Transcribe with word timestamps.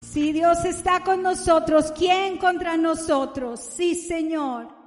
Si 0.00 0.32
Dios 0.32 0.64
está 0.64 1.02
con 1.02 1.22
nosotros, 1.22 1.92
¿quién 1.96 2.38
contra 2.38 2.76
nosotros? 2.76 3.60
Sí, 3.60 3.96
Señor. 3.96 4.77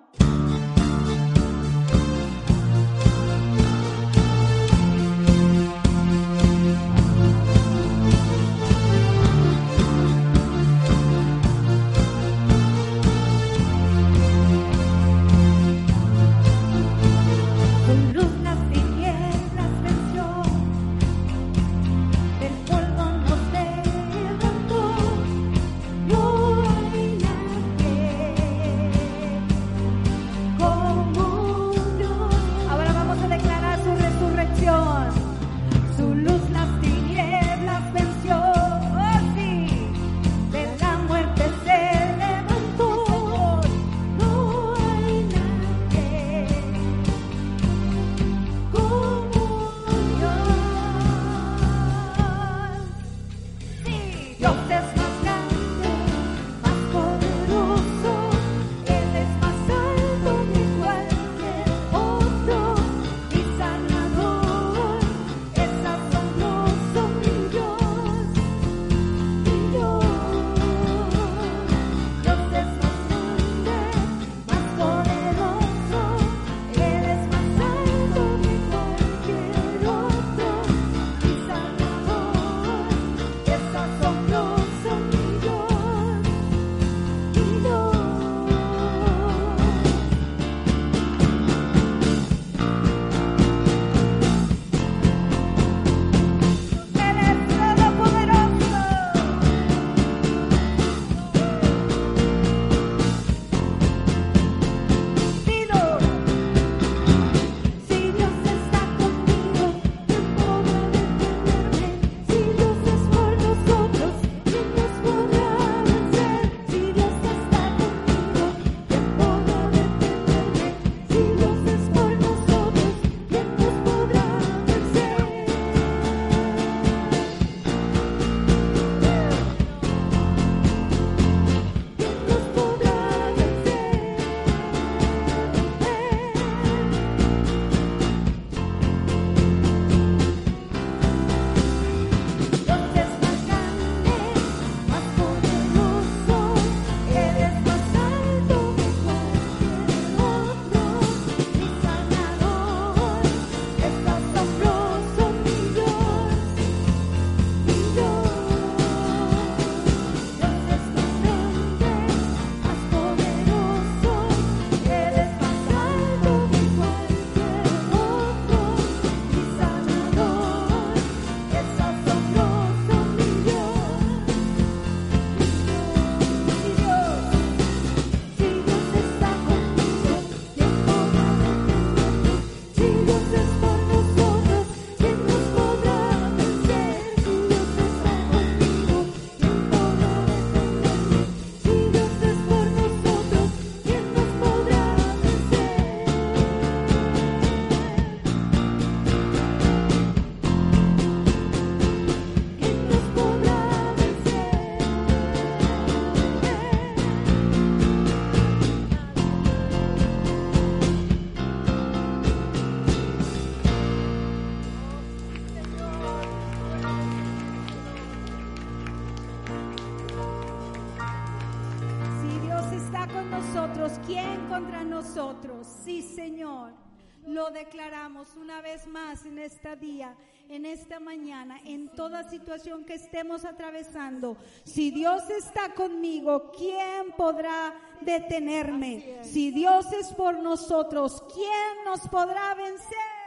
Declaramos 227.52 228.36
una 228.36 228.62
vez 228.62 228.88
más 228.88 229.26
en 229.26 229.40
este 229.40 229.76
día, 229.76 230.16
en 230.50 230.66
esta 230.66 231.00
mañana, 231.00 231.60
en 231.66 231.90
toda 231.90 232.30
situación 232.30 232.84
que 232.86 232.96
estemos 232.96 233.46
atravesando. 233.46 234.38
Si 234.64 234.92
Dios 234.92 235.30
está 235.30 235.74
conmigo, 235.74 236.52
¿quién 236.58 237.12
podrá 237.18 237.74
detenerme? 238.02 239.20
Si 239.24 239.52
Dios 239.52 239.86
es 239.94 240.08
por 240.14 240.40
nosotros, 240.40 241.24
¿quién 241.34 241.86
nos 241.86 242.02
podrá 242.10 242.54
vencer? 242.56 243.22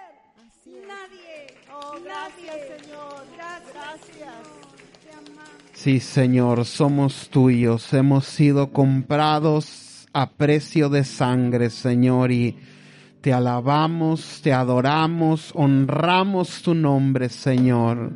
Nadie. 0.86 1.46
Oh, 1.72 1.98
gracias, 2.02 2.82
Señor. 2.82 3.24
Gracias. 3.36 4.64
Sí, 5.72 6.00
Señor, 6.00 6.64
somos 6.64 7.28
tuyos. 7.28 7.92
Hemos 7.92 8.26
sido 8.26 8.72
comprados 8.72 10.06
a 10.12 10.30
precio 10.30 10.88
de 10.88 11.04
sangre, 11.04 11.68
Señor, 11.68 12.32
y 12.32 12.56
te 13.24 13.32
alabamos, 13.32 14.40
te 14.44 14.52
adoramos, 14.52 15.50
honramos 15.56 16.60
tu 16.62 16.74
nombre, 16.74 17.28
Señor. 17.28 18.12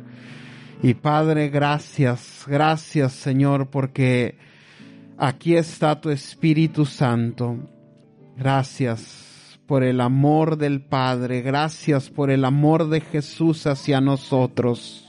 Y 0.81 0.93
Padre, 0.93 1.49
gracias, 1.49 2.45
gracias, 2.47 3.11
Señor, 3.11 3.67
porque 3.67 4.37
Aquí 5.21 5.57
está 5.57 5.99
tu 5.99 6.11
Espíritu 6.11 6.85
Santo. 6.85 7.57
Gracias 8.37 9.59
por 9.67 9.83
el 9.83 9.99
amor 9.99 10.57
del 10.57 10.79
Padre. 10.79 11.41
Gracias 11.41 12.09
por 12.09 12.31
el 12.31 12.45
amor 12.45 12.87
de 12.87 13.01
Jesús 13.01 13.67
hacia 13.67 13.99
nosotros. 13.99 15.05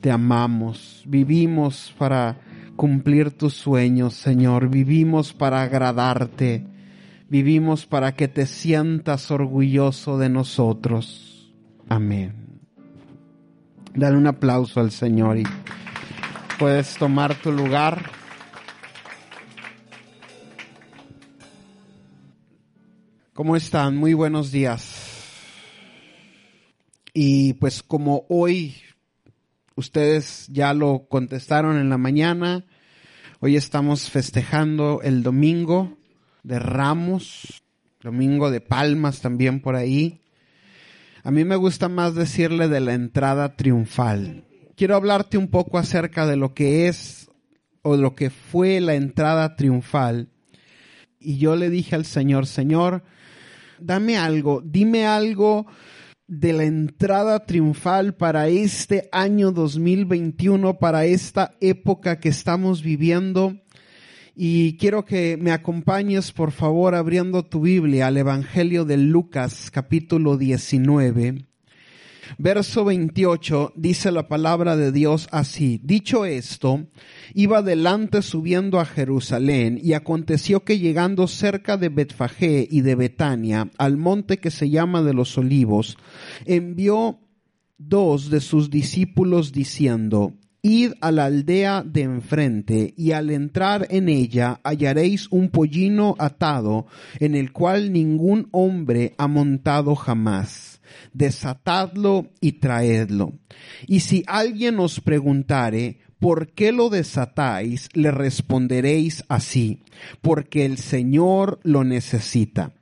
Te 0.00 0.10
amamos. 0.10 1.04
Vivimos 1.06 1.94
para 1.96 2.40
cumplir 2.74 3.30
tus 3.30 3.54
sueños, 3.54 4.14
Señor. 4.14 4.68
Vivimos 4.68 5.32
para 5.32 5.62
agradarte. 5.62 6.66
Vivimos 7.28 7.86
para 7.86 8.14
que 8.14 8.28
te 8.28 8.46
sientas 8.46 9.32
orgulloso 9.32 10.16
de 10.16 10.28
nosotros. 10.28 11.52
Amén. 11.88 12.60
Dale 13.94 14.16
un 14.16 14.28
aplauso 14.28 14.78
al 14.78 14.92
Señor 14.92 15.38
y 15.38 15.44
puedes 16.56 16.96
tomar 16.96 17.34
tu 17.34 17.50
lugar. 17.50 18.10
¿Cómo 23.32 23.56
están? 23.56 23.96
Muy 23.96 24.14
buenos 24.14 24.52
días. 24.52 25.02
Y 27.12 27.54
pues 27.54 27.82
como 27.82 28.24
hoy 28.28 28.76
ustedes 29.74 30.46
ya 30.52 30.72
lo 30.74 31.08
contestaron 31.08 31.76
en 31.76 31.90
la 31.90 31.98
mañana, 31.98 32.64
hoy 33.40 33.56
estamos 33.56 34.10
festejando 34.10 35.00
el 35.02 35.24
domingo 35.24 35.98
de 36.46 36.60
Ramos, 36.60 37.64
domingo 38.00 38.52
de 38.52 38.60
Palmas 38.60 39.20
también 39.20 39.60
por 39.60 39.74
ahí. 39.74 40.20
A 41.24 41.32
mí 41.32 41.44
me 41.44 41.56
gusta 41.56 41.88
más 41.88 42.14
decirle 42.14 42.68
de 42.68 42.78
la 42.78 42.94
entrada 42.94 43.56
triunfal. 43.56 44.44
Quiero 44.76 44.94
hablarte 44.94 45.38
un 45.38 45.48
poco 45.48 45.76
acerca 45.76 46.24
de 46.24 46.36
lo 46.36 46.54
que 46.54 46.86
es 46.86 47.28
o 47.82 47.96
lo 47.96 48.14
que 48.14 48.30
fue 48.30 48.80
la 48.80 48.94
entrada 48.94 49.56
triunfal. 49.56 50.28
Y 51.18 51.38
yo 51.38 51.56
le 51.56 51.68
dije 51.68 51.96
al 51.96 52.04
Señor, 52.04 52.46
Señor, 52.46 53.02
dame 53.80 54.16
algo, 54.16 54.62
dime 54.64 55.04
algo 55.04 55.66
de 56.28 56.52
la 56.52 56.62
entrada 56.62 57.44
triunfal 57.44 58.14
para 58.14 58.46
este 58.46 59.08
año 59.10 59.50
2021, 59.50 60.78
para 60.78 61.06
esta 61.06 61.56
época 61.60 62.20
que 62.20 62.28
estamos 62.28 62.82
viviendo 62.84 63.56
y 64.38 64.76
quiero 64.76 65.06
que 65.06 65.38
me 65.38 65.50
acompañes, 65.50 66.30
por 66.30 66.52
favor, 66.52 66.94
abriendo 66.94 67.42
tu 67.42 67.62
Biblia 67.62 68.08
al 68.08 68.18
Evangelio 68.18 68.84
de 68.84 68.98
Lucas, 68.98 69.70
capítulo 69.70 70.36
19. 70.36 71.46
Verso 72.36 72.84
28 72.84 73.72
dice 73.76 74.12
la 74.12 74.28
palabra 74.28 74.76
de 74.76 74.92
Dios 74.92 75.26
así. 75.32 75.80
Dicho 75.82 76.26
esto, 76.26 76.86
iba 77.32 77.58
adelante 77.58 78.20
subiendo 78.20 78.78
a 78.78 78.84
Jerusalén 78.84 79.80
y 79.82 79.94
aconteció 79.94 80.64
que 80.64 80.78
llegando 80.78 81.28
cerca 81.28 81.78
de 81.78 81.88
Betfagé 81.88 82.68
y 82.70 82.82
de 82.82 82.94
Betania, 82.94 83.70
al 83.78 83.96
monte 83.96 84.36
que 84.36 84.50
se 84.50 84.68
llama 84.68 85.00
de 85.00 85.14
los 85.14 85.38
olivos, 85.38 85.96
envió 86.44 87.20
dos 87.78 88.28
de 88.28 88.40
sus 88.40 88.68
discípulos 88.68 89.52
diciendo, 89.52 90.34
Id 90.68 90.94
a 91.00 91.12
la 91.12 91.26
aldea 91.26 91.84
de 91.86 92.02
enfrente, 92.02 92.92
y 92.96 93.12
al 93.12 93.30
entrar 93.30 93.86
en 93.88 94.08
ella 94.08 94.60
hallaréis 94.64 95.28
un 95.30 95.48
pollino 95.50 96.16
atado, 96.18 96.88
en 97.20 97.36
el 97.36 97.52
cual 97.52 97.92
ningún 97.92 98.48
hombre 98.50 99.14
ha 99.16 99.28
montado 99.28 99.94
jamás. 99.94 100.80
Desatadlo 101.12 102.32
y 102.40 102.52
traedlo. 102.52 103.34
Y 103.86 104.00
si 104.00 104.24
alguien 104.26 104.80
os 104.80 105.00
preguntare, 105.00 106.00
¿por 106.18 106.48
qué 106.48 106.72
lo 106.72 106.88
desatáis? 106.88 107.88
Le 107.92 108.10
responderéis 108.10 109.22
así, 109.28 109.84
porque 110.20 110.64
el 110.64 110.78
Señor 110.78 111.60
lo 111.62 111.84
necesita 111.84 112.72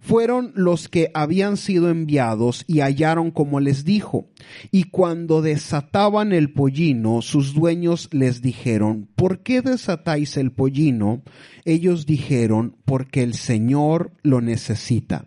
fueron 0.00 0.52
los 0.54 0.88
que 0.88 1.10
habían 1.14 1.56
sido 1.56 1.90
enviados 1.90 2.64
y 2.66 2.80
hallaron 2.80 3.30
como 3.30 3.60
les 3.60 3.84
dijo. 3.84 4.28
Y 4.70 4.84
cuando 4.84 5.42
desataban 5.42 6.32
el 6.32 6.52
pollino, 6.52 7.22
sus 7.22 7.54
dueños 7.54 8.08
les 8.12 8.42
dijeron, 8.42 9.08
¿por 9.14 9.40
qué 9.40 9.62
desatáis 9.62 10.36
el 10.36 10.52
pollino? 10.52 11.22
Ellos 11.64 12.06
dijeron, 12.06 12.76
porque 12.84 13.22
el 13.22 13.34
Señor 13.34 14.12
lo 14.22 14.40
necesita. 14.40 15.26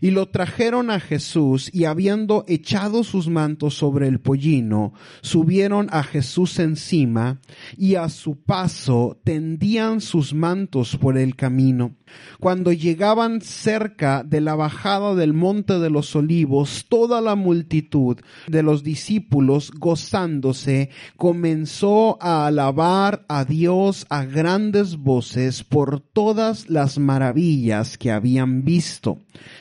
Y 0.00 0.10
lo 0.10 0.28
trajeron 0.28 0.90
a 0.90 1.00
Jesús 1.00 1.70
y 1.72 1.84
habiendo 1.84 2.44
echado 2.48 3.04
sus 3.04 3.28
mantos 3.28 3.74
sobre 3.74 4.08
el 4.08 4.20
pollino, 4.20 4.92
subieron 5.20 5.88
a 5.90 6.02
Jesús 6.02 6.58
encima 6.58 7.40
y 7.76 7.94
a 7.96 8.08
su 8.08 8.36
paso 8.36 9.20
tendían 9.24 10.00
sus 10.00 10.34
mantos 10.34 10.96
por 10.96 11.18
el 11.18 11.36
camino. 11.36 11.96
Cuando 12.40 12.72
llegaban 12.72 13.40
cerca 13.40 14.22
de 14.24 14.40
la 14.40 14.54
bajada 14.54 15.14
del 15.14 15.32
monte 15.32 15.78
de 15.78 15.90
los 15.90 16.14
olivos, 16.14 16.86
toda 16.88 17.20
la 17.20 17.34
multitud 17.34 18.18
de 18.46 18.62
los 18.62 18.82
discípulos 18.82 19.70
gozándose 19.70 20.90
comenzó 21.16 22.18
a 22.20 22.46
alabar 22.46 23.24
a 23.28 23.44
Dios 23.44 24.06
a 24.10 24.24
grandes 24.24 24.96
voces 24.96 25.64
por 25.64 26.00
todas 26.00 26.68
las 26.68 26.98
maravillas 26.98 27.98
que 27.98 28.10
habían 28.10 28.64
visto 28.64 29.18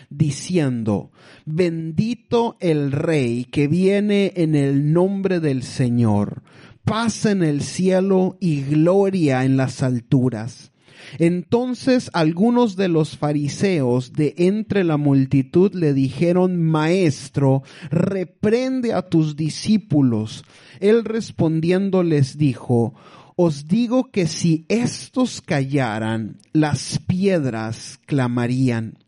diciendo, 0.09 1.11
bendito 1.45 2.57
el 2.59 2.91
Rey 2.91 3.45
que 3.45 3.67
viene 3.67 4.33
en 4.35 4.55
el 4.55 4.93
nombre 4.93 5.39
del 5.39 5.63
Señor, 5.63 6.43
paz 6.83 7.25
en 7.25 7.43
el 7.43 7.61
cielo 7.61 8.37
y 8.39 8.61
gloria 8.63 9.43
en 9.43 9.57
las 9.57 9.81
alturas. 9.83 10.72
Entonces 11.19 12.09
algunos 12.13 12.75
de 12.75 12.87
los 12.87 13.17
fariseos 13.17 14.13
de 14.13 14.33
entre 14.37 14.83
la 14.83 14.97
multitud 14.97 15.73
le 15.73 15.93
dijeron, 15.93 16.61
Maestro, 16.61 17.63
reprende 17.89 18.93
a 18.93 19.01
tus 19.03 19.35
discípulos. 19.35 20.43
Él 20.79 21.05
respondiendo 21.05 22.03
les 22.03 22.37
dijo, 22.37 22.93
os 23.35 23.67
digo 23.67 24.11
que 24.11 24.27
si 24.27 24.65
estos 24.69 25.41
callaran, 25.41 26.37
las 26.51 26.99
piedras 26.99 27.99
clamarían. 28.05 28.99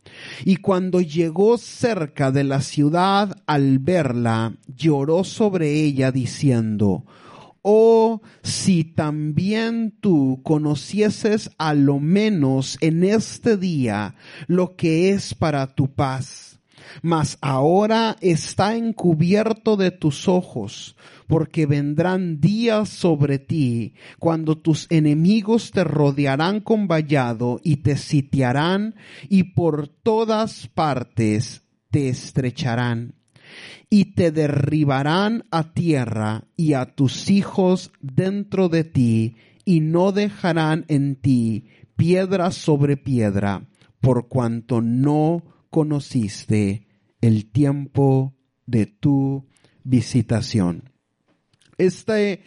Y 0.45 0.57
cuando 0.57 1.01
llegó 1.01 1.57
cerca 1.57 2.31
de 2.31 2.43
la 2.43 2.61
ciudad 2.61 3.37
al 3.45 3.79
verla, 3.79 4.55
lloró 4.67 5.23
sobre 5.23 5.83
ella 5.83 6.11
diciendo, 6.11 7.05
Oh, 7.67 8.21
si 8.43 8.83
también 8.83 9.97
tú 9.99 10.41
conocieses 10.43 11.49
a 11.57 11.73
lo 11.73 11.99
menos 11.99 12.77
en 12.79 13.03
este 13.03 13.57
día 13.57 14.13
lo 14.45 14.75
que 14.75 15.09
es 15.09 15.33
para 15.33 15.65
tu 15.73 15.91
paz. 15.91 16.59
Mas 17.01 17.39
ahora 17.41 18.17
está 18.21 18.75
encubierto 18.75 19.77
de 19.77 19.89
tus 19.89 20.27
ojos 20.27 20.95
porque 21.25 21.65
vendrán 21.65 22.39
días 22.39 22.87
sobre 22.89 23.39
ti 23.39 23.95
cuando 24.19 24.59
tus 24.59 24.85
enemigos 24.91 25.71
te 25.71 25.83
rodearán 25.83 26.59
con 26.59 26.87
vallado 26.87 27.59
y 27.63 27.77
te 27.77 27.97
sitiarán 27.97 28.93
y 29.27 29.55
por 29.55 29.87
todas 29.87 30.67
partes 30.67 31.63
te 31.89 32.09
estrecharán 32.09 33.15
y 33.89 34.15
te 34.15 34.31
derribarán 34.31 35.45
a 35.51 35.73
tierra 35.73 36.45
y 36.55 36.73
a 36.73 36.85
tus 36.85 37.29
hijos 37.29 37.91
dentro 38.01 38.69
de 38.69 38.83
ti 38.83 39.35
y 39.63 39.79
no 39.79 40.11
dejarán 40.11 40.85
en 40.87 41.15
ti 41.15 41.65
piedra 41.95 42.51
sobre 42.51 42.97
piedra 42.97 43.67
por 44.01 44.27
cuanto 44.27 44.81
no 44.81 45.43
conociste 45.69 46.87
el 47.21 47.51
tiempo 47.51 48.35
de 48.65 48.85
tu 48.85 49.47
visitación. 49.83 50.91
Este, 51.77 52.43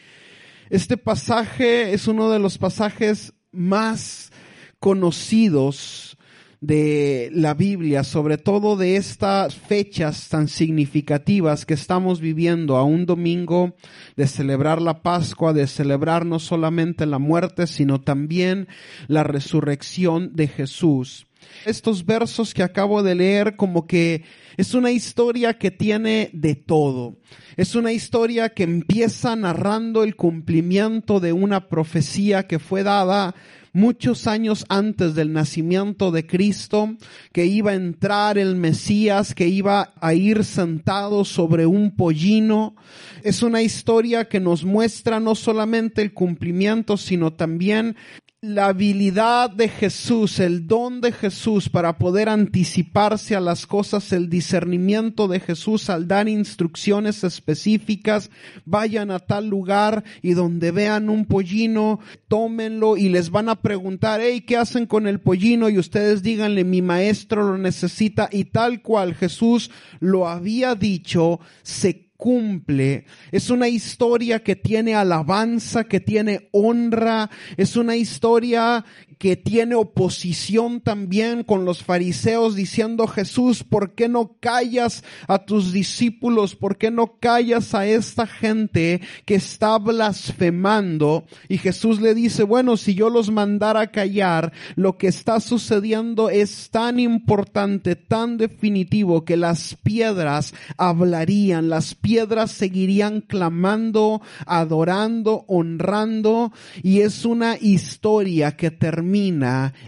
este 0.71 0.97
pasaje 0.97 1.93
es 1.93 2.09
uno 2.09 2.31
de 2.31 2.39
los 2.39 2.59
pasajes 2.59 3.35
más 3.51 4.33
conocidos 4.79 6.18
de 6.61 7.31
la 7.33 7.55
Biblia, 7.55 8.03
sobre 8.03 8.37
todo 8.37 8.77
de 8.77 8.97
estas 8.97 9.55
fechas 9.55 10.29
tan 10.29 10.49
significativas 10.49 11.65
que 11.65 11.75
estamos 11.75 12.21
viviendo 12.21 12.77
a 12.77 12.85
un 12.85 13.07
domingo 13.07 13.77
de 14.17 14.27
celebrar 14.27 14.83
la 14.83 15.03
Pascua, 15.03 15.53
de 15.53 15.67
celebrar 15.67 16.27
no 16.27 16.39
solamente 16.39 17.07
la 17.07 17.19
muerte, 17.19 17.67
sino 17.67 18.01
también 18.01 18.69
la 19.07 19.23
resurrección 19.23 20.35
de 20.35 20.49
Jesús. 20.49 21.27
Estos 21.65 22.05
versos 22.05 22.55
que 22.55 22.63
acabo 22.63 23.03
de 23.03 23.15
leer 23.15 23.57
como 23.57 23.87
que 23.87 24.25
es 24.57 24.75
una 24.75 24.91
historia 24.91 25.55
que 25.55 25.71
tiene 25.71 26.31
de 26.33 26.57
todo. 26.57 27.17
Es 27.57 27.75
una 27.75 27.93
historia 27.93 28.51
que 28.51 28.65
empieza 28.65 29.37
narrando 29.37 30.03
el 30.03 30.17
cumplimiento 30.17 31.21
de 31.21 31.33
una 31.33 31.69
profecía 31.69 32.47
que 32.47 32.59
fue 32.59 32.83
dada 32.83 33.35
muchos 33.73 34.27
años 34.27 34.65
antes 34.69 35.15
del 35.15 35.33
nacimiento 35.33 36.11
de 36.11 36.27
Cristo, 36.27 36.97
que 37.33 37.47
iba 37.47 37.73
a 37.73 37.75
entrar 37.75 38.39
el 38.39 38.57
Mesías, 38.57 39.35
que 39.35 39.49
iba 39.49 39.93
a 40.01 40.15
ir 40.15 40.45
sentado 40.45 41.25
sobre 41.25 41.67
un 41.67 41.95
pollino. 41.95 42.77
Es 43.23 43.43
una 43.43 43.63
historia 43.63 44.27
que 44.27 44.41
nos 44.41 44.65
muestra 44.65 45.21
no 45.21 45.35
solamente 45.35 46.03
el 46.03 46.13
cumplimiento, 46.13 46.97
sino 46.97 47.33
también 47.33 47.97
la 48.41 48.67
habilidad 48.67 49.51
de 49.51 49.69
Jesús, 49.69 50.39
el 50.39 50.69
don 50.69 51.01
de 51.01 51.11
Jesús 51.11 51.69
para 51.69 51.99
poder 51.99 52.29
anticiparse 52.29 53.35
a 53.35 53.41
las 53.41 53.67
cosas, 53.67 54.13
el 54.13 54.31
discernimiento 54.31 55.27
de 55.27 55.41
Jesús 55.41 55.91
al 55.91 56.07
dar 56.07 56.29
instrucciones 56.29 57.25
específicas, 57.25 58.31
vayan 58.65 59.11
a 59.11 59.19
tal 59.19 59.49
lugar 59.49 60.05
y 60.23 60.35
donde 60.35 60.71
vean 60.71 61.11
un 61.11 61.25
pollino, 61.25 61.99
tómenlo 62.29 62.97
y 62.97 63.09
les 63.09 63.31
van 63.31 63.49
a 63.49 63.57
preguntar, 63.57 64.21
hey, 64.23 64.43
¿qué 64.43 64.57
hacen 64.57 64.87
con 64.87 65.09
el 65.09 65.19
pollino? 65.19 65.69
Y 65.69 65.77
ustedes 65.77 66.23
díganle, 66.23 66.63
mi 66.63 66.81
maestro 66.81 67.43
lo 67.43 67.59
necesita 67.59 68.29
y 68.31 68.45
tal 68.45 68.83
cual 68.83 69.17
Jesús 69.17 69.73
lo 69.99 70.29
había 70.29 70.77
dicho, 70.77 71.41
se 71.65 72.08
cumple. 72.19 73.07
Es 73.33 73.49
una 73.49 73.69
historia 73.69 74.43
que 74.43 74.57
tiene 74.57 74.95
alabanza, 74.95 75.85
que 75.85 76.01
tiene 76.01 76.49
honra. 76.53 77.31
Es 77.57 77.77
una 77.77 77.97
historia 77.97 78.85
que 79.19 79.37
tiene 79.37 79.75
oposición 79.75 80.81
también 80.81 81.43
con 81.43 81.65
los 81.65 81.83
fariseos 81.83 82.55
diciendo, 82.55 83.07
Jesús, 83.09 83.65
¿por 83.65 83.95
qué 83.95 84.09
no 84.09 84.37
callas 84.41 85.03
a 85.27 85.45
tus 85.45 85.73
discípulos? 85.73 86.55
¿Por 86.55 86.79
qué 86.79 86.91
no 86.91 87.19
callas 87.19 87.75
a 87.75 87.87
esta 87.87 88.27
gente 88.27 89.01
que 89.27 89.35
está 89.35 89.79
blasfemando? 89.79 91.25
Y 91.49 91.59
Jesús 91.59 92.01
le 92.01 92.15
dice, 92.15 92.45
bueno, 92.45 92.77
si 92.77 92.95
yo 92.95 93.11
los 93.11 93.31
mandara 93.31 93.89
callar, 93.89 94.53
lo 94.77 94.97
que 94.99 95.09
está 95.09 95.41
sucediendo 95.41 96.31
es 96.31 96.71
tan 96.71 97.01
importante, 97.01 97.97
tan 97.97 98.39
definitivo, 98.39 99.25
que 99.25 99.37
las 99.37 99.77
piedras 99.83 100.55
hablarían, 100.77 101.69
las 101.69 101.97
piedras 101.97 102.53
seguirían 102.53 103.21
clamando, 103.21 104.23
adorando, 104.47 105.45
honrando, 105.49 106.53
y 106.83 107.01
es 107.01 107.25
una 107.25 107.57
historia 107.61 108.57
que 108.57 108.71
termina 108.71 109.08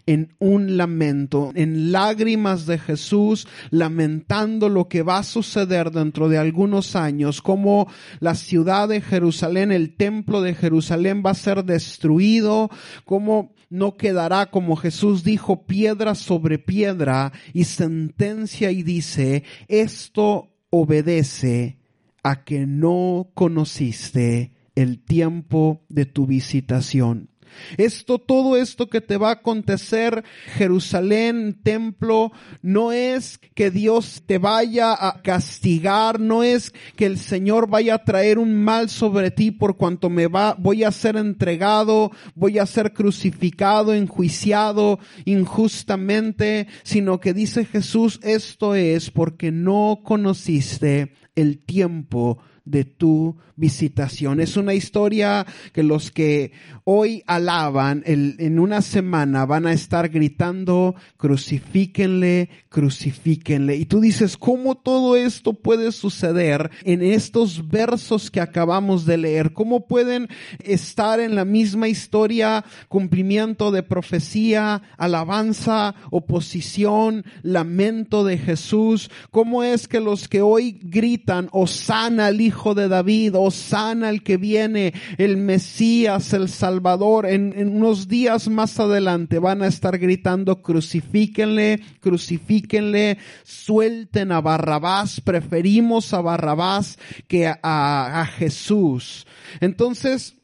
en 0.07 0.35
un 0.39 0.77
lamento, 0.77 1.53
en 1.55 1.93
lágrimas 1.93 2.67
de 2.67 2.79
Jesús, 2.79 3.47
lamentando 3.71 4.69
lo 4.69 4.89
que 4.89 5.03
va 5.03 5.19
a 5.19 5.23
suceder 5.23 5.91
dentro 5.91 6.29
de 6.29 6.39
algunos 6.39 6.97
años, 6.97 7.43
como 7.43 7.89
la 8.21 8.35
ciudad 8.35 8.89
de 8.89 9.01
Jerusalén, 9.01 9.73
el 9.73 9.97
templo 9.97 10.41
de 10.41 10.55
Jerusalén 10.55 11.23
va 11.25 11.31
a 11.31 11.35
ser 11.35 11.65
destruido, 11.65 12.71
como 13.05 13.53
no 13.69 13.97
quedará, 13.97 14.51
como 14.51 14.77
Jesús 14.77 15.23
dijo, 15.23 15.67
piedra 15.67 16.15
sobre 16.15 16.59
piedra 16.59 17.33
y 17.53 17.65
sentencia 17.65 18.71
y 18.71 18.83
dice, 18.83 19.45
esto 19.69 20.51
obedece 20.71 21.79
a 22.23 22.45
que 22.45 22.67
no 22.67 23.31
conociste 23.35 24.53
el 24.75 25.03
tiempo 25.03 25.85
de 25.89 26.07
tu 26.07 26.27
visitación. 26.27 27.30
Esto, 27.77 28.19
todo 28.19 28.57
esto 28.57 28.89
que 28.89 29.01
te 29.01 29.17
va 29.17 29.29
a 29.29 29.35
acontecer, 29.35 30.25
Jerusalén, 30.57 31.61
templo, 31.63 32.33
no 32.63 32.93
es 32.93 33.39
que 33.55 33.71
Dios 33.71 34.23
te 34.27 34.39
vaya 34.39 34.93
a 34.93 35.23
castigar, 35.23 36.21
no 36.21 36.43
es 36.43 36.73
que 36.97 37.07
el 37.07 37.19
Señor 37.19 37.69
vaya 37.69 37.95
a 37.95 38.05
traer 38.05 38.39
un 38.39 38.63
mal 38.63 38.89
sobre 38.89 39.31
ti 39.31 39.51
por 39.51 39.77
cuanto 39.77 40.11
me 40.11 40.27
va, 40.27 40.55
voy 40.59 40.85
a 40.85 40.93
ser 40.93 41.17
entregado, 41.17 42.11
voy 42.35 42.59
a 42.59 42.67
ser 42.67 42.93
crucificado, 42.93 43.95
enjuiciado 43.95 44.99
injustamente, 45.25 46.67
sino 46.83 47.21
que 47.21 47.35
dice 47.35 47.65
Jesús, 47.65 48.21
esto 48.23 48.75
es 48.75 49.11
porque 49.11 49.53
no 49.53 50.01
conociste 50.05 51.13
el 51.35 51.59
tiempo 51.59 52.39
de 52.65 52.85
tu 52.85 53.37
visitación. 53.61 54.41
Es 54.41 54.57
una 54.57 54.75
historia 54.75 55.47
que 55.73 55.85
los 55.85 56.11
que 56.11 56.53
hoy 56.85 57.23
alaban 57.27 58.03
en 58.07 58.59
una 58.59 58.83
semana 58.83 59.47
van 59.47 59.67
a 59.67 59.73
estar 59.73 60.09
gritando, 60.09 60.97
crucifíquenle, 61.17 62.49
crucifíquenle. 62.69 63.77
Y 63.77 63.85
tú 63.85 64.01
dices, 64.01 64.37
¿cómo 64.37 64.77
todo 64.77 65.15
esto 65.15 65.53
puede 65.53 65.93
suceder 65.93 66.71
en 66.83 67.03
estos 67.03 67.69
versos 67.69 68.31
que 68.31 68.41
acabamos 68.41 69.07
de 69.07 69.19
leer? 69.19 69.53
¿Cómo 69.53 69.87
pueden 69.87 70.29
estar 70.65 71.21
en 71.21 71.35
la 71.35 71.45
misma 71.45 71.89
historia, 71.89 72.65
cumplimiento 72.89 73.71
de 73.71 73.83
profecía, 73.83 74.83
alabanza, 74.97 75.95
oposición, 76.11 77.25
lamento 77.43 78.25
de 78.25 78.39
Jesús? 78.39 79.11
¿Cómo 79.31 79.63
es 79.63 79.87
que 79.87 80.01
los 80.01 80.29
que 80.29 80.43
hoy 80.43 80.79
gritan, 80.83 81.51
sana 81.67 82.27
al 82.27 82.41
Hijo 82.41 82.75
de 82.75 82.89
David, 82.89 83.35
sana 83.51 84.11
el 84.11 84.23
que 84.23 84.37
viene, 84.37 84.93
el 85.19 85.37
Mesías, 85.37 86.33
el 86.33 86.49
Salvador. 86.49 87.27
En, 87.27 87.53
en 87.57 87.75
unos 87.77 88.09
días 88.09 88.49
más 88.49 88.79
adelante 88.79 89.39
van 89.39 89.63
a 89.63 89.67
estar 89.67 89.99
gritando, 89.99 90.63
crucifíquenle, 90.63 91.81
crucifíquenle, 92.01 93.19
suelten 93.45 94.33
a 94.33 94.41
Barrabás, 94.41 95.21
preferimos 95.21 96.13
a 96.15 96.21
Barrabás 96.21 96.99
que 97.29 97.47
a, 97.47 97.57
a 97.63 98.27
Jesús. 98.27 99.27
Entonces, 99.61 100.37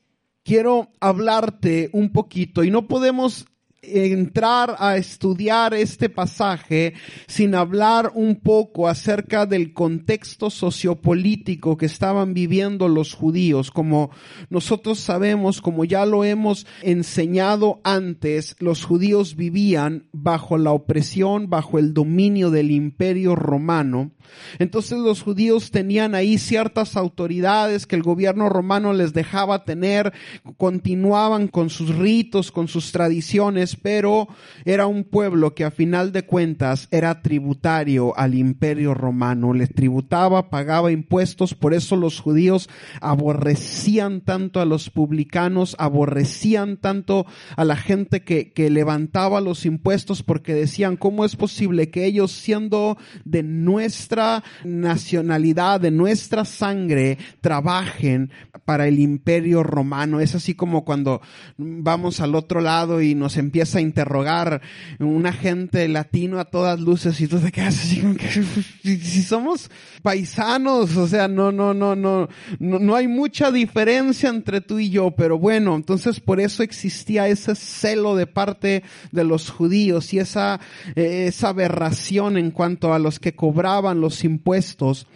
quiero 0.44 0.92
hablarte 1.00 1.90
un 1.92 2.10
poquito 2.10 2.62
y 2.62 2.70
no 2.70 2.86
podemos 2.86 3.46
entrar 3.86 4.76
a 4.78 4.96
estudiar 4.96 5.74
este 5.74 6.08
pasaje 6.08 6.94
sin 7.26 7.54
hablar 7.54 8.12
un 8.14 8.36
poco 8.36 8.88
acerca 8.88 9.46
del 9.46 9.72
contexto 9.72 10.50
sociopolítico 10.50 11.76
que 11.76 11.86
estaban 11.86 12.34
viviendo 12.34 12.88
los 12.88 13.14
judíos. 13.14 13.70
Como 13.70 14.10
nosotros 14.50 14.98
sabemos, 14.98 15.60
como 15.60 15.84
ya 15.84 16.06
lo 16.06 16.24
hemos 16.24 16.66
enseñado 16.82 17.80
antes, 17.84 18.56
los 18.58 18.84
judíos 18.84 19.36
vivían 19.36 20.08
bajo 20.12 20.58
la 20.58 20.72
opresión, 20.72 21.48
bajo 21.48 21.78
el 21.78 21.94
dominio 21.94 22.50
del 22.50 22.70
imperio 22.70 23.34
romano. 23.34 24.12
Entonces 24.58 24.98
los 24.98 25.22
judíos 25.22 25.70
tenían 25.70 26.14
ahí 26.14 26.38
ciertas 26.38 26.96
autoridades 26.96 27.86
que 27.86 27.96
el 27.96 28.02
gobierno 28.02 28.48
romano 28.48 28.92
les 28.92 29.12
dejaba 29.12 29.64
tener, 29.64 30.12
continuaban 30.56 31.48
con 31.48 31.70
sus 31.70 31.94
ritos, 31.94 32.50
con 32.50 32.68
sus 32.68 32.92
tradiciones, 32.92 33.75
pero 33.76 34.28
era 34.64 34.86
un 34.86 35.04
pueblo 35.04 35.54
que 35.54 35.64
a 35.64 35.70
final 35.70 36.12
de 36.12 36.24
cuentas 36.24 36.88
era 36.90 37.22
tributario 37.22 38.16
al 38.16 38.34
imperio 38.34 38.94
romano, 38.94 39.52
le 39.52 39.66
tributaba, 39.66 40.50
pagaba 40.50 40.92
impuestos, 40.92 41.54
por 41.54 41.74
eso 41.74 41.96
los 41.96 42.20
judíos 42.20 42.68
aborrecían 43.00 44.20
tanto 44.20 44.60
a 44.60 44.64
los 44.64 44.90
publicanos, 44.90 45.76
aborrecían 45.78 46.76
tanto 46.76 47.26
a 47.56 47.64
la 47.64 47.76
gente 47.76 48.22
que, 48.22 48.52
que 48.52 48.70
levantaba 48.70 49.40
los 49.40 49.66
impuestos 49.66 50.22
porque 50.22 50.54
decían, 50.54 50.96
¿cómo 50.96 51.24
es 51.24 51.36
posible 51.36 51.90
que 51.90 52.04
ellos 52.04 52.32
siendo 52.32 52.96
de 53.24 53.42
nuestra 53.42 54.42
nacionalidad, 54.64 55.80
de 55.80 55.90
nuestra 55.90 56.44
sangre, 56.44 57.18
trabajen 57.40 58.30
para 58.64 58.86
el 58.86 58.98
imperio 58.98 59.62
romano? 59.62 60.20
Es 60.20 60.34
así 60.34 60.54
como 60.54 60.84
cuando 60.84 61.20
vamos 61.56 62.20
al 62.20 62.34
otro 62.34 62.60
lado 62.60 63.00
y 63.02 63.14
nos 63.14 63.36
empieza 63.36 63.65
a 63.74 63.80
interrogar 63.80 64.60
un 64.98 65.26
agente 65.26 65.88
latino 65.88 66.38
a 66.38 66.44
todas 66.44 66.80
luces 66.80 67.20
y 67.20 67.26
tú 67.26 67.38
te 67.38 67.50
quedas 67.50 67.78
así 67.78 68.00
como 68.00 68.14
que 68.14 68.28
si 68.82 69.22
somos 69.22 69.70
paisanos, 70.02 70.96
o 70.96 71.06
sea, 71.08 71.28
no, 71.28 71.50
no, 71.50 71.74
no, 71.74 71.96
no, 71.96 72.28
no, 72.58 72.78
no 72.78 72.94
hay 72.94 73.08
mucha 73.08 73.50
diferencia 73.50 74.28
entre 74.28 74.60
tú 74.60 74.78
y 74.78 74.90
yo, 74.90 75.10
pero 75.10 75.38
bueno, 75.38 75.74
entonces 75.74 76.20
por 76.20 76.40
eso 76.40 76.62
existía 76.62 77.28
ese 77.28 77.54
celo 77.54 78.14
de 78.14 78.26
parte 78.26 78.82
de 79.12 79.24
los 79.24 79.50
judíos 79.50 80.12
y 80.14 80.18
esa, 80.18 80.60
eh, 80.94 81.26
esa 81.28 81.48
aberración 81.48 82.36
en 82.36 82.50
cuanto 82.50 82.94
a 82.94 82.98
los 82.98 83.18
que 83.18 83.34
cobraban 83.34 84.00
los 84.00 84.24
impuestos 84.24 85.06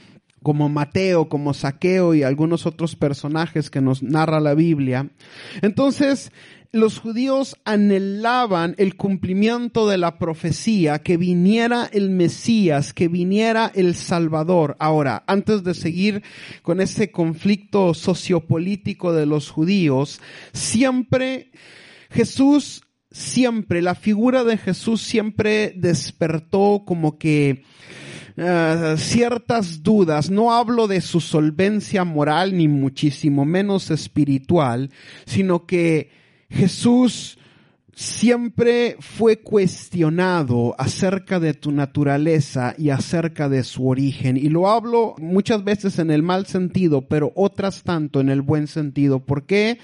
como 0.42 0.69
Mateo, 0.69 1.28
como 1.28 1.54
Saqueo 1.54 2.14
y 2.14 2.23
algunos 2.23 2.66
otros 2.66 2.97
personajes 2.97 3.71
que 3.71 3.80
nos 3.80 4.02
narra 4.02 4.40
la 4.40 4.54
Biblia. 4.54 5.11
Entonces, 5.61 6.33
los 6.72 7.00
judíos 7.00 7.56
anhelaban 7.64 8.74
el 8.78 8.96
cumplimiento 8.96 9.88
de 9.88 9.98
la 9.98 10.18
profecía, 10.18 11.00
que 11.00 11.16
viniera 11.16 11.88
el 11.92 12.10
Mesías, 12.10 12.92
que 12.92 13.08
viniera 13.08 13.72
el 13.74 13.96
Salvador. 13.96 14.76
Ahora, 14.78 15.24
antes 15.26 15.64
de 15.64 15.74
seguir 15.74 16.22
con 16.62 16.80
ese 16.80 17.10
conflicto 17.10 17.92
sociopolítico 17.92 19.12
de 19.12 19.26
los 19.26 19.50
judíos, 19.50 20.20
siempre 20.52 21.50
Jesús, 22.10 22.82
siempre, 23.10 23.82
la 23.82 23.94
figura 23.94 24.44
de 24.44 24.56
Jesús 24.56 25.02
siempre 25.02 25.72
despertó 25.76 26.84
como 26.86 27.18
que 27.18 27.64
eh, 28.36 28.94
ciertas 28.96 29.82
dudas. 29.82 30.30
No 30.30 30.52
hablo 30.52 30.86
de 30.86 31.00
su 31.00 31.20
solvencia 31.20 32.04
moral 32.04 32.56
ni 32.56 32.68
muchísimo 32.68 33.44
menos 33.44 33.90
espiritual, 33.90 34.90
sino 35.24 35.66
que 35.66 36.19
Jesús 36.50 37.38
siempre 37.95 38.97
fue 39.00 39.40
cuestionado 39.40 40.75
acerca 40.78 41.38
de 41.38 41.54
tu 41.54 41.71
naturaleza 41.71 42.75
y 42.78 42.90
acerca 42.90 43.49
de 43.49 43.62
su 43.62 43.87
origen. 43.88 44.37
Y 44.37 44.49
lo 44.49 44.69
hablo 44.69 45.14
muchas 45.19 45.64
veces 45.64 45.99
en 45.99 46.11
el 46.11 46.23
mal 46.23 46.47
sentido, 46.47 47.02
pero 47.02 47.33
otras 47.35 47.83
tanto 47.83 48.21
en 48.21 48.30
el 48.30 48.42
buen 48.42 48.69
sentido. 48.69 49.21
¿Por 49.21 49.45
qué? 49.45 49.78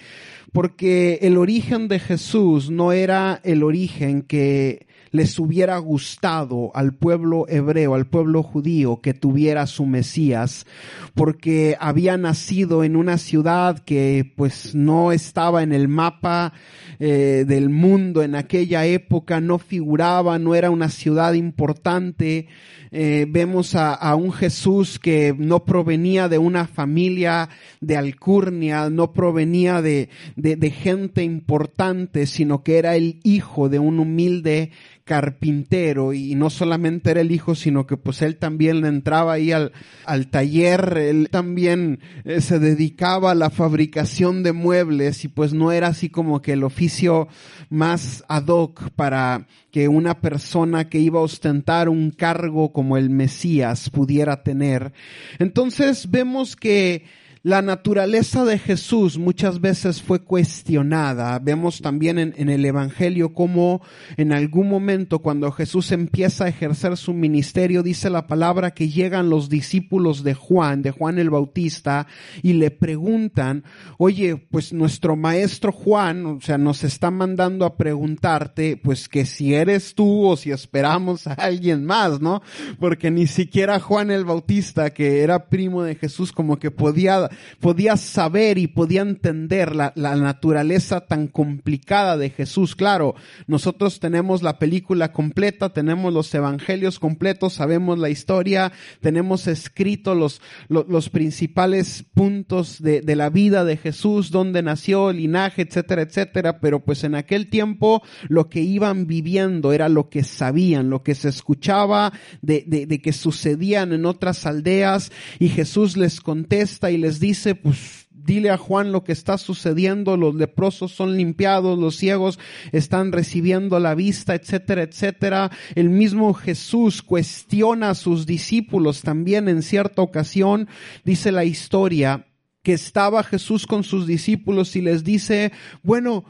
Porque 0.53 1.19
el 1.23 1.37
origen 1.37 1.89
de 1.89 1.99
Jesús 1.99 2.71
no 2.71 2.93
era 2.93 3.41
el 3.45 3.63
origen 3.63 4.23
que 4.23 4.87
les 5.11 5.39
hubiera 5.39 5.79
gustado 5.79 6.71
al 6.75 6.95
pueblo 6.95 7.47
hebreo, 7.49 7.95
al 7.95 8.07
pueblo 8.07 8.43
judío 8.43 9.01
que 9.01 9.15
tuviera 9.15 9.67
su 9.67 9.87
Mesías, 9.87 10.67
porque 11.15 11.77
había 11.81 12.17
nacido 12.17 12.85
en 12.85 12.97
una 12.97 13.19
ciudad 13.19 13.79
que 13.79 14.33
pues 14.37 14.75
no 14.75 15.13
estaba 15.13 15.63
en 15.63 15.73
el 15.73 15.89
mapa 15.89 16.53
eh, 16.99 17.45
del 17.47 17.69
mundo 17.69 18.23
en 18.23 18.35
aquella 18.35 18.87
época, 18.87 19.41
no 19.41 19.59
figuraba, 19.59 20.39
no 20.39 20.55
era 20.55 20.71
una 20.71 20.89
ciudad 20.89 21.35
importante. 21.35 22.49
Eh, 22.90 23.26
vemos 23.28 23.75
a, 23.75 23.95
a, 23.95 24.14
un 24.14 24.33
Jesús 24.33 24.99
que 24.99 25.35
no 25.37 25.64
provenía 25.64 26.28
de 26.28 26.38
una 26.38 26.66
familia 26.66 27.49
de 27.81 27.97
alcurnia, 27.97 28.90
no 28.90 29.12
provenía 29.12 29.83
de, 29.83 30.09
de, 30.37 30.57
de 30.57 30.71
gente 30.71 31.23
importante, 31.23 32.26
sino 32.26 32.62
que 32.62 32.78
era 32.78 32.97
el 32.97 33.21
hijo 33.23 33.69
de 33.69 33.78
un 33.78 33.99
humilde 33.99 34.71
carpintero. 35.07 36.12
Y 36.12 36.35
no 36.35 36.50
solamente 36.50 37.12
era 37.12 37.23
el 37.23 37.31
hijo, 37.31 37.55
sino 37.55 37.87
que 37.87 37.97
pues 37.97 38.21
él 38.23 38.37
también 38.37 38.85
entraba 38.85 39.35
ahí 39.35 39.52
al, 39.52 39.73
al 40.05 40.26
taller, 40.26 40.99
él 40.99 41.28
también 41.31 42.00
eh, 42.25 42.40
se 42.40 42.59
dedicaba 42.59 43.31
a 43.31 43.37
la 43.37 43.49
fabricación 43.49 44.43
de 44.43 44.52
muebles 44.52 45.25
y 45.25 45.28
pues 45.28 45.55
no 45.55 45.71
era 45.73 45.88
así 45.88 46.11
como 46.11 46.43
que 46.43 46.52
el 46.52 46.64
oficio 46.64 47.28
más 47.71 48.25
ad 48.28 48.49
hoc 48.49 48.90
para 48.90 49.47
que 49.71 49.88
una 49.88 50.21
persona 50.21 50.88
que 50.88 50.99
iba 50.99 51.21
a 51.21 51.23
ostentar 51.23 51.88
un 51.88 52.11
cargo 52.11 52.73
como 52.76 52.99
el 52.99 53.09
Mesías 53.09 53.88
pudiera 53.88 54.42
tener. 54.42 54.92
Entonces 55.38 56.11
vemos 56.11 56.56
que 56.56 57.06
la 57.47 57.62
naturaleza 57.62 58.45
de 58.45 58.59
Jesús 58.59 59.19
muchas 59.19 59.61
veces 59.61 60.03
fue 60.03 60.19
cuestionada. 60.19 61.38
Vemos 61.38 61.81
también 61.81 62.19
en, 62.19 62.49
el 62.49 62.65
Evangelio 62.65 63.35
cómo 63.35 63.83
en 64.17 64.33
algún 64.33 64.69
momento 64.69 65.21
cuando 65.21 65.53
Jesús 65.53 65.93
empieza 65.93 66.47
a 66.47 66.49
ejercer 66.49 66.97
su 66.97 67.15
ministerio, 67.15 67.85
dice 67.85 68.11
la 68.11 68.26
palabra 68.26 68.73
que 68.73 68.88
llegan 68.88 69.31
los 69.31 69.49
discípulos 69.49 70.25
de 70.25 70.35
Juan, 70.35 70.83
de 70.83 70.91
Juan 70.91 71.21
el 71.21 71.31
Bautista, 71.31 72.09
y 72.43 72.55
le 72.55 72.73
preguntan, 72.73 73.62
oye, 73.97 74.35
pues 74.50 74.73
nuestro 74.73 75.15
maestro 75.15 75.71
Juan, 75.71 76.26
o 76.26 76.41
sea, 76.41 76.59
nos 76.59 76.83
está 76.83 77.12
mandando 77.12 77.65
a 77.65 77.76
preguntarte, 77.76 78.76
pues 78.76 79.09
que 79.09 79.25
si 79.25 79.55
eres 79.55 79.95
tú 79.95 80.26
o 80.26 80.37
si 80.37 80.50
esperamos 80.50 81.29
a 81.29 81.35
alguien 81.35 81.85
más, 81.85 82.21
¿no? 82.21 82.43
Porque 82.81 83.12
ni 83.12 83.29
siquiera 83.29 83.79
Juan 83.79 84.11
el 84.11 84.25
Bautista, 84.25 84.91
que 84.91 85.21
era 85.21 85.49
primo 85.49 85.85
de 85.85 85.95
Jesús, 85.95 86.33
como 86.33 86.59
que 86.59 86.73
podía 86.73 87.31
podía 87.61 87.97
saber 87.97 88.59
y 88.59 88.66
podía 88.66 89.02
entender 89.02 89.75
la, 89.75 89.93
la, 89.97 90.16
naturaleza 90.16 91.02
tan 91.02 91.26
complicada 91.28 92.16
de 92.16 92.31
Jesús. 92.31 92.76
Claro, 92.76 93.14
nosotros 93.47 94.00
tenemos 94.00 94.43
la 94.43 94.59
película 94.59 95.12
completa, 95.12 95.73
tenemos 95.73 96.12
los 96.12 96.35
evangelios 96.35 96.99
completos, 96.99 97.55
sabemos 97.55 97.99
la 97.99 98.09
historia, 98.09 98.73
tenemos 99.00 99.47
escrito 99.47 100.14
los, 100.14 100.40
los, 100.69 101.11
principales 101.11 102.05
puntos 102.14 102.83
de, 102.83 103.00
de 103.00 103.16
la 103.16 103.31
vida 103.31 103.64
de 103.64 103.76
Jesús, 103.76 104.31
dónde 104.31 104.62
nació, 104.62 105.12
linaje, 105.12 105.62
etcétera, 105.62 106.02
etcétera, 106.02 106.61
pero 106.61 106.85
pues 106.85 107.05
en 107.05 107.14
aquel 107.14 107.49
tiempo 107.49 108.02
lo 108.28 108.49
que 108.49 108.61
iban 108.61 109.07
viviendo 109.07 109.73
era 109.73 109.88
lo 109.88 110.09
que 110.09 110.25
sabían, 110.25 110.90
lo 110.90 111.02
que 111.02 111.14
se 111.14 111.28
escuchaba 111.28 112.12
de, 112.43 112.64
de, 112.66 112.87
de 112.87 113.00
que 113.00 113.12
sucedían 113.12 113.93
en 113.93 114.07
otras 114.07 114.47
aldeas 114.47 115.12
y 115.38 115.49
Jesús 115.49 115.97
les 115.97 116.21
contesta 116.21 116.90
y 116.90 116.99
les 116.99 117.21
dice, 117.21 117.25
pues 117.35 118.06
dile 118.26 118.50
a 118.50 118.59
Juan 118.59 118.92
lo 118.92 119.04
que 119.04 119.12
está 119.12 119.38
sucediendo, 119.38 120.16
los 120.16 120.35
leprosos 120.35 120.92
son 120.92 121.16
limpiados, 121.16 121.78
los 121.78 121.97
ciegos 121.97 122.38
están 122.73 123.12
recibiendo 123.12 123.78
la 123.78 123.95
vista, 123.95 124.35
etcétera, 124.35 124.83
etcétera. 124.83 125.50
El 125.75 125.89
mismo 125.89 126.34
Jesús 126.34 127.02
cuestiona 127.02 127.91
a 127.91 127.95
sus 127.95 128.26
discípulos 128.26 129.02
también 129.02 129.49
en 129.49 129.62
cierta 129.62 130.02
ocasión, 130.02 130.69
dice 131.04 131.32
la 131.32 131.45
historia, 131.45 132.26
que 132.62 132.73
estaba 132.73 133.23
Jesús 133.23 133.67
con 133.67 133.84
sus 133.84 134.06
discípulos 134.06 134.75
y 134.75 134.82
les 134.82 135.04
dice, 135.04 135.52
bueno, 135.82 136.25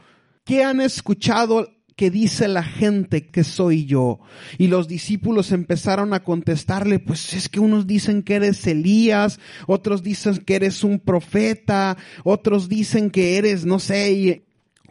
¿qué 0.45 0.63
han 0.63 0.81
escuchado 0.81 1.67
que 1.97 2.09
dice 2.09 2.47
la 2.47 2.63
gente 2.63 3.27
que 3.27 3.43
soy 3.43 3.85
yo? 3.85 4.21
Y 4.57 4.67
los 4.67 4.87
discípulos 4.87 5.51
empezaron 5.51 6.13
a 6.13 6.23
contestarle, 6.23 6.99
pues 6.99 7.33
es 7.33 7.49
que 7.49 7.59
unos 7.59 7.87
dicen 7.87 8.23
que 8.23 8.35
eres 8.35 8.65
Elías, 8.65 9.39
otros 9.65 10.03
dicen 10.03 10.37
que 10.37 10.55
eres 10.55 10.85
un 10.85 10.99
profeta, 10.99 11.97
otros 12.23 12.69
dicen 12.69 13.09
que 13.09 13.37
eres, 13.37 13.65
no 13.65 13.79
sé, 13.79 14.43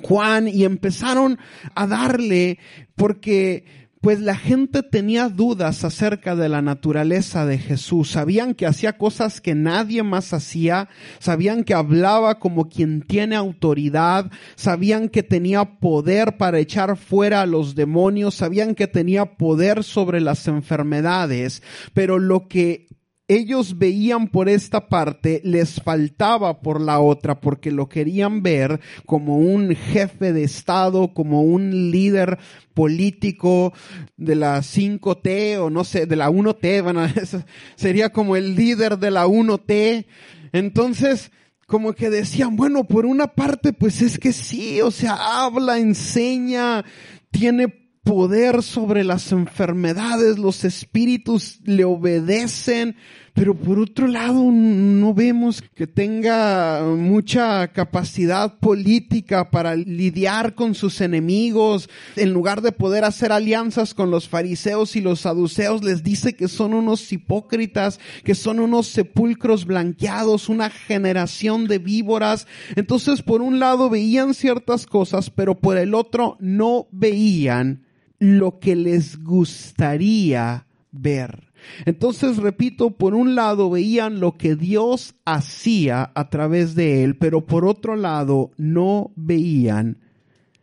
Juan, 0.03 0.49
y 0.49 0.65
empezaron 0.65 1.39
a 1.75 1.87
darle 1.87 2.59
porque 2.97 3.86
pues 4.07 4.21
la 4.21 4.37
gente 4.37 4.85
tenía 4.85 5.29
dudas 5.29 5.83
acerca 5.83 6.37
de 6.37 6.49
la 6.49 6.63
naturaleza 6.63 7.45
de 7.45 7.59
Jesús. 7.59 8.13
Sabían 8.13 8.55
que 8.55 8.65
hacía 8.65 8.97
cosas 8.99 9.41
que 9.41 9.57
nadie 9.57 10.05
más 10.05 10.33
hacía, 10.33 10.89
sabían 11.19 11.65
que 11.65 11.75
hablaba 11.75 12.39
como 12.39 12.69
quien 12.69 13.03
tiene 13.03 13.35
autoridad, 13.35 14.31
sabían 14.55 15.09
que 15.09 15.25
tenía 15.25 15.81
poder 15.81 16.37
para 16.37 16.61
echar 16.61 16.97
fuera 16.97 17.43
a 17.43 17.47
los 17.47 17.75
demonios, 17.75 18.37
sabían 18.37 18.77
que 18.77 18.87
tenía 18.87 19.25
poder 19.37 19.83
sobre 19.83 20.21
las 20.21 20.47
enfermedades, 20.47 21.65
pero 21.93 22.21
lo 22.21 22.47
que 22.47 22.87
ellos 23.29 23.79
veían 23.79 24.29
por 24.29 24.49
esta 24.49 24.89
parte, 24.89 25.41
les 25.45 25.81
faltaba 25.83 26.61
por 26.61 26.81
la 26.81 27.01
otra, 27.01 27.41
porque 27.41 27.73
lo 27.73 27.89
querían 27.89 28.43
ver 28.43 28.81
como 29.05 29.39
un 29.39 29.75
jefe 29.75 30.33
de 30.33 30.45
Estado, 30.45 31.13
como 31.13 31.43
un 31.43 31.91
líder 31.91 32.39
político 32.75 33.73
de 34.17 34.37
la 34.37 34.59
5T 34.59 35.59
o 35.59 35.71
no 35.71 35.83
sé, 35.83 36.07
de 36.07 36.17
la 36.17 36.31
1T, 36.31 36.83
bueno, 36.83 37.03
sería 37.77 38.11
como 38.11 38.37
el 38.37 38.55
líder 38.55 38.99
de 38.99 39.11
la 39.11 39.27
1T. 39.27 40.07
Entonces, 40.53 41.33
como 41.67 41.95
que 41.95 42.11
decían, 42.11 42.55
bueno, 42.55 42.85
por 42.85 43.07
una 43.07 43.27
parte, 43.27 43.73
pues 43.73 44.03
es 44.03 44.19
que 44.19 44.33
sí, 44.33 44.81
o 44.81 44.93
sea, 44.93 45.45
habla, 45.45 45.79
enseña, 45.79 46.85
tiene 47.31 47.86
poder 48.07 48.63
sobre 48.63 49.03
las 49.03 49.33
enfermedades, 49.33 50.39
los 50.39 50.63
espíritus 50.65 51.59
le 51.65 51.85
obedecen, 51.85 52.95
pero 53.35 53.57
por 53.57 53.81
otro 53.81 54.07
lado 54.07 54.45
no 54.53 55.13
vemos 55.13 55.61
que 55.75 55.89
tenga 55.89 56.85
mucha 56.85 57.67
capacidad 57.73 58.61
política 58.61 59.51
para 59.51 59.75
lidiar 59.75 60.55
con 60.55 60.77
sus 60.77 61.01
enemigos. 61.01 61.91
En 62.15 62.33
lugar 62.33 62.63
de 62.63 62.71
poder 62.71 63.03
hacer 63.03 63.33
alianzas 63.33 63.93
con 63.93 64.13
los 64.13 64.29
fariseos 64.29 64.95
y 64.95 65.01
los 65.01 65.23
saduceos, 65.23 65.83
les 65.83 66.05
dice 66.05 66.37
que 66.37 66.47
son 66.47 66.75
unos 66.75 67.13
hipócritas, 67.13 67.99
que 68.23 68.37
son 68.37 68.61
unos 68.61 68.87
sepulcros 68.87 69.65
blanqueados, 69.65 70.49
una 70.49 70.71
generación 70.71 71.67
de 71.67 71.79
víboras. 71.79 72.47
Entonces, 72.77 73.23
por 73.23 73.43
un 73.43 73.59
lado 73.59 73.91
veían 73.91 74.33
ciertas 74.33 74.87
cosas, 74.87 75.29
pero 75.29 75.59
por 75.59 75.77
el 75.77 75.93
otro 75.93 76.37
no 76.39 76.87
veían 76.93 77.86
lo 78.19 78.59
que 78.59 78.77
les 78.77 79.23
gustaría 79.23 80.67
ver. 80.91 81.53
Entonces, 81.85 82.37
repito, 82.37 82.97
por 82.97 83.15
un 83.15 83.35
lado 83.35 83.71
veían 83.71 84.21
lo 84.21 84.37
que 84.37 84.57
Dios 84.57 85.15
hacía 85.25 86.13
a 86.15 86.29
través 86.31 86.75
de 86.75 87.05
él, 87.05 87.17
pero 87.17 87.47
por 87.47 87.65
otro 87.65 87.97
lado 87.97 88.51
no 88.57 89.13
veían 89.17 89.99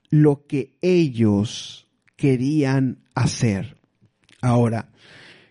lo 0.09 0.45
que 0.47 0.77
ellos 0.81 1.87
querían 2.15 2.99
hacer. 3.15 3.77
Ahora, 4.41 4.89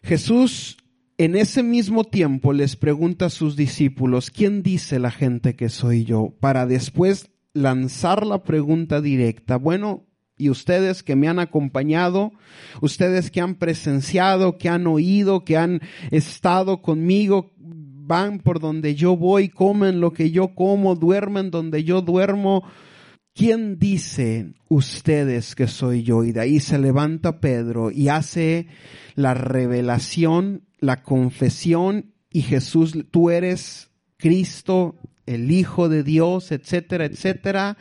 Jesús 0.03 0.79
en 1.19 1.37
ese 1.37 1.63
mismo 1.63 2.05
tiempo 2.05 2.53
les 2.53 2.77
pregunta 2.77 3.27
a 3.27 3.31
sus 3.31 3.55
discípulos, 3.55 4.31
¿quién 4.31 4.63
dice 4.63 4.99
la 4.99 5.11
gente 5.11 5.55
que 5.55 5.69
soy 5.69 6.05
yo? 6.05 6.35
Para 6.41 6.67
después 6.67 7.31
lanzar 7.53 8.27
la 8.27 8.43
pregunta 8.43 9.01
directa, 9.01 9.57
bueno, 9.57 10.05
y 10.43 10.51
ustedes 10.51 11.05
que 11.05 11.15
me 11.15 11.29
han 11.29 11.39
acompañado, 11.39 12.33
ustedes 12.81 13.31
que 13.31 13.41
han 13.41 13.55
presenciado, 13.55 14.59
que 14.59 14.69
han 14.69 14.89
oído, 14.89 15.45
que 15.45 15.57
han 15.57 15.81
estado 16.11 16.83
conmigo, 16.83 17.53
van 17.57 18.41
por 18.41 18.59
donde 18.59 18.97
yo 18.97 19.17
voy, 19.17 19.49
comen 19.49 20.01
lo 20.01 20.13
que 20.13 20.33
yo 20.33 20.57
como, 20.57 20.97
duermen 20.97 21.53
donde 21.53 21.85
yo 21.85 22.03
duermo. 22.03 22.65
¿Quién 23.35 23.79
dice 23.79 24.53
ustedes 24.69 25.55
que 25.55 25.69
soy 25.69 26.03
yo? 26.03 26.25
Y 26.25 26.33
de 26.33 26.41
ahí 26.41 26.59
se 26.59 26.81
levanta 26.81 27.39
Pedro 27.39 27.93
y 27.93 28.09
hace 28.09 28.67
la 29.15 29.35
revelación, 29.35 30.65
la 30.81 31.05
confesión 31.05 32.15
y 32.31 32.43
Jesús, 32.43 32.99
tú 33.13 33.31
eres 33.31 33.92
Cristo, 34.23 34.95
el 35.27 35.51
Hijo 35.51 35.89
de 35.89 36.05
Dios, 36.05 36.53
etcétera, 36.53 37.07
etcétera. 37.07 37.77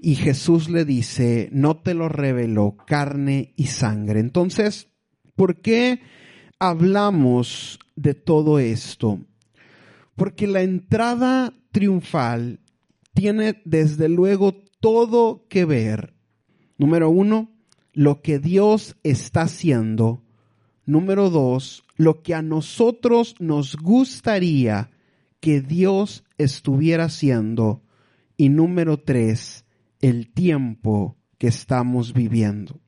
Y 0.00 0.16
Jesús 0.16 0.68
le 0.68 0.84
dice, 0.84 1.48
no 1.52 1.76
te 1.76 1.94
lo 1.94 2.08
reveló 2.08 2.76
carne 2.88 3.54
y 3.56 3.68
sangre. 3.68 4.18
Entonces, 4.18 4.88
¿por 5.36 5.60
qué 5.60 6.00
hablamos 6.58 7.78
de 7.94 8.14
todo 8.14 8.58
esto? 8.58 9.20
Porque 10.16 10.48
la 10.48 10.62
entrada 10.62 11.54
triunfal 11.70 12.58
tiene 13.14 13.62
desde 13.64 14.08
luego 14.08 14.56
todo 14.80 15.46
que 15.48 15.64
ver. 15.64 16.14
Número 16.78 17.10
uno, 17.10 17.52
lo 17.92 18.22
que 18.22 18.40
Dios 18.40 18.96
está 19.04 19.42
haciendo. 19.42 20.24
Número 20.84 21.30
dos, 21.30 21.84
lo 21.94 22.22
que 22.22 22.34
a 22.34 22.42
nosotros 22.42 23.36
nos 23.38 23.76
gustaría 23.76 24.90
que 25.46 25.60
Dios 25.60 26.24
estuviera 26.38 27.04
haciendo. 27.04 27.84
Y 28.36 28.48
número 28.48 28.98
tres, 28.98 29.64
el 30.00 30.32
tiempo 30.32 31.16
que 31.38 31.46
estamos 31.46 32.12
viviendo. 32.12 32.80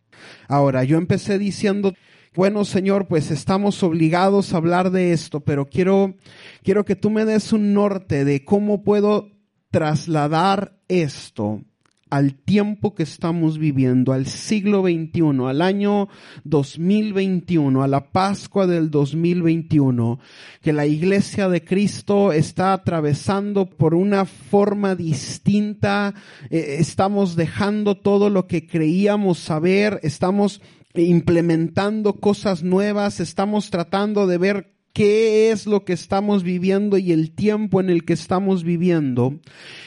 Ahora, 0.48 0.82
yo 0.82 0.98
empecé 0.98 1.38
diciendo, 1.38 1.94
bueno, 2.34 2.64
Señor, 2.64 3.06
pues 3.06 3.30
estamos 3.30 3.84
obligados 3.84 4.52
a 4.52 4.56
hablar 4.56 4.90
de 4.90 5.12
esto, 5.12 5.38
pero 5.38 5.66
quiero, 5.66 6.16
quiero 6.64 6.84
que 6.84 6.96
tú 6.96 7.10
me 7.10 7.24
des 7.24 7.52
un 7.52 7.74
norte 7.74 8.24
de 8.24 8.44
cómo 8.44 8.82
puedo 8.82 9.30
trasladar 9.70 10.80
esto 10.88 11.62
al 12.10 12.34
tiempo 12.34 12.94
que 12.94 13.02
estamos 13.02 13.58
viviendo, 13.58 14.12
al 14.12 14.26
siglo 14.26 14.82
XXI, 14.82 15.46
al 15.46 15.62
año 15.62 16.08
2021, 16.44 17.82
a 17.82 17.88
la 17.88 18.10
Pascua 18.10 18.66
del 18.66 18.90
2021, 18.90 20.18
que 20.62 20.72
la 20.72 20.86
iglesia 20.86 21.48
de 21.48 21.64
Cristo 21.64 22.32
está 22.32 22.72
atravesando 22.72 23.66
por 23.66 23.94
una 23.94 24.24
forma 24.24 24.94
distinta, 24.94 26.14
eh, 26.50 26.76
estamos 26.78 27.36
dejando 27.36 27.96
todo 27.96 28.30
lo 28.30 28.46
que 28.46 28.66
creíamos 28.66 29.38
saber, 29.38 30.00
estamos 30.02 30.60
implementando 30.94 32.14
cosas 32.14 32.62
nuevas, 32.62 33.20
estamos 33.20 33.70
tratando 33.70 34.26
de 34.26 34.38
ver 34.38 34.77
qué 34.98 35.52
es 35.52 35.68
lo 35.68 35.84
que 35.84 35.92
estamos 35.92 36.42
viviendo 36.42 36.98
y 36.98 37.12
el 37.12 37.30
tiempo 37.30 37.80
en 37.80 37.88
el 37.88 38.04
que 38.04 38.14
estamos 38.14 38.64
viviendo. 38.64 39.38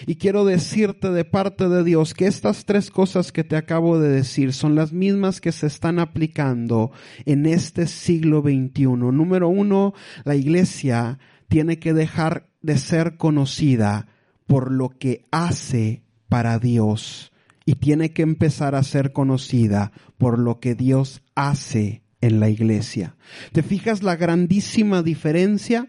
Y 0.07 0.15
quiero 0.15 0.45
decirte 0.45 1.11
de 1.11 1.25
parte 1.25 1.67
de 1.67 1.83
Dios 1.83 2.13
que 2.13 2.27
estas 2.27 2.63
tres 2.63 2.89
cosas 2.89 3.33
que 3.33 3.43
te 3.43 3.57
acabo 3.57 3.99
de 3.99 4.07
decir 4.07 4.53
son 4.53 4.73
las 4.73 4.93
mismas 4.93 5.41
que 5.41 5.51
se 5.51 5.67
están 5.67 5.99
aplicando 5.99 6.93
en 7.25 7.45
este 7.45 7.87
siglo 7.87 8.41
XXI. 8.41 8.85
Número 8.85 9.49
uno, 9.49 9.93
la 10.23 10.37
iglesia 10.37 11.19
tiene 11.49 11.77
que 11.77 11.91
dejar 11.93 12.47
de 12.61 12.77
ser 12.77 13.17
conocida 13.17 14.07
por 14.47 14.71
lo 14.71 14.97
que 14.97 15.25
hace 15.29 16.03
para 16.29 16.57
Dios 16.57 17.33
y 17.65 17.75
tiene 17.75 18.13
que 18.13 18.21
empezar 18.21 18.75
a 18.75 18.83
ser 18.83 19.11
conocida 19.11 19.91
por 20.17 20.39
lo 20.39 20.61
que 20.61 20.73
Dios 20.73 21.21
hace 21.35 22.00
en 22.21 22.39
la 22.39 22.49
iglesia. 22.49 23.15
¿Te 23.51 23.63
fijas 23.63 24.03
la 24.03 24.15
grandísima 24.15 25.03
diferencia? 25.03 25.87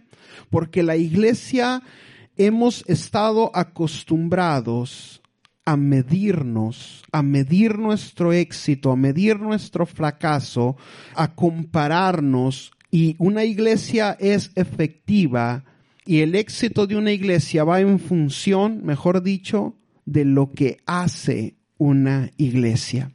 Porque 0.51 0.83
la 0.83 0.97
iglesia 0.97 1.83
hemos 2.37 2.85
estado 2.89 3.51
acostumbrados 3.55 5.23
a 5.65 5.77
medirnos, 5.77 7.05
a 7.13 7.23
medir 7.23 7.79
nuestro 7.79 8.33
éxito, 8.33 8.91
a 8.91 8.97
medir 8.97 9.39
nuestro 9.39 9.87
fracaso, 9.87 10.77
a 11.15 11.35
compararnos 11.35 12.73
y 12.91 13.17
una 13.19 13.45
iglesia 13.45 14.17
es 14.19 14.51
efectiva 14.55 15.65
y 16.05 16.21
el 16.21 16.35
éxito 16.35 16.87
de 16.87 16.97
una 16.97 17.13
iglesia 17.13 17.65
va 17.65 17.81
en 17.81 18.01
función, 18.01 18.85
mejor 18.85 19.23
dicho, 19.23 19.77
de 20.05 20.25
lo 20.25 20.51
que 20.51 20.79
hace 20.85 21.57
una 21.79 22.31
iglesia. 22.37 23.13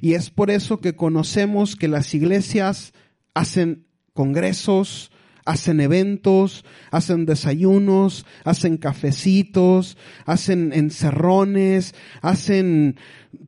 Y 0.00 0.14
es 0.14 0.30
por 0.30 0.50
eso 0.50 0.80
que 0.80 0.96
conocemos 0.96 1.76
que 1.76 1.88
las 1.88 2.14
iglesias 2.14 2.92
hacen 3.34 3.86
congresos, 4.12 5.10
hacen 5.44 5.80
eventos, 5.80 6.64
hacen 6.90 7.24
desayunos, 7.24 8.26
hacen 8.44 8.76
cafecitos, 8.76 9.96
hacen 10.26 10.72
encerrones, 10.74 11.94
hacen 12.20 12.96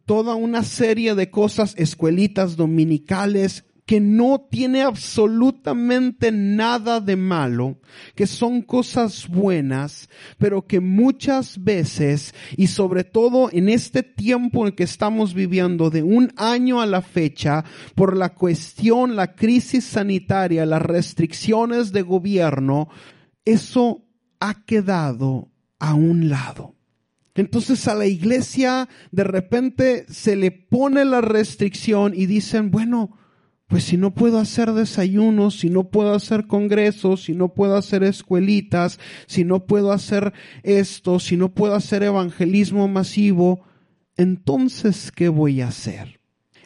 toda 0.06 0.34
una 0.34 0.62
serie 0.62 1.14
de 1.14 1.30
cosas, 1.30 1.74
escuelitas 1.76 2.56
dominicales, 2.56 3.64
que 3.90 3.98
no 3.98 4.46
tiene 4.48 4.82
absolutamente 4.82 6.30
nada 6.30 7.00
de 7.00 7.16
malo, 7.16 7.80
que 8.14 8.28
son 8.28 8.62
cosas 8.62 9.26
buenas, 9.26 10.08
pero 10.38 10.64
que 10.64 10.78
muchas 10.78 11.64
veces, 11.64 12.32
y 12.56 12.68
sobre 12.68 13.02
todo 13.02 13.50
en 13.50 13.68
este 13.68 14.04
tiempo 14.04 14.64
en 14.64 14.76
que 14.76 14.84
estamos 14.84 15.34
viviendo, 15.34 15.90
de 15.90 16.04
un 16.04 16.32
año 16.36 16.80
a 16.80 16.86
la 16.86 17.02
fecha, 17.02 17.64
por 17.96 18.16
la 18.16 18.28
cuestión, 18.28 19.16
la 19.16 19.34
crisis 19.34 19.86
sanitaria, 19.86 20.64
las 20.66 20.82
restricciones 20.82 21.90
de 21.90 22.02
gobierno, 22.02 22.90
eso 23.44 24.04
ha 24.38 24.64
quedado 24.64 25.50
a 25.80 25.94
un 25.94 26.28
lado. 26.28 26.76
Entonces 27.34 27.88
a 27.88 27.96
la 27.96 28.06
iglesia 28.06 28.88
de 29.10 29.24
repente 29.24 30.06
se 30.08 30.36
le 30.36 30.52
pone 30.52 31.04
la 31.04 31.20
restricción 31.20 32.12
y 32.14 32.26
dicen, 32.26 32.70
bueno, 32.70 33.16
pues 33.70 33.84
si 33.84 33.96
no 33.96 34.12
puedo 34.12 34.40
hacer 34.40 34.72
desayunos, 34.72 35.60
si 35.60 35.70
no 35.70 35.90
puedo 35.90 36.12
hacer 36.12 36.48
congresos, 36.48 37.22
si 37.22 37.34
no 37.34 37.54
puedo 37.54 37.76
hacer 37.76 38.02
escuelitas, 38.02 38.98
si 39.28 39.44
no 39.44 39.64
puedo 39.64 39.92
hacer 39.92 40.32
esto, 40.64 41.20
si 41.20 41.36
no 41.36 41.54
puedo 41.54 41.76
hacer 41.76 42.02
evangelismo 42.02 42.88
masivo, 42.88 43.64
entonces, 44.16 45.12
¿qué 45.12 45.28
voy 45.28 45.60
a 45.60 45.68
hacer? 45.68 46.18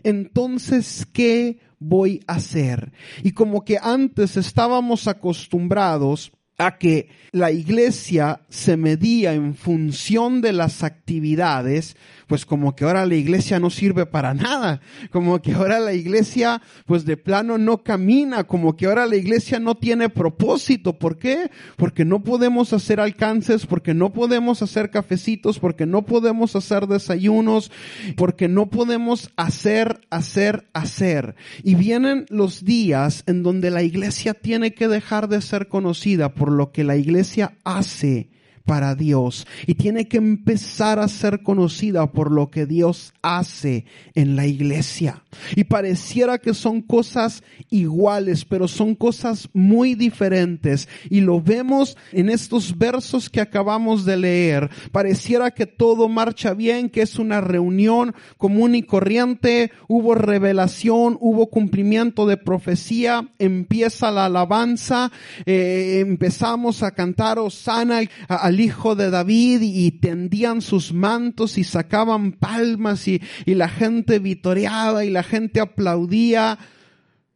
Entonces, 0.02 1.06
¿qué 1.12 1.60
voy 1.78 2.22
a 2.26 2.36
hacer? 2.36 2.92
Y 3.22 3.32
como 3.32 3.66
que 3.66 3.76
antes 3.82 4.38
estábamos 4.38 5.06
acostumbrados 5.06 6.32
a 6.56 6.78
que 6.78 7.10
la 7.32 7.52
iglesia 7.52 8.40
se 8.48 8.78
medía 8.78 9.34
en 9.34 9.54
función 9.54 10.40
de 10.40 10.54
las 10.54 10.82
actividades, 10.82 11.98
pues 12.26 12.46
como 12.46 12.74
que 12.74 12.84
ahora 12.84 13.06
la 13.06 13.14
iglesia 13.14 13.58
no 13.58 13.70
sirve 13.70 14.06
para 14.06 14.34
nada, 14.34 14.80
como 15.10 15.40
que 15.40 15.52
ahora 15.52 15.80
la 15.80 15.92
iglesia 15.92 16.62
pues 16.87 17.04
de 17.04 17.16
plano 17.16 17.58
no 17.58 17.82
camina, 17.82 18.44
como 18.44 18.76
que 18.76 18.87
ahora 18.87 19.06
la 19.06 19.16
iglesia 19.16 19.58
no 19.58 19.74
tiene 19.74 20.08
propósito. 20.08 20.98
¿Por 20.98 21.18
qué? 21.18 21.50
Porque 21.76 22.04
no 22.04 22.22
podemos 22.22 22.72
hacer 22.72 23.00
alcances, 23.00 23.66
porque 23.66 23.94
no 23.94 24.12
podemos 24.12 24.62
hacer 24.62 24.90
cafecitos, 24.90 25.58
porque 25.58 25.87
no 25.87 26.02
podemos 26.02 26.56
hacer 26.56 26.87
desayunos, 26.87 27.70
porque 28.16 28.48
no 28.48 28.66
podemos 28.66 29.30
hacer, 29.37 30.00
hacer, 30.10 30.68
hacer. 30.72 31.34
Y 31.62 31.74
vienen 31.74 32.26
los 32.28 32.64
días 32.64 33.24
en 33.26 33.42
donde 33.42 33.70
la 33.70 33.82
iglesia 33.82 34.34
tiene 34.34 34.74
que 34.74 34.88
dejar 34.88 35.28
de 35.28 35.40
ser 35.40 35.68
conocida 35.68 36.34
por 36.34 36.50
lo 36.50 36.72
que 36.72 36.84
la 36.84 36.96
iglesia 36.96 37.56
hace 37.64 38.30
para 38.64 38.94
Dios 38.94 39.46
y 39.66 39.74
tiene 39.74 40.09
que 40.09 40.16
empezar 40.16 40.98
a 40.98 41.09
ser 41.09 41.42
conocida 41.42 42.11
por 42.12 42.31
lo 42.31 42.50
que 42.50 42.66
Dios 42.66 43.12
hace 43.22 43.85
en 44.14 44.37
la 44.37 44.46
iglesia. 44.46 45.22
Y 45.55 45.64
pareciera 45.64 46.38
que 46.38 46.55
son 46.55 46.81
cosas 46.81 47.42
iguales, 47.70 48.44
pero 48.44 48.68
son 48.68 48.94
cosas 48.94 49.48
muy 49.53 49.94
diferentes. 49.94 50.88
Y 51.11 51.20
lo 51.20 51.42
vemos 51.42 51.96
en 52.12 52.31
estos 52.31 52.79
versos 52.79 53.29
que 53.29 53.40
acabamos 53.40 54.05
de 54.05 54.16
leer. 54.16 54.70
Pareciera 54.92 55.50
que 55.50 55.66
todo 55.66 56.09
marcha 56.09 56.55
bien, 56.55 56.88
que 56.88 57.03
es 57.03 57.18
una 57.18 57.40
reunión 57.40 58.14
común 58.38 58.74
y 58.74 58.83
corriente. 58.83 59.72
Hubo 59.88 60.14
revelación, 60.14 61.18
hubo 61.20 61.48
cumplimiento 61.48 62.27
de 62.27 62.37
profecía, 62.37 63.29
empieza 63.38 64.11
la 64.11 64.27
alabanza, 64.27 65.11
eh, 65.44 65.98
empezamos 66.00 66.83
a 66.83 66.92
cantar 66.92 67.38
Osana 67.38 68.00
al 68.29 68.53
hijo 68.60 68.94
de 68.94 69.10
David 69.10 69.60
y 69.62 69.90
tendían 69.92 70.60
sus 70.60 70.92
mantos 70.92 71.58
y 71.58 71.64
sacaban 71.64 72.32
palmas 72.32 73.08
y, 73.08 73.20
y 73.46 73.54
la 73.54 73.68
gente 73.68 74.18
vitoreaba 74.18 75.04
y 75.04 75.10
la 75.10 75.22
gente 75.22 75.60
aplaudía 75.60 76.58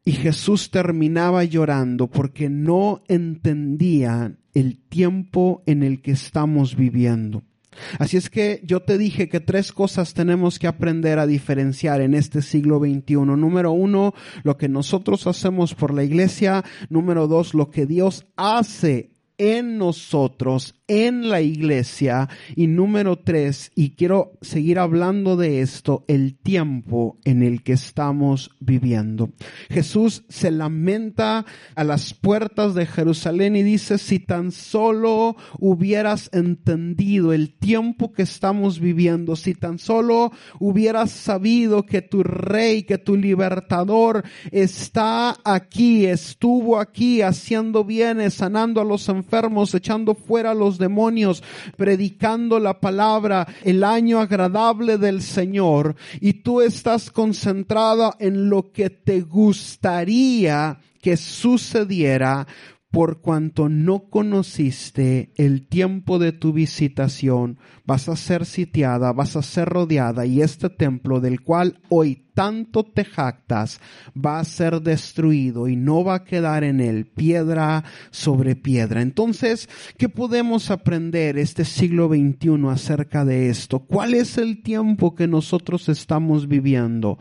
y 0.05 0.13
Jesús 0.13 0.71
terminaba 0.71 1.45
llorando 1.45 2.07
porque 2.07 2.49
no 2.49 3.03
entendía 3.09 4.37
el 4.55 4.79
tiempo 4.79 5.63
en 5.67 5.83
el 5.83 6.01
que 6.01 6.13
estamos 6.13 6.77
viviendo. 6.77 7.43
Así 7.99 8.17
es 8.17 8.31
que 8.31 8.61
yo 8.65 8.81
te 8.81 8.99
dije 8.99 9.29
que 9.29 9.41
tres 9.41 9.73
cosas 9.73 10.15
tenemos 10.15 10.59
que 10.59 10.67
aprender 10.67 11.19
a 11.19 11.27
diferenciar 11.27 12.01
en 12.01 12.15
este 12.15 12.43
siglo 12.43 12.79
XXI. 12.79 13.17
Número 13.17 13.73
uno, 13.73 14.15
lo 14.43 14.57
que 14.57 14.69
nosotros 14.69 15.27
hacemos 15.27 15.75
por 15.75 15.95
la 15.95 16.05
iglesia. 16.05 16.65
Número 16.89 17.29
dos, 17.29 17.55
lo 17.55 17.71
que 17.71 17.87
Dios 17.87 18.27
hace 18.37 19.11
en 19.37 19.79
nosotros 19.79 20.75
en 20.89 21.29
la 21.29 21.41
iglesia. 21.41 22.29
Y 22.57 22.67
número 22.67 23.19
tres, 23.19 23.71
y 23.75 23.91
quiero 23.91 24.33
seguir 24.41 24.79
hablando 24.79 25.37
de 25.37 25.61
esto, 25.61 26.05
el 26.09 26.37
tiempo 26.37 27.19
en 27.25 27.43
el 27.43 27.63
que 27.63 27.75
estamos 27.75 28.51
viviendo. 28.59 29.31
Jesús 29.69 30.25
se 30.29 30.51
lamenta 30.51 31.45
a 31.77 31.85
las 31.85 32.15
puertas 32.15 32.75
de 32.75 32.87
Jerusalén 32.87 33.55
y 33.55 33.63
dice, 33.63 33.99
si 33.99 34.19
tan 34.19 34.51
solo 34.51 35.37
hubieras 35.59 36.31
entendido 36.33 37.33
el 37.33 37.55
tiempo 37.55 38.13
que 38.13 38.23
estamos 38.23 38.81
viviendo, 38.81 39.37
si 39.37 39.55
tan 39.55 39.79
solo 39.79 40.33
hubieras 40.59 41.11
sabido 41.11 41.85
que 41.85 42.03
tu 42.03 42.23
rey, 42.23 42.83
que 42.83 42.99
tu 42.99 43.17
libertador 43.17 44.25
está 44.51 45.37
aquí, 45.45 46.07
estuvo 46.07 46.79
aquí 46.79 47.21
haciendo 47.21 47.85
bienes, 47.85 48.35
sanando 48.35 48.81
a 48.81 48.85
los 48.85 49.09
enfermos, 49.09 49.75
echando 49.75 50.15
fuera 50.15 50.53
a 50.53 50.55
los 50.55 50.78
demonios, 50.79 51.43
predicando 51.77 52.59
la 52.59 52.81
palabra, 52.81 53.47
el 53.65 53.85
año 53.85 54.21
agradable 54.21 54.99
del 54.99 55.23
Señor, 55.23 55.97
y 56.21 56.35
tú 56.35 56.61
estás 56.61 57.11
concentrada 57.11 58.17
en 58.19 58.49
lo 58.49 58.73
que 58.73 58.91
te 58.91 59.21
gustaría 59.21 60.81
que 61.01 61.17
sucediera, 61.17 62.47
por 62.91 63.21
cuanto 63.21 63.69
no 63.69 64.09
conociste 64.09 65.33
el 65.37 65.67
tiempo 65.67 66.19
de 66.19 66.33
tu 66.33 66.53
visitación, 66.53 67.59
vas 67.85 68.09
a 68.09 68.17
ser 68.17 68.47
sitiada, 68.47 69.13
vas 69.13 69.37
a 69.37 69.43
ser 69.43 69.69
rodeada 69.69 70.25
y 70.25 70.41
este 70.41 70.71
templo 70.71 71.21
del 71.21 71.43
cual 71.43 71.81
hoy 71.91 72.28
tanto 72.39 72.85
te 72.85 73.05
jactas 73.05 73.81
va 74.15 74.39
a 74.39 74.45
ser 74.45 74.81
destruido 74.81 75.67
y 75.67 75.75
no 75.75 76.05
va 76.05 76.15
a 76.15 76.25
quedar 76.25 76.63
en 76.63 76.81
él 76.81 77.05
piedra 77.05 77.83
sobre 78.13 78.55
piedra. 78.55 79.03
Entonces, 79.03 79.69
¿qué 79.97 80.09
podemos 80.09 80.71
aprender 80.71 81.37
este 81.37 81.65
siglo 81.65 82.07
XXI 82.07 82.69
acerca 82.71 83.25
de 83.25 83.49
esto? 83.49 83.81
¿Cuál 83.81 84.15
es 84.15 84.39
el 84.39 84.63
tiempo 84.63 85.17
que 85.17 85.27
nosotros 85.27 85.89
estamos 85.89 86.47
viviendo? 86.47 87.19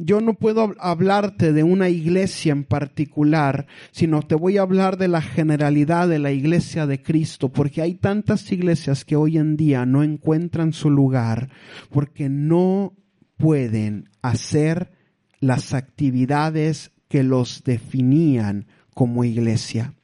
yo 0.00 0.20
no 0.20 0.34
puedo 0.34 0.74
hablarte 0.78 1.52
de 1.52 1.64
una 1.64 1.88
iglesia 1.88 2.52
en 2.52 2.62
particular, 2.62 3.66
sino 3.90 4.22
te 4.22 4.36
voy 4.36 4.56
a 4.56 4.62
hablar 4.62 4.96
de 4.96 5.08
la 5.08 5.20
generalidad 5.20 6.08
de 6.08 6.20
la 6.20 6.30
iglesia 6.30 6.86
de 6.86 7.02
Cristo, 7.02 7.48
porque 7.48 7.82
hay 7.82 7.94
tantas 7.94 8.52
iglesias 8.52 9.04
que 9.04 9.16
hoy 9.16 9.38
en 9.38 9.56
día 9.56 9.86
no 9.86 10.04
encuentran 10.04 10.72
su 10.72 10.88
lugar, 10.88 11.48
porque 11.90 12.28
no 12.28 12.94
pueden 13.38 14.07
hacer 14.22 14.90
las 15.40 15.74
actividades 15.74 16.92
que 17.08 17.22
los 17.22 17.62
definían 17.64 18.66
como 18.94 19.24
iglesia 19.24 19.94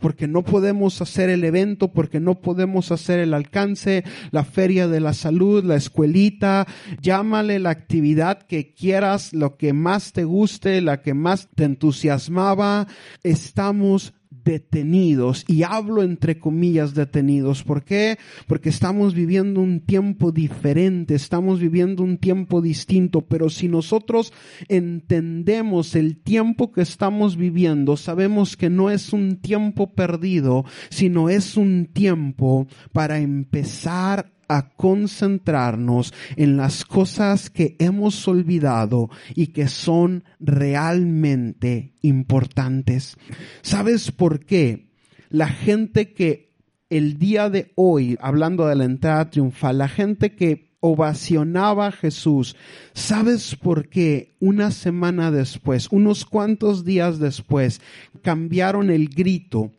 porque 0.00 0.26
no 0.28 0.42
podemos 0.42 1.00
hacer 1.00 1.30
el 1.30 1.44
evento, 1.44 1.92
porque 1.92 2.20
no 2.20 2.40
podemos 2.40 2.92
hacer 2.92 3.20
el 3.20 3.34
alcance, 3.34 4.04
la 4.30 4.44
feria 4.44 4.88
de 4.88 5.00
la 5.00 5.14
salud, 5.14 5.64
la 5.64 5.76
escuelita, 5.76 6.66
llámale 7.00 7.58
la 7.58 7.70
actividad 7.70 8.42
que 8.42 8.72
quieras, 8.72 9.32
lo 9.32 9.56
que 9.56 9.72
más 9.72 10.12
te 10.12 10.24
guste, 10.24 10.80
la 10.80 11.02
que 11.02 11.14
más 11.14 11.48
te 11.54 11.64
entusiasmaba. 11.64 12.86
Estamos 13.22 14.14
detenidos, 14.44 15.44
y 15.48 15.62
hablo 15.62 16.02
entre 16.02 16.38
comillas 16.38 16.94
detenidos. 16.94 17.62
¿Por 17.62 17.84
qué? 17.84 18.18
Porque 18.46 18.68
estamos 18.68 19.14
viviendo 19.14 19.60
un 19.60 19.80
tiempo 19.80 20.32
diferente, 20.32 21.14
estamos 21.14 21.60
viviendo 21.60 22.02
un 22.02 22.18
tiempo 22.18 22.60
distinto, 22.60 23.22
pero 23.22 23.48
si 23.48 23.68
nosotros 23.68 24.32
entendemos 24.68 25.96
el 25.96 26.18
tiempo 26.18 26.72
que 26.72 26.82
estamos 26.82 27.36
viviendo, 27.36 27.96
sabemos 27.96 28.56
que 28.56 28.70
no 28.70 28.90
es 28.90 29.12
un 29.12 29.36
tiempo 29.36 29.92
perdido, 29.92 30.64
sino 30.90 31.28
es 31.28 31.56
un 31.56 31.86
tiempo 31.86 32.66
para 32.92 33.18
empezar 33.18 34.34
a 34.48 34.70
concentrarnos 34.74 36.12
en 36.36 36.56
las 36.56 36.84
cosas 36.84 37.50
que 37.50 37.76
hemos 37.78 38.26
olvidado 38.28 39.10
y 39.34 39.48
que 39.48 39.68
son 39.68 40.24
realmente 40.40 41.94
importantes. 42.02 43.16
¿Sabes 43.62 44.10
por 44.12 44.44
qué? 44.44 44.88
La 45.30 45.48
gente 45.48 46.12
que 46.12 46.54
el 46.90 47.18
día 47.18 47.50
de 47.50 47.72
hoy, 47.74 48.16
hablando 48.20 48.66
de 48.66 48.76
la 48.76 48.84
entrada 48.84 49.30
triunfal, 49.30 49.78
la 49.78 49.88
gente 49.88 50.34
que 50.34 50.74
ovacionaba 50.86 51.86
a 51.86 51.92
Jesús, 51.92 52.56
¿sabes 52.92 53.56
por 53.56 53.88
qué 53.88 54.36
una 54.38 54.70
semana 54.70 55.30
después, 55.30 55.88
unos 55.90 56.26
cuantos 56.26 56.84
días 56.84 57.18
después, 57.18 57.80
cambiaron 58.22 58.90
el 58.90 59.08
grito 59.08 59.72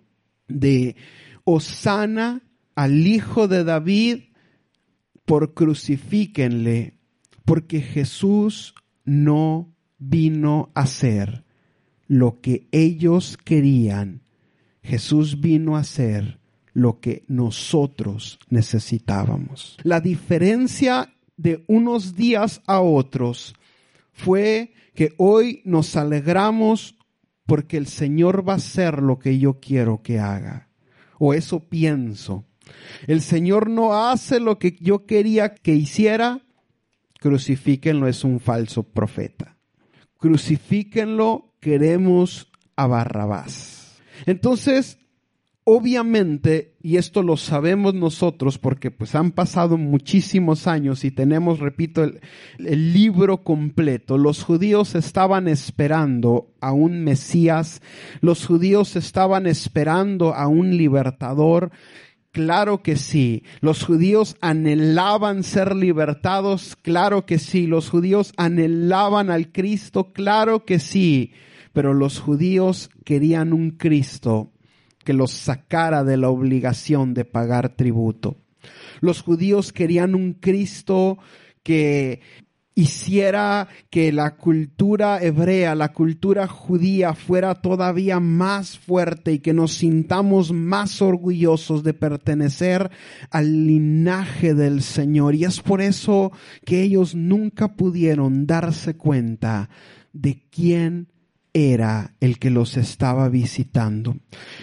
de 0.48 0.96
Osana 1.44 2.42
al 2.74 3.06
Hijo 3.06 3.48
de 3.48 3.64
David 3.64 4.24
por 5.26 5.54
crucifíquenle, 5.54 7.00
porque 7.44 7.82
Jesús 7.82 8.74
no 9.04 9.76
vino 9.98 10.72
a 10.74 10.82
hacer 10.82 11.44
lo 12.08 12.42
que 12.42 12.68
ellos 12.72 13.38
querían. 13.44 14.22
Jesús 14.82 15.42
vino 15.42 15.76
a 15.76 15.80
hacer 15.80 16.40
lo 16.74 17.00
que 17.00 17.24
nosotros 17.28 18.38
necesitábamos. 18.50 19.78
La 19.84 20.00
diferencia 20.00 21.14
de 21.38 21.64
unos 21.68 22.16
días 22.16 22.62
a 22.68 22.82
otros 22.82 23.56
fue 24.12 24.74
que 24.94 25.14
hoy 25.18 25.62
nos 25.66 25.96
alegramos 25.96 26.96
porque 27.46 27.78
el 27.78 27.88
Señor 27.88 28.48
va 28.48 28.54
a 28.54 28.58
hacer 28.58 29.02
lo 29.02 29.20
que 29.20 29.40
yo 29.40 29.60
quiero 29.60 30.02
que 30.02 30.20
haga. 30.20 30.70
O 31.18 31.34
eso 31.34 31.60
pienso. 31.60 32.46
El 33.08 33.22
Señor 33.22 33.70
no 33.70 33.94
hace 33.94 34.40
lo 34.40 34.60
que 34.60 34.78
yo 34.80 35.06
quería 35.06 35.54
que 35.56 35.74
hiciera. 35.74 36.42
Crucifíquenlo, 37.20 38.08
es 38.08 38.24
un 38.24 38.40
falso 38.40 38.84
profeta. 38.84 39.58
Crucifíquenlo, 40.18 41.54
queremos 41.60 42.52
a 42.76 42.88
Barrabás. 42.88 43.98
Entonces, 44.26 44.98
obviamente, 45.64 46.76
y 46.82 46.98
esto 46.98 47.24
lo 47.24 47.38
sabemos 47.38 47.96
nosotros 47.96 48.60
porque 48.60 48.92
pues 48.92 49.16
han 49.16 49.32
pasado 49.32 49.78
muchísimos 49.78 50.68
años 50.68 51.04
y 51.04 51.12
tenemos, 51.12 51.60
repito, 51.60 52.04
el, 52.04 52.22
el, 52.60 52.94
libro 52.94 53.44
completo. 53.44 54.18
Los 54.18 54.44
judíos 54.44 54.94
estaban 54.94 55.48
esperando 55.48 56.54
a 56.62 56.72
un 56.72 57.04
Mesías, 57.04 57.82
los 58.22 58.46
judíos 58.46 58.96
estaban 58.96 59.48
esperando 59.48 60.36
a 60.36 60.48
un 60.48 60.78
libertador, 60.78 61.72
Claro 62.36 62.84
que 62.84 62.98
sí. 62.98 63.44
Los 63.62 63.86
judíos 63.86 64.36
anhelaban 64.42 65.44
ser 65.44 65.74
libertados. 65.74 66.76
Claro 66.82 67.26
que 67.26 67.40
sí. 67.40 67.66
Los 67.66 67.90
judíos 67.90 68.34
anhelaban 68.36 69.30
al 69.30 69.54
Cristo. 69.54 70.12
Claro 70.12 70.66
que 70.66 70.80
sí. 70.80 71.32
Pero 71.72 71.94
los 71.94 72.20
judíos 72.20 72.90
querían 73.06 73.54
un 73.54 73.72
Cristo 73.72 74.52
que 75.06 75.14
los 75.14 75.32
sacara 75.32 76.04
de 76.04 76.18
la 76.18 76.28
obligación 76.28 77.14
de 77.14 77.24
pagar 77.24 77.78
tributo. 77.78 78.36
Los 79.00 79.22
judíos 79.22 79.72
querían 79.72 80.14
un 80.14 80.34
Cristo 80.34 81.18
que 81.64 82.20
hiciera 82.76 83.70
que 83.90 84.12
la 84.12 84.36
cultura 84.36 85.24
hebrea, 85.24 85.76
la 85.76 85.94
cultura 85.94 86.46
judía 86.46 87.14
fuera 87.14 87.56
todavía 87.56 88.20
más 88.20 88.78
fuerte 88.78 89.32
y 89.32 89.40
que 89.40 89.54
nos 89.54 89.74
sintamos 89.74 90.52
más 90.52 91.02
orgullosos 91.02 91.84
de 91.84 91.94
pertenecer 91.94 92.92
al 93.32 93.66
linaje 93.66 94.54
del 94.54 94.82
Señor. 94.82 95.36
Y 95.36 95.46
es 95.46 95.62
por 95.62 95.82
eso 95.82 96.34
que 96.66 96.84
ellos 96.84 97.16
nunca 97.16 97.76
pudieron 97.76 98.46
darse 98.46 98.98
cuenta 98.98 99.70
de 100.12 100.44
quién 100.52 101.08
era 101.56 102.14
el 102.20 102.38
que 102.38 102.50
los 102.50 102.76
estaba 102.76 103.30
visitando. 103.30 104.18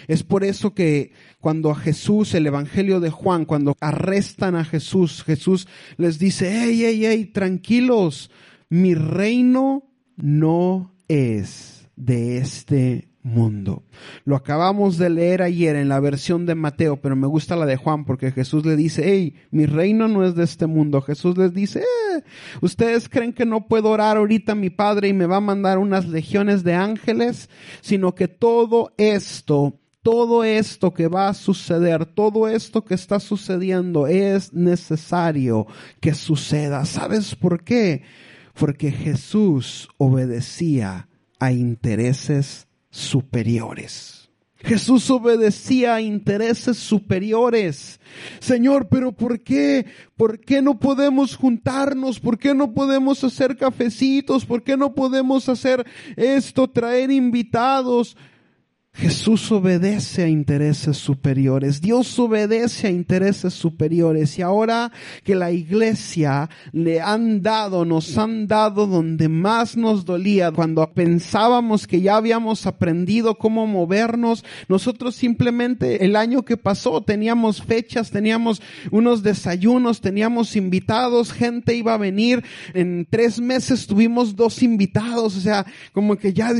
Es 0.07 0.21
por 0.21 0.43
eso 0.43 0.75
que 0.75 1.11
cuando 1.39 1.71
a 1.71 1.75
Jesús, 1.75 2.35
el 2.35 2.45
Evangelio 2.45 2.99
de 2.99 3.09
Juan, 3.09 3.45
cuando 3.45 3.75
arrestan 3.81 4.55
a 4.55 4.63
Jesús, 4.63 5.23
Jesús 5.23 5.67
les 5.97 6.19
dice, 6.19 6.51
hey, 6.53 6.79
hey, 6.85 7.01
hey, 7.03 7.25
tranquilos, 7.25 8.29
mi 8.69 8.93
reino 8.93 9.91
no 10.17 10.95
es 11.07 11.89
de 11.95 12.37
este 12.37 13.12
mundo. 13.23 13.83
Lo 14.25 14.35
acabamos 14.35 14.97
de 14.97 15.09
leer 15.09 15.41
ayer 15.41 15.75
en 15.75 15.89
la 15.89 15.99
versión 15.99 16.45
de 16.45 16.55
Mateo, 16.55 16.97
pero 16.97 17.15
me 17.15 17.27
gusta 17.27 17.55
la 17.55 17.65
de 17.65 17.77
Juan 17.77 18.05
porque 18.05 18.31
Jesús 18.31 18.65
le 18.65 18.75
dice, 18.75 19.03
hey, 19.05 19.35
mi 19.49 19.65
reino 19.65 20.07
no 20.07 20.25
es 20.25 20.35
de 20.35 20.43
este 20.43 20.67
mundo. 20.67 21.01
Jesús 21.01 21.37
les 21.37 21.53
dice, 21.53 21.79
eh, 21.79 22.23
ustedes 22.61 23.09
creen 23.09 23.33
que 23.33 23.45
no 23.45 23.67
puedo 23.67 23.89
orar 23.89 24.17
ahorita 24.17 24.51
a 24.51 24.55
mi 24.55 24.69
Padre 24.69 25.07
y 25.07 25.13
me 25.13 25.25
va 25.25 25.37
a 25.37 25.41
mandar 25.41 25.77
unas 25.77 26.07
legiones 26.07 26.63
de 26.63 26.75
ángeles, 26.75 27.49
sino 27.81 28.13
que 28.13 28.27
todo 28.27 28.93
esto 28.97 29.79
todo 30.03 30.43
esto 30.43 30.93
que 30.93 31.07
va 31.07 31.29
a 31.29 31.33
suceder, 31.33 32.05
todo 32.05 32.49
esto 32.49 32.83
que 32.83 32.93
está 32.93 33.21
sucediendo 33.21 34.05
es 34.05 34.53
necesario 34.53 35.65
que 36.01 36.13
suceda. 36.13 36.83
¿Sabes 36.83 37.35
por 37.35 37.63
qué? 37.63 38.03
Porque 38.53 38.91
Jesús 38.91 39.87
obedecía 39.97 41.07
a 41.39 41.53
intereses 41.53 42.67
superiores. 42.93 44.29
Jesús 44.59 45.09
obedecía 45.09 45.95
a 45.95 46.01
intereses 46.01 46.77
superiores. 46.77 47.99
Señor, 48.39 48.87
pero 48.87 49.11
¿por 49.11 49.41
qué? 49.41 49.85
¿Por 50.15 50.39
qué 50.39 50.61
no 50.61 50.79
podemos 50.79 51.35
juntarnos? 51.35 52.19
¿Por 52.19 52.37
qué 52.37 52.53
no 52.53 52.71
podemos 52.71 53.21
hacer 53.23 53.57
cafecitos? 53.57 54.45
¿Por 54.45 54.63
qué 54.63 54.77
no 54.77 54.93
podemos 54.93 55.49
hacer 55.49 55.85
esto, 56.15 56.69
traer 56.69 57.11
invitados? 57.11 58.15
Jesús 58.95 59.51
obedece 59.51 60.23
a 60.23 60.27
intereses 60.27 60.97
superiores, 60.97 61.81
Dios 61.81 62.17
obedece 62.19 62.87
a 62.87 62.91
intereses 62.91 63.53
superiores. 63.53 64.37
Y 64.37 64.43
ahora 64.43 64.91
que 65.23 65.33
la 65.33 65.51
iglesia 65.51 66.47
le 66.71 67.01
han 67.01 67.41
dado, 67.41 67.85
nos 67.85 68.17
han 68.19 68.47
dado 68.47 68.85
donde 68.85 69.29
más 69.29 69.75
nos 69.75 70.05
dolía, 70.05 70.51
cuando 70.51 70.87
pensábamos 70.93 71.87
que 71.87 72.01
ya 72.01 72.17
habíamos 72.17 72.67
aprendido 72.67 73.35
cómo 73.39 73.65
movernos, 73.65 74.45
nosotros 74.67 75.15
simplemente 75.15 76.05
el 76.05 76.15
año 76.15 76.43
que 76.43 76.55
pasó 76.55 77.01
teníamos 77.01 77.63
fechas, 77.63 78.11
teníamos 78.11 78.61
unos 78.91 79.23
desayunos, 79.23 80.01
teníamos 80.01 80.55
invitados, 80.55 81.33
gente 81.33 81.73
iba 81.73 81.95
a 81.95 81.97
venir, 81.97 82.43
en 82.75 83.07
tres 83.09 83.41
meses 83.41 83.87
tuvimos 83.87 84.35
dos 84.35 84.61
invitados, 84.61 85.35
o 85.35 85.41
sea, 85.41 85.65
como 85.93 86.15
que 86.15 86.31
ya, 86.31 86.51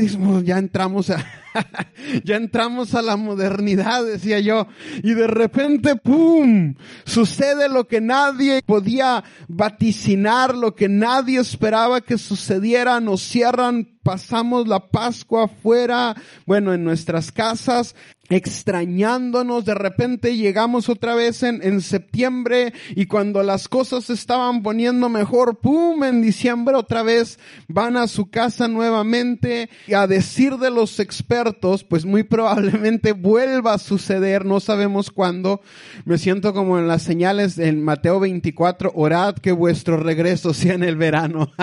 ya 0.44 0.58
entramos 0.58 1.10
a 1.10 1.24
ya 2.24 2.36
entramos 2.36 2.94
a 2.94 3.02
la 3.02 3.16
modernidad, 3.16 4.04
decía 4.04 4.40
yo, 4.40 4.66
y 5.02 5.14
de 5.14 5.26
repente, 5.26 5.96
¡pum!, 5.96 6.74
sucede 7.04 7.68
lo 7.68 7.86
que 7.86 8.00
nadie 8.00 8.62
podía 8.64 9.24
vaticinar, 9.48 10.54
lo 10.54 10.74
que 10.74 10.88
nadie 10.88 11.40
esperaba 11.40 12.00
que 12.00 12.18
sucediera, 12.18 13.00
nos 13.00 13.22
cierran 13.22 13.93
pasamos 14.04 14.68
la 14.68 14.88
Pascua 14.88 15.48
fuera, 15.48 16.14
bueno, 16.46 16.72
en 16.72 16.84
nuestras 16.84 17.32
casas, 17.32 17.96
extrañándonos, 18.28 19.64
de 19.64 19.74
repente 19.74 20.36
llegamos 20.36 20.88
otra 20.88 21.14
vez 21.14 21.42
en, 21.42 21.60
en 21.62 21.80
septiembre 21.80 22.72
y 22.94 23.06
cuando 23.06 23.42
las 23.42 23.68
cosas 23.68 24.08
estaban 24.08 24.62
poniendo 24.62 25.08
mejor, 25.08 25.58
¡pum! 25.58 26.02
En 26.04 26.22
diciembre 26.22 26.74
otra 26.74 27.02
vez 27.02 27.38
van 27.68 27.96
a 27.96 28.06
su 28.06 28.30
casa 28.30 28.68
nuevamente 28.68 29.68
y 29.86 29.94
a 29.94 30.06
decir 30.06 30.56
de 30.56 30.70
los 30.70 31.00
expertos, 31.00 31.84
pues 31.84 32.04
muy 32.04 32.22
probablemente 32.22 33.12
vuelva 33.12 33.74
a 33.74 33.78
suceder, 33.78 34.44
no 34.44 34.60
sabemos 34.60 35.10
cuándo. 35.10 35.60
Me 36.04 36.18
siento 36.18 36.54
como 36.54 36.78
en 36.78 36.88
las 36.88 37.02
señales 37.02 37.58
en 37.58 37.82
Mateo 37.82 38.20
24, 38.20 38.92
orad 38.94 39.36
que 39.36 39.52
vuestro 39.52 39.96
regreso 39.96 40.54
sea 40.54 40.74
en 40.74 40.84
el 40.84 40.96
verano. 40.96 41.52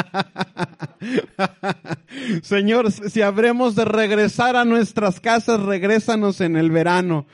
Señor, 2.44 2.92
si 2.92 3.22
habremos 3.22 3.76
de 3.76 3.86
regresar 3.86 4.56
a 4.56 4.66
nuestras 4.66 5.20
casas, 5.20 5.62
regrésanos 5.62 6.42
en 6.42 6.56
el 6.56 6.72
verano. 6.72 7.26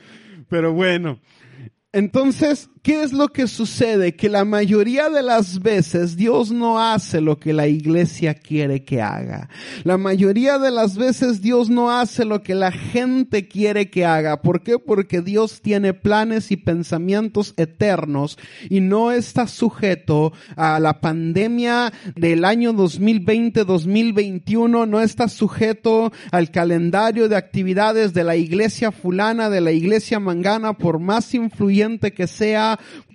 Pero 0.48 0.72
bueno, 0.72 1.20
entonces, 1.92 2.70
¿qué 2.82 3.02
es 3.02 3.12
lo 3.12 3.28
que 3.28 3.46
sucede? 3.46 4.16
Que 4.16 4.28
la 4.28 4.44
mayoría 4.44 5.08
de 5.08 5.22
las 5.22 5.60
veces 5.60 6.16
Dios 6.16 6.50
no 6.50 6.80
hace 6.80 7.20
lo 7.20 7.38
que 7.38 7.52
la 7.52 7.68
iglesia 7.68 8.34
quiere 8.34 8.84
que 8.84 9.02
haga. 9.02 9.48
La 9.84 9.98
mayoría 9.98 10.58
de 10.58 10.70
las 10.70 10.96
veces 10.96 11.40
Dios 11.40 11.70
no 11.70 11.90
hace 11.90 12.24
lo 12.24 12.42
que 12.42 12.54
la 12.54 12.72
gente 12.72 13.48
quiere 13.48 13.90
que 13.90 14.04
haga. 14.04 14.42
¿Por 14.42 14.62
qué? 14.62 14.78
Porque 14.78 15.20
Dios 15.20 15.60
tiene 15.62 15.94
planes 15.94 16.50
y 16.50 16.56
pensamientos 16.56 17.54
eternos 17.56 18.38
y 18.68 18.80
no 18.80 19.12
está 19.12 19.46
sujeto 19.46 20.32
a 20.56 20.80
la 20.80 21.00
pandemia 21.00 21.92
del 22.16 22.44
año 22.44 22.74
2020-2021, 22.74 24.88
no 24.88 25.00
está 25.00 25.28
sujeto 25.28 26.12
al 26.30 26.50
calendario 26.50 27.28
de 27.28 27.36
actividades 27.36 28.14
de 28.14 28.24
la 28.24 28.36
iglesia 28.36 28.92
fulana, 28.92 29.50
de 29.50 29.60
la 29.60 29.72
iglesia 29.72 30.20
mangana, 30.20 30.74
por 30.74 30.98
más 30.98 31.34
influyente 31.34 32.12
que 32.12 32.26
sea, 32.26 32.67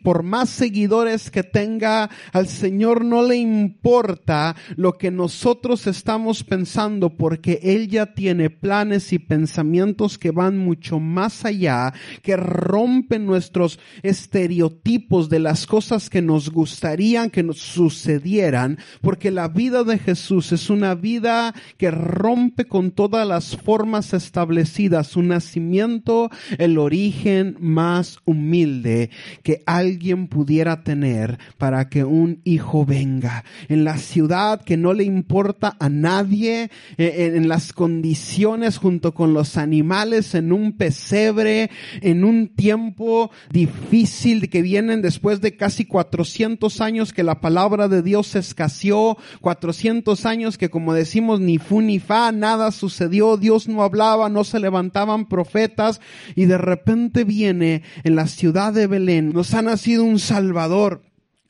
por 0.03 0.23
más 0.23 0.49
seguidores 0.49 1.29
que 1.31 1.43
tenga, 1.43 2.09
al 2.31 2.47
Señor 2.47 3.05
no 3.05 3.23
le 3.23 3.37
importa 3.37 4.55
lo 4.75 4.97
que 4.97 5.11
nosotros 5.11 5.87
estamos 5.87 6.43
pensando 6.43 7.11
porque 7.15 7.59
Él 7.63 7.87
ya 7.87 8.13
tiene 8.13 8.49
planes 8.49 9.13
y 9.13 9.19
pensamientos 9.19 10.17
que 10.17 10.31
van 10.31 10.57
mucho 10.57 10.99
más 10.99 11.45
allá, 11.45 11.93
que 12.21 12.35
rompen 12.35 13.25
nuestros 13.25 13.79
estereotipos 14.01 15.29
de 15.29 15.39
las 15.39 15.65
cosas 15.65 16.09
que 16.09 16.21
nos 16.21 16.49
gustarían 16.49 17.29
que 17.29 17.43
nos 17.43 17.59
sucedieran, 17.59 18.77
porque 19.01 19.31
la 19.31 19.47
vida 19.47 19.83
de 19.83 19.97
Jesús 19.97 20.51
es 20.51 20.69
una 20.69 20.95
vida 20.95 21.53
que 21.77 21.91
rompe 21.91 22.65
con 22.65 22.91
todas 22.91 23.27
las 23.27 23.55
formas 23.57 24.13
establecidas, 24.13 25.07
su 25.07 25.21
nacimiento, 25.21 26.29
el 26.57 26.77
origen 26.77 27.57
más 27.59 28.19
humilde 28.25 29.09
que 29.43 29.61
alguien 29.65 30.27
pudiera 30.27 30.83
tener 30.83 31.37
para 31.57 31.89
que 31.89 32.03
un 32.03 32.39
hijo 32.43 32.85
venga. 32.85 33.43
En 33.67 33.83
la 33.83 33.97
ciudad 33.97 34.61
que 34.61 34.77
no 34.77 34.93
le 34.93 35.03
importa 35.03 35.75
a 35.79 35.89
nadie, 35.89 36.71
eh, 36.97 37.33
en 37.35 37.47
las 37.47 37.73
condiciones 37.73 38.77
junto 38.77 39.13
con 39.13 39.33
los 39.33 39.57
animales, 39.57 40.33
en 40.33 40.51
un 40.51 40.73
pesebre, 40.73 41.69
en 42.01 42.23
un 42.23 42.47
tiempo 42.47 43.31
difícil 43.51 44.49
que 44.49 44.61
vienen 44.61 45.01
después 45.01 45.41
de 45.41 45.55
casi 45.55 45.85
400 45.85 46.81
años 46.81 47.13
que 47.13 47.23
la 47.23 47.41
palabra 47.41 47.87
de 47.87 48.01
Dios 48.01 48.35
escaseó, 48.35 49.17
400 49.41 50.25
años 50.25 50.57
que 50.57 50.69
como 50.69 50.93
decimos 50.93 51.39
ni 51.39 51.57
fu 51.57 51.81
ni 51.81 51.99
fa, 51.99 52.31
nada 52.31 52.71
sucedió, 52.71 53.37
Dios 53.37 53.67
no 53.67 53.83
hablaba, 53.83 54.29
no 54.29 54.43
se 54.43 54.59
levantaban 54.59 55.27
profetas 55.27 55.99
y 56.35 56.45
de 56.45 56.57
repente 56.57 57.23
viene 57.25 57.83
en 58.03 58.15
la 58.15 58.27
ciudad 58.27 58.73
de 58.73 58.87
Belén, 58.87 59.32
nos 59.33 59.51
han 59.55 59.75
sido 59.79 60.03
un 60.03 60.19
Salvador 60.19 61.01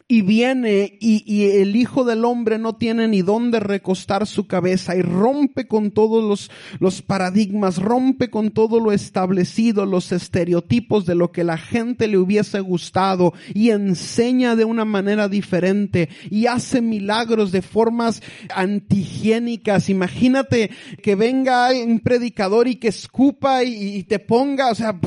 y 0.07 0.21
viene 0.21 0.97
y, 1.01 1.45
el 1.59 1.75
Hijo 1.75 2.05
del 2.05 2.23
Hombre 2.23 2.57
no 2.57 2.75
tiene 2.75 3.07
ni 3.07 3.21
dónde 3.21 3.59
recostar 3.59 4.25
su 4.25 4.47
cabeza 4.47 4.95
y 4.95 5.01
rompe 5.01 5.67
con 5.67 5.91
todos 5.91 6.23
los, 6.23 6.51
los 6.79 7.01
paradigmas, 7.01 7.77
rompe 7.77 8.29
con 8.29 8.51
todo 8.51 8.79
lo 8.79 8.91
establecido, 8.91 9.85
los 9.85 10.11
estereotipos 10.11 11.05
de 11.05 11.15
lo 11.15 11.31
que 11.31 11.43
la 11.43 11.57
gente 11.57 12.07
le 12.07 12.17
hubiese 12.17 12.61
gustado 12.61 13.33
y 13.53 13.71
enseña 13.71 14.55
de 14.55 14.65
una 14.65 14.85
manera 14.85 15.27
diferente 15.27 16.09
y 16.29 16.45
hace 16.45 16.81
milagros 16.81 17.51
de 17.51 17.61
formas 17.61 18.21
antihigiénicas. 18.53 19.89
Imagínate 19.89 20.69
que 21.01 21.15
venga 21.15 21.69
un 21.71 21.99
predicador 21.99 22.69
y 22.69 22.75
que 22.75 22.89
escupa 22.89 23.63
y, 23.63 24.03
te 24.03 24.19
ponga, 24.19 24.69
o 24.69 24.75
sea, 24.75 24.97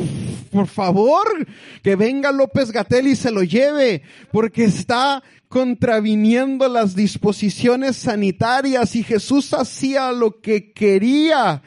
por 0.46 0.66
favor, 0.66 1.26
que 1.82 1.96
venga 1.96 2.32
López 2.32 2.72
Gatel 2.72 3.08
y 3.08 3.16
se 3.16 3.30
lo 3.30 3.42
lleve, 3.42 4.02
porque 4.32 4.64
está 4.64 5.22
contraviniendo 5.48 6.68
las 6.68 6.94
disposiciones 6.94 7.96
sanitarias 7.96 8.96
y 8.96 9.02
Jesús 9.02 9.52
hacía 9.54 10.12
lo 10.12 10.40
que 10.40 10.72
quería 10.72 11.62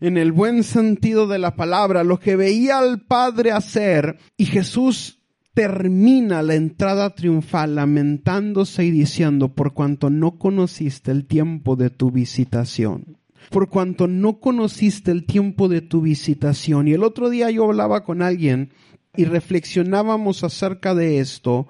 en 0.00 0.18
el 0.18 0.32
buen 0.32 0.64
sentido 0.64 1.26
de 1.26 1.38
la 1.38 1.56
palabra, 1.56 2.04
lo 2.04 2.20
que 2.20 2.36
veía 2.36 2.78
al 2.78 3.00
Padre 3.00 3.52
hacer 3.52 4.18
y 4.36 4.46
Jesús 4.46 5.20
termina 5.54 6.42
la 6.42 6.56
entrada 6.56 7.14
triunfal 7.14 7.76
lamentándose 7.76 8.84
y 8.84 8.90
diciendo, 8.90 9.54
por 9.54 9.72
cuanto 9.72 10.10
no 10.10 10.36
conociste 10.36 11.12
el 11.12 11.26
tiempo 11.26 11.76
de 11.76 11.90
tu 11.90 12.10
visitación 12.10 13.23
por 13.50 13.68
cuanto 13.68 14.06
no 14.06 14.40
conociste 14.40 15.10
el 15.10 15.24
tiempo 15.24 15.68
de 15.68 15.80
tu 15.80 16.00
visitación. 16.00 16.88
Y 16.88 16.92
el 16.92 17.04
otro 17.04 17.30
día 17.30 17.50
yo 17.50 17.64
hablaba 17.64 18.04
con 18.04 18.22
alguien 18.22 18.70
y 19.16 19.24
reflexionábamos 19.24 20.42
acerca 20.44 20.94
de 20.94 21.20
esto, 21.20 21.68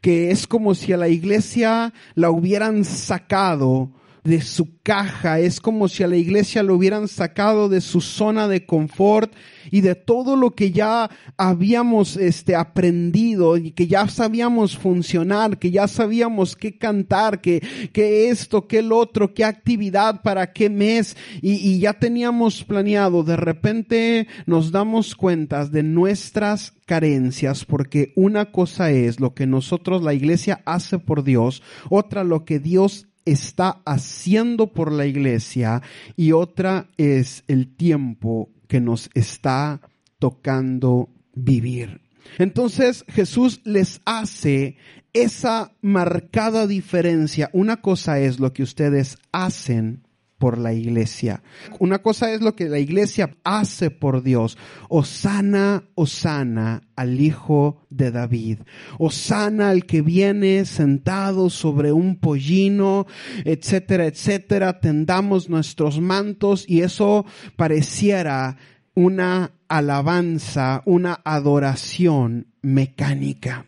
que 0.00 0.30
es 0.30 0.46
como 0.46 0.74
si 0.74 0.92
a 0.92 0.96
la 0.96 1.08
iglesia 1.08 1.92
la 2.14 2.30
hubieran 2.30 2.84
sacado 2.84 3.90
de 4.28 4.42
su 4.42 4.80
caja, 4.82 5.40
es 5.40 5.58
como 5.58 5.88
si 5.88 6.02
a 6.02 6.06
la 6.06 6.16
iglesia 6.16 6.62
lo 6.62 6.74
hubieran 6.74 7.08
sacado 7.08 7.68
de 7.70 7.80
su 7.80 8.02
zona 8.02 8.46
de 8.46 8.66
confort 8.66 9.32
y 9.70 9.80
de 9.80 9.94
todo 9.94 10.36
lo 10.36 10.54
que 10.54 10.70
ya 10.70 11.10
habíamos 11.36 12.16
este, 12.16 12.54
aprendido 12.54 13.56
y 13.56 13.72
que 13.72 13.86
ya 13.86 14.06
sabíamos 14.08 14.76
funcionar, 14.76 15.58
que 15.58 15.70
ya 15.70 15.88
sabíamos 15.88 16.56
qué 16.56 16.76
cantar, 16.76 17.40
que, 17.40 17.62
que 17.92 18.28
esto, 18.28 18.66
que 18.66 18.80
el 18.80 18.92
otro, 18.92 19.32
qué 19.32 19.44
actividad, 19.44 20.22
para 20.22 20.52
qué 20.52 20.68
mes 20.68 21.16
y, 21.40 21.54
y 21.54 21.80
ya 21.80 21.94
teníamos 21.94 22.64
planeado. 22.64 23.24
De 23.24 23.36
repente 23.36 24.28
nos 24.46 24.70
damos 24.70 25.16
cuenta 25.16 25.66
de 25.66 25.82
nuestras 25.82 26.74
carencias 26.86 27.64
porque 27.64 28.12
una 28.14 28.50
cosa 28.50 28.90
es 28.90 29.20
lo 29.20 29.34
que 29.34 29.46
nosotros 29.46 30.02
la 30.02 30.14
iglesia 30.14 30.62
hace 30.66 30.98
por 30.98 31.24
Dios, 31.24 31.62
otra 31.90 32.24
lo 32.24 32.44
que 32.44 32.58
Dios 32.58 33.07
está 33.30 33.80
haciendo 33.84 34.72
por 34.72 34.92
la 34.92 35.06
iglesia 35.06 35.82
y 36.16 36.32
otra 36.32 36.88
es 36.96 37.44
el 37.48 37.74
tiempo 37.74 38.50
que 38.66 38.80
nos 38.80 39.10
está 39.14 39.80
tocando 40.18 41.08
vivir. 41.34 42.00
Entonces 42.38 43.04
Jesús 43.08 43.60
les 43.64 44.00
hace 44.04 44.76
esa 45.12 45.72
marcada 45.80 46.66
diferencia. 46.66 47.50
Una 47.52 47.80
cosa 47.80 48.18
es 48.20 48.38
lo 48.38 48.52
que 48.52 48.62
ustedes 48.62 49.16
hacen 49.32 50.07
por 50.38 50.56
la 50.56 50.72
iglesia. 50.72 51.42
Una 51.80 51.98
cosa 51.98 52.32
es 52.32 52.40
lo 52.40 52.54
que 52.54 52.68
la 52.68 52.78
iglesia 52.78 53.36
hace 53.44 53.90
por 53.90 54.22
Dios. 54.22 54.56
Osana, 54.88 55.84
Osana 55.94 56.82
al 56.96 57.20
hijo 57.20 57.84
de 57.90 58.12
David. 58.12 58.60
Osana 58.98 59.70
al 59.70 59.84
que 59.84 60.00
viene 60.00 60.64
sentado 60.64 61.50
sobre 61.50 61.92
un 61.92 62.16
pollino, 62.16 63.06
etcétera, 63.44 64.06
etcétera. 64.06 64.80
Tendamos 64.80 65.50
nuestros 65.50 66.00
mantos 66.00 66.64
y 66.68 66.82
eso 66.82 67.26
pareciera 67.56 68.56
una 68.94 69.52
alabanza, 69.68 70.82
una 70.86 71.20
adoración 71.24 72.46
mecánica. 72.62 73.66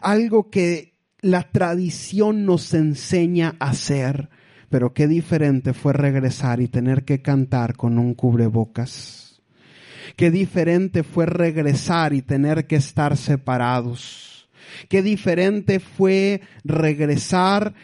Algo 0.00 0.50
que 0.50 0.94
la 1.20 1.50
tradición 1.50 2.44
nos 2.44 2.74
enseña 2.74 3.56
a 3.58 3.70
hacer 3.70 4.28
pero 4.74 4.92
qué 4.92 5.06
diferente 5.06 5.72
fue 5.72 5.92
regresar 5.92 6.60
y 6.60 6.66
tener 6.66 7.04
que 7.04 7.22
cantar 7.22 7.76
con 7.76 7.96
un 7.96 8.12
cubrebocas. 8.12 9.40
Qué 10.16 10.32
diferente 10.32 11.04
fue 11.04 11.26
regresar 11.26 12.12
y 12.12 12.22
tener 12.22 12.66
que 12.66 12.74
estar 12.74 13.16
separados. 13.16 14.48
Qué 14.88 15.00
diferente 15.00 15.78
fue 15.78 16.40
regresar 16.64 17.74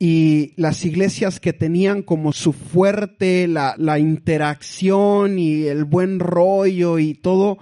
y 0.00 0.52
las 0.56 0.84
iglesias 0.84 1.38
que 1.38 1.52
tenían 1.52 2.02
como 2.02 2.32
su 2.32 2.52
fuerte 2.52 3.46
la, 3.46 3.76
la 3.78 4.00
interacción 4.00 5.38
y 5.38 5.66
el 5.66 5.84
buen 5.84 6.18
rollo 6.18 6.98
y 6.98 7.14
todo, 7.14 7.58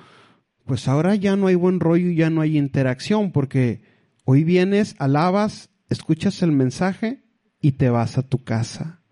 pues 0.64 0.89
ahora 0.89 1.14
ya 1.14 1.36
no 1.36 1.49
hay 1.49 1.57
buen 1.57 1.78
rollo 1.78 2.09
y 2.09 2.16
ya 2.16 2.30
no 2.30 2.41
hay 2.41 2.57
interacción 2.57 3.32
porque 3.32 3.82
hoy 4.24 4.45
vienes, 4.45 4.95
alabas, 4.99 5.68
escuchas 5.91 6.41
el 6.41 6.53
mensaje 6.53 7.28
y 7.61 7.72
te 7.72 7.90
vas 7.90 8.18
a 8.18 8.22
tu 8.22 8.44
casa. 8.44 9.02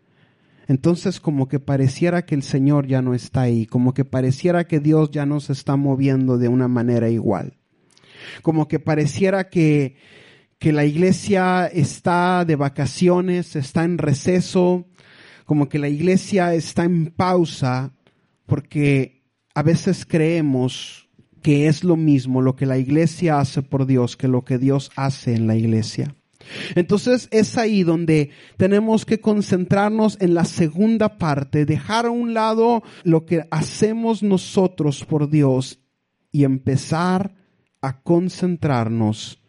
Entonces 0.68 1.20
como 1.20 1.48
que 1.48 1.60
pareciera 1.60 2.26
que 2.26 2.34
el 2.34 2.42
Señor 2.42 2.86
ya 2.86 3.02
no 3.02 3.14
está 3.14 3.42
ahí, 3.42 3.66
como 3.66 3.94
que 3.94 4.04
pareciera 4.04 4.66
que 4.66 4.80
Dios 4.80 5.10
ya 5.10 5.24
no 5.24 5.40
se 5.40 5.52
está 5.52 5.76
moviendo 5.76 6.38
de 6.38 6.48
una 6.48 6.66
manera 6.66 7.08
igual, 7.08 7.56
como 8.42 8.66
que 8.66 8.80
pareciera 8.80 9.48
que, 9.48 9.96
que 10.58 10.72
la 10.72 10.84
iglesia 10.84 11.66
está 11.66 12.44
de 12.44 12.56
vacaciones, 12.56 13.54
está 13.54 13.84
en 13.84 13.98
receso, 13.98 14.88
como 15.44 15.68
que 15.68 15.78
la 15.78 15.88
iglesia 15.88 16.52
está 16.54 16.82
en 16.82 17.12
pausa, 17.12 17.94
porque 18.46 19.22
a 19.54 19.62
veces 19.62 20.04
creemos 20.04 21.08
que 21.42 21.68
es 21.68 21.84
lo 21.84 21.96
mismo 21.96 22.42
lo 22.42 22.56
que 22.56 22.66
la 22.66 22.76
iglesia 22.76 23.38
hace 23.38 23.62
por 23.62 23.86
Dios 23.86 24.16
que 24.16 24.26
lo 24.26 24.44
que 24.44 24.58
Dios 24.58 24.90
hace 24.96 25.36
en 25.36 25.46
la 25.46 25.54
iglesia. 25.54 26.15
Entonces 26.74 27.28
es 27.30 27.58
ahí 27.58 27.82
donde 27.82 28.30
tenemos 28.56 29.04
que 29.04 29.20
concentrarnos 29.20 30.18
en 30.20 30.34
la 30.34 30.44
segunda 30.44 31.18
parte, 31.18 31.66
dejar 31.66 32.06
a 32.06 32.10
un 32.10 32.34
lado 32.34 32.82
lo 33.04 33.26
que 33.26 33.46
hacemos 33.50 34.22
nosotros 34.22 35.04
por 35.04 35.28
Dios 35.28 35.80
y 36.32 36.44
empezar 36.44 37.34
a 37.80 38.00
concentrarnos 38.02 39.42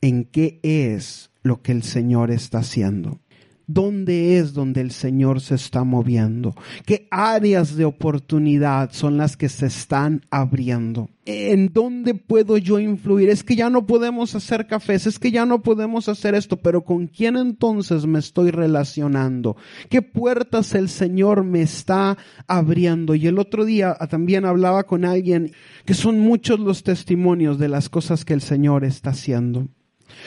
en 0.00 0.24
qué 0.24 0.60
es 0.62 1.30
lo 1.42 1.62
que 1.62 1.72
el 1.72 1.82
Señor 1.82 2.30
está 2.30 2.58
haciendo. 2.58 3.21
¿Dónde 3.74 4.36
es 4.36 4.52
donde 4.52 4.82
el 4.82 4.90
Señor 4.90 5.40
se 5.40 5.54
está 5.54 5.82
moviendo? 5.82 6.54
¿Qué 6.84 7.08
áreas 7.10 7.74
de 7.74 7.86
oportunidad 7.86 8.90
son 8.92 9.16
las 9.16 9.38
que 9.38 9.48
se 9.48 9.64
están 9.64 10.26
abriendo? 10.30 11.08
¿En 11.24 11.72
dónde 11.72 12.12
puedo 12.12 12.58
yo 12.58 12.78
influir? 12.78 13.30
Es 13.30 13.42
que 13.42 13.56
ya 13.56 13.70
no 13.70 13.86
podemos 13.86 14.34
hacer 14.34 14.66
cafés, 14.66 15.06
es 15.06 15.18
que 15.18 15.30
ya 15.30 15.46
no 15.46 15.62
podemos 15.62 16.10
hacer 16.10 16.34
esto, 16.34 16.58
pero 16.58 16.84
¿con 16.84 17.06
quién 17.06 17.38
entonces 17.38 18.04
me 18.04 18.18
estoy 18.18 18.50
relacionando? 18.50 19.56
¿Qué 19.88 20.02
puertas 20.02 20.74
el 20.74 20.90
Señor 20.90 21.42
me 21.42 21.62
está 21.62 22.18
abriendo? 22.46 23.14
Y 23.14 23.26
el 23.26 23.38
otro 23.38 23.64
día 23.64 23.94
también 24.10 24.44
hablaba 24.44 24.82
con 24.84 25.06
alguien 25.06 25.52
que 25.86 25.94
son 25.94 26.20
muchos 26.20 26.60
los 26.60 26.82
testimonios 26.82 27.58
de 27.58 27.70
las 27.70 27.88
cosas 27.88 28.26
que 28.26 28.34
el 28.34 28.42
Señor 28.42 28.84
está 28.84 29.10
haciendo. 29.10 29.68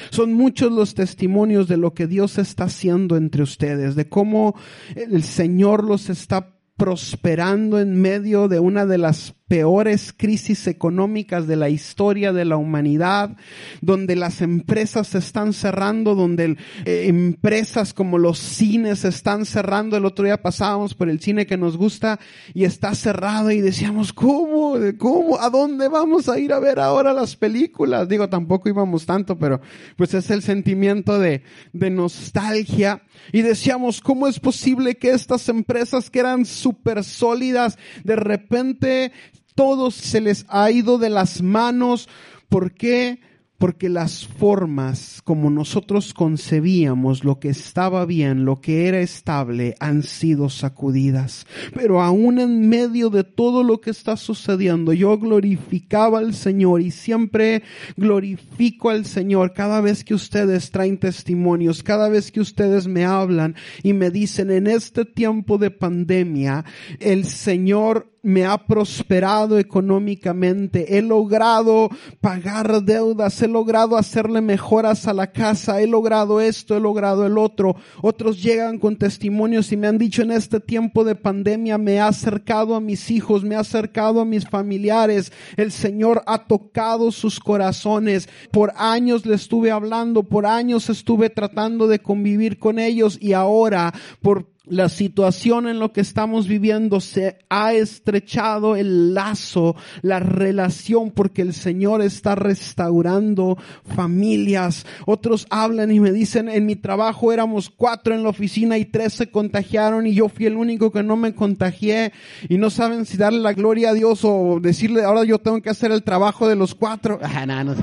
Son 0.09 0.33
muchos 0.33 0.71
los 0.71 0.95
testimonios 0.95 1.67
de 1.67 1.77
lo 1.77 1.93
que 1.93 2.07
Dios 2.07 2.37
está 2.37 2.65
haciendo 2.65 3.17
entre 3.17 3.43
ustedes, 3.43 3.95
de 3.95 4.09
cómo 4.09 4.55
el 4.95 5.23
Señor 5.23 5.83
los 5.83 6.09
está 6.09 6.55
prosperando 6.77 7.79
en 7.79 8.01
medio 8.01 8.47
de 8.47 8.59
una 8.59 8.85
de 8.85 8.97
las 8.97 9.33
peores 9.47 10.11
crisis 10.11 10.65
económicas 10.67 11.45
de 11.45 11.55
la 11.55 11.69
historia 11.69 12.33
de 12.33 12.45
la 12.45 12.57
humanidad, 12.57 13.37
donde 13.81 14.15
las 14.15 14.41
empresas 14.41 15.07
se 15.07 15.19
están 15.19 15.53
cerrando, 15.53 16.15
donde 16.15 16.57
eh, 16.85 17.05
empresas 17.07 17.93
como 17.93 18.17
los 18.17 18.39
cines 18.39 18.99
se 18.99 19.09
están 19.09 19.45
cerrando. 19.45 19.97
El 19.97 20.05
otro 20.05 20.25
día 20.25 20.41
pasábamos 20.41 20.95
por 20.95 21.09
el 21.09 21.19
cine 21.19 21.45
que 21.45 21.57
nos 21.57 21.77
gusta 21.77 22.19
y 22.53 22.63
está 22.63 22.95
cerrado 22.95 23.51
y 23.51 23.61
decíamos, 23.61 24.13
¿cómo? 24.13 24.77
¿Cómo? 24.97 25.39
¿A 25.39 25.49
dónde 25.49 25.89
vamos 25.89 26.27
a 26.27 26.39
ir 26.39 26.51
a 26.51 26.59
ver 26.59 26.79
ahora 26.79 27.13
las 27.13 27.35
películas? 27.35 28.09
Digo, 28.09 28.27
tampoco 28.27 28.67
íbamos 28.69 29.05
tanto, 29.05 29.37
pero 29.37 29.61
pues 29.95 30.13
es 30.15 30.31
el 30.31 30.41
sentimiento 30.41 31.19
de, 31.19 31.43
de 31.71 31.89
nostalgia. 31.91 33.03
Y 33.31 33.43
decíamos, 33.43 34.01
¿cómo 34.01 34.27
es 34.27 34.39
posible 34.39 34.95
que 34.95 35.11
estas 35.11 35.49
empresas 35.49 36.09
que 36.09 36.19
eran 36.19 36.45
súper 36.45 37.03
sólidas 37.03 37.77
de 38.03 38.15
repente 38.15 39.11
todo 39.55 39.89
se 39.89 40.21
les 40.21 40.45
ha 40.49 40.69
ido 40.69 40.97
de 40.97 41.09
las 41.09 41.41
manos. 41.41 42.09
¿Por 42.49 42.73
qué? 42.73 43.19
Porque 43.57 43.87
las 43.87 44.27
formas 44.27 45.21
como 45.23 45.49
nosotros 45.49 46.13
concebíamos 46.13 47.23
lo 47.23 47.39
que 47.39 47.47
estaba 47.47 48.05
bien, 48.05 48.43
lo 48.43 48.59
que 48.59 48.87
era 48.87 48.99
estable, 48.99 49.75
han 49.79 50.03
sido 50.03 50.49
sacudidas. 50.49 51.47
Pero 51.73 52.01
aún 52.01 52.37
en 52.39 52.67
medio 52.67 53.09
de 53.09 53.23
todo 53.23 53.63
lo 53.63 53.79
que 53.79 53.91
está 53.91 54.17
sucediendo, 54.17 54.91
yo 54.91 55.17
glorificaba 55.17 56.19
al 56.19 56.33
Señor 56.33 56.81
y 56.81 56.91
siempre 56.91 57.63
glorifico 57.95 58.89
al 58.89 59.05
Señor 59.05 59.53
cada 59.53 59.79
vez 59.79 60.03
que 60.03 60.13
ustedes 60.13 60.69
traen 60.69 60.99
testimonios, 60.99 61.81
cada 61.81 62.09
vez 62.09 62.33
que 62.33 62.41
ustedes 62.41 62.87
me 62.87 63.05
hablan 63.05 63.55
y 63.83 63.93
me 63.93 64.11
dicen 64.11 64.51
en 64.51 64.67
este 64.67 65.05
tiempo 65.05 65.57
de 65.57 65.71
pandemia, 65.71 66.65
el 66.99 67.23
Señor 67.23 68.14
me 68.25 68.43
ha 68.43 68.57
prosperado 68.57 69.59
económicamente, 69.59 70.97
he 70.97 71.03
logrado 71.03 71.89
pagar 72.21 72.81
deudas, 72.83 73.39
he 73.43 73.47
logrado 73.47 73.97
hacerle 73.97 74.41
mejoras 74.41 75.07
a 75.07 75.13
la 75.13 75.31
casa, 75.31 75.79
he 75.79 75.85
logrado 75.85 76.41
esto, 76.41 76.75
he 76.75 76.79
logrado 76.79 77.27
el 77.27 77.37
otro. 77.37 77.75
Otros 78.01 78.41
llegan 78.41 78.79
con 78.79 78.97
testimonios 78.97 79.71
y 79.71 79.77
me 79.77 79.85
han 79.85 79.99
dicho 79.99 80.23
en 80.23 80.31
este 80.31 80.59
tiempo 80.59 81.03
de 81.03 81.13
pandemia 81.13 81.77
me 81.77 81.99
ha 81.99 82.07
acercado 82.07 82.73
a 82.73 82.81
mis 82.81 83.11
hijos, 83.11 83.43
me 83.43 83.55
ha 83.55 83.59
acercado 83.59 84.19
a 84.21 84.25
mis 84.25 84.49
familiares, 84.49 85.31
el 85.55 85.71
Señor 85.71 86.23
ha 86.25 86.47
tocado 86.47 87.11
sus 87.11 87.39
corazones. 87.39 88.27
Por 88.51 88.73
años 88.75 89.27
le 89.27 89.35
estuve 89.35 89.69
hablando, 89.69 90.23
por 90.23 90.47
años 90.47 90.89
estuve 90.89 91.29
tratando 91.29 91.87
de 91.87 91.99
convivir 91.99 92.57
con 92.57 92.79
ellos 92.79 93.19
y 93.21 93.33
ahora 93.33 93.93
por 94.19 94.54
la 94.67 94.89
situación 94.89 95.67
en 95.67 95.79
lo 95.79 95.91
que 95.91 96.01
estamos 96.01 96.47
viviendo 96.47 96.99
se 96.99 97.37
ha 97.49 97.73
estrechado 97.73 98.75
el 98.75 99.13
lazo, 99.13 99.75
la 100.01 100.19
relación, 100.19 101.11
porque 101.11 101.41
el 101.41 101.53
Señor 101.53 102.01
está 102.01 102.35
restaurando 102.35 103.57
familias. 103.95 104.85
Otros 105.05 105.47
hablan 105.49 105.91
y 105.91 105.99
me 105.99 106.11
dicen, 106.11 106.49
en 106.49 106.65
mi 106.65 106.75
trabajo 106.75 107.31
éramos 107.31 107.69
cuatro 107.69 108.15
en 108.15 108.23
la 108.23 108.29
oficina 108.29 108.77
y 108.77 108.85
tres 108.85 109.13
se 109.13 109.29
contagiaron 109.31 110.07
y 110.07 110.13
yo 110.13 110.29
fui 110.29 110.45
el 110.45 110.55
único 110.55 110.91
que 110.91 111.03
no 111.03 111.15
me 111.15 111.35
contagié 111.35 112.11
y 112.49 112.57
no 112.57 112.69
saben 112.69 113.05
si 113.05 113.17
darle 113.17 113.39
la 113.39 113.53
gloria 113.53 113.89
a 113.89 113.93
Dios 113.93 114.21
o 114.23 114.59
decirle, 114.61 115.03
ahora 115.03 115.23
yo 115.23 115.39
tengo 115.39 115.61
que 115.61 115.69
hacer 115.69 115.91
el 115.91 116.03
trabajo 116.03 116.47
de 116.47 116.55
los 116.55 116.75
cuatro. 116.75 117.19
Ah, 117.35 117.45
no, 117.45 117.63
no, 117.63 117.75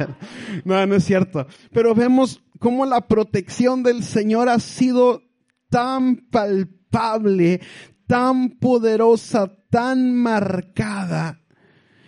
no, 0.65 0.87
no 0.87 0.95
es 0.97 1.05
cierto. 1.05 1.47
Pero 1.73 1.95
vemos 1.95 2.43
cómo 2.59 2.87
la 2.87 3.03
protección 3.03 3.83
del 3.83 4.03
Señor 4.03 4.49
ha 4.49 4.59
sido 4.61 5.23
tan 5.73 6.17
palpable, 6.31 7.63
tan 8.07 8.51
poderosa, 8.51 9.57
tan 9.71 10.15
marcada. 10.15 11.41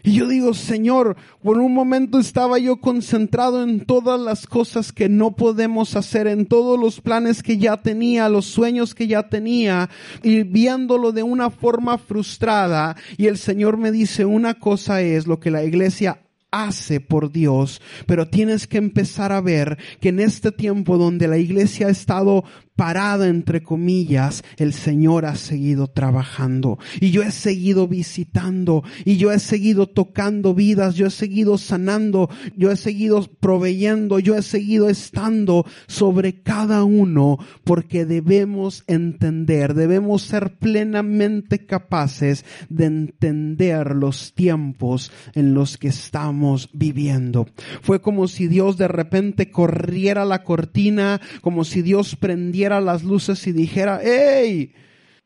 Y 0.03 0.12
yo 0.12 0.29
digo, 0.29 0.53
Señor, 0.53 1.17
por 1.43 1.57
un 1.57 1.73
momento 1.73 2.19
estaba 2.19 2.59
yo 2.59 2.77
concentrado 2.77 3.62
en 3.62 3.87
todas 3.87 4.21
las 4.21 4.47
cosas 4.47 4.93
que 4.93 5.09
no 5.09 5.35
podemos 5.35 5.97
hacer, 5.97 6.27
en 6.27 6.45
todos 6.45 6.79
los 6.79 7.01
planes 7.01 7.43
que 7.43 7.57
ya 7.57 7.79
tenía, 7.79 8.29
los 8.29 8.45
sueños 8.45 8.95
que 8.95 9.07
ya 9.07 9.31
tenía, 9.31 9.89
y 10.23 10.43
viéndolo 10.43 11.12
de 11.12 11.23
una 11.23 11.49
forma 11.49 11.97
frustrada. 11.97 12.97
Y 13.17 13.29
el 13.29 13.39
Señor 13.39 13.79
me 13.79 13.93
dice, 13.93 14.27
una 14.27 14.59
cosa 14.59 15.01
es 15.01 15.27
lo 15.27 15.41
que 15.41 15.51
la 15.51 15.65
iglesia 15.65 16.21
hace 16.55 17.01
por 17.01 17.33
Dios, 17.33 17.83
pero 18.07 18.29
tienes 18.29 18.69
que 18.69 18.79
empezar 18.79 19.33
a 19.33 19.41
ver 19.41 19.77
que 20.01 20.11
en 20.11 20.21
este 20.21 20.53
tiempo 20.53 20.99
donde 20.99 21.27
la 21.27 21.37
iglesia 21.37 21.89
ha 21.89 21.91
estado 21.91 22.45
parada 22.77 23.29
entre 23.29 23.62
comillas, 23.62 24.43
el 24.57 24.72
Señor 24.72 25.27
ha 25.27 25.37
seguido 25.37 25.87
trabajando 25.87 26.79
y 27.01 27.11
yo 27.11 27.22
he 27.22 27.31
seguido 27.31 27.87
visitando 27.87 28.83
y 29.05 29.16
yo 29.16 29.31
he 29.33 29.39
seguido 29.39 29.87
tocando 29.87 30.55
vidas, 30.55 30.97
yo 30.97 31.07
he 31.07 31.11
seguido 31.11 31.57
sanando, 31.57 32.29
yo 32.57 32.72
he 32.72 32.77
seguido 32.77 33.22
proveyendo, 33.41 34.18
yo 34.18 34.37
he 34.37 34.43
seguido 34.43 34.89
estando 34.89 35.64
sobre 35.87 36.43
cada 36.43 36.85
uno 36.85 37.39
porque 37.62 38.07
debemos 38.07 38.83
entender, 38.89 39.75
debemos 39.75 40.22
ser 40.22 40.57
plenamente 40.57 41.66
capaces 41.66 42.45
de 42.68 42.87
entender 42.87 43.95
los 43.95 44.35
tiempos 44.35 45.12
en 45.35 45.55
los 45.55 45.79
que 45.79 45.89
estamos 45.89 46.70
viviendo. 46.72 47.47
Fue 47.83 48.01
como 48.01 48.27
si 48.27 48.49
Dios 48.49 48.77
de 48.77 48.89
repente 48.89 49.51
corriera 49.51 50.25
la 50.25 50.43
cortina, 50.43 51.20
como 51.41 51.64
si 51.64 51.83
Dios 51.83 52.16
prendiera 52.16 52.64
las 52.69 53.05
luces 53.05 53.47
y 53.47 53.53
dijera, 53.53 54.01
¡Hey! 54.03 54.73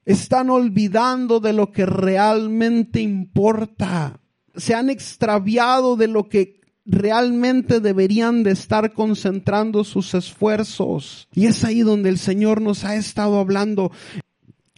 Están 0.05 0.49
olvidando 0.49 1.41
de 1.41 1.53
lo 1.53 1.70
que 1.70 1.84
realmente 1.84 3.01
importa. 3.01 4.20
Se 4.57 4.74
han 4.74 4.89
extraviado 4.89 5.97
de 5.97 6.09
lo 6.09 6.28
que 6.28 6.61
realmente 6.86 7.80
deberían 7.80 8.43
de 8.43 8.53
estar 8.53 8.95
concentrando 8.95 9.84
sus 9.84 10.14
esfuerzos. 10.14 11.28
Y 11.34 11.47
es 11.47 11.62
ahí 11.64 11.80
donde 11.80 12.09
el 12.09 12.18
Señor 12.18 12.62
nos 12.62 12.84
ha 12.84 12.97
estado 12.97 13.39
hablando. 13.39 13.93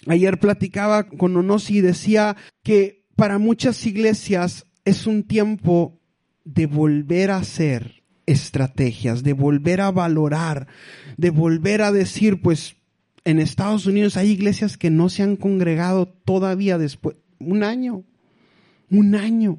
Ayer 0.06 0.40
platicaba 0.40 1.04
con 1.04 1.36
Onosi 1.36 1.78
y 1.78 1.80
decía 1.80 2.36
que 2.64 3.06
para 3.14 3.38
muchas 3.38 3.86
iglesias 3.86 4.66
es 4.84 5.06
un 5.06 5.22
tiempo 5.22 6.00
de 6.44 6.66
volver 6.66 7.30
a 7.30 7.36
hacer 7.36 7.99
estrategias, 8.26 9.22
de 9.22 9.32
volver 9.32 9.80
a 9.80 9.90
valorar, 9.90 10.66
de 11.16 11.30
volver 11.30 11.82
a 11.82 11.92
decir, 11.92 12.40
pues 12.40 12.76
en 13.24 13.38
Estados 13.38 13.86
Unidos 13.86 14.16
hay 14.16 14.30
iglesias 14.30 14.76
que 14.76 14.90
no 14.90 15.08
se 15.08 15.22
han 15.22 15.36
congregado 15.36 16.06
todavía 16.06 16.78
después, 16.78 17.16
un 17.38 17.62
año, 17.62 18.04
un 18.90 19.14
año. 19.14 19.58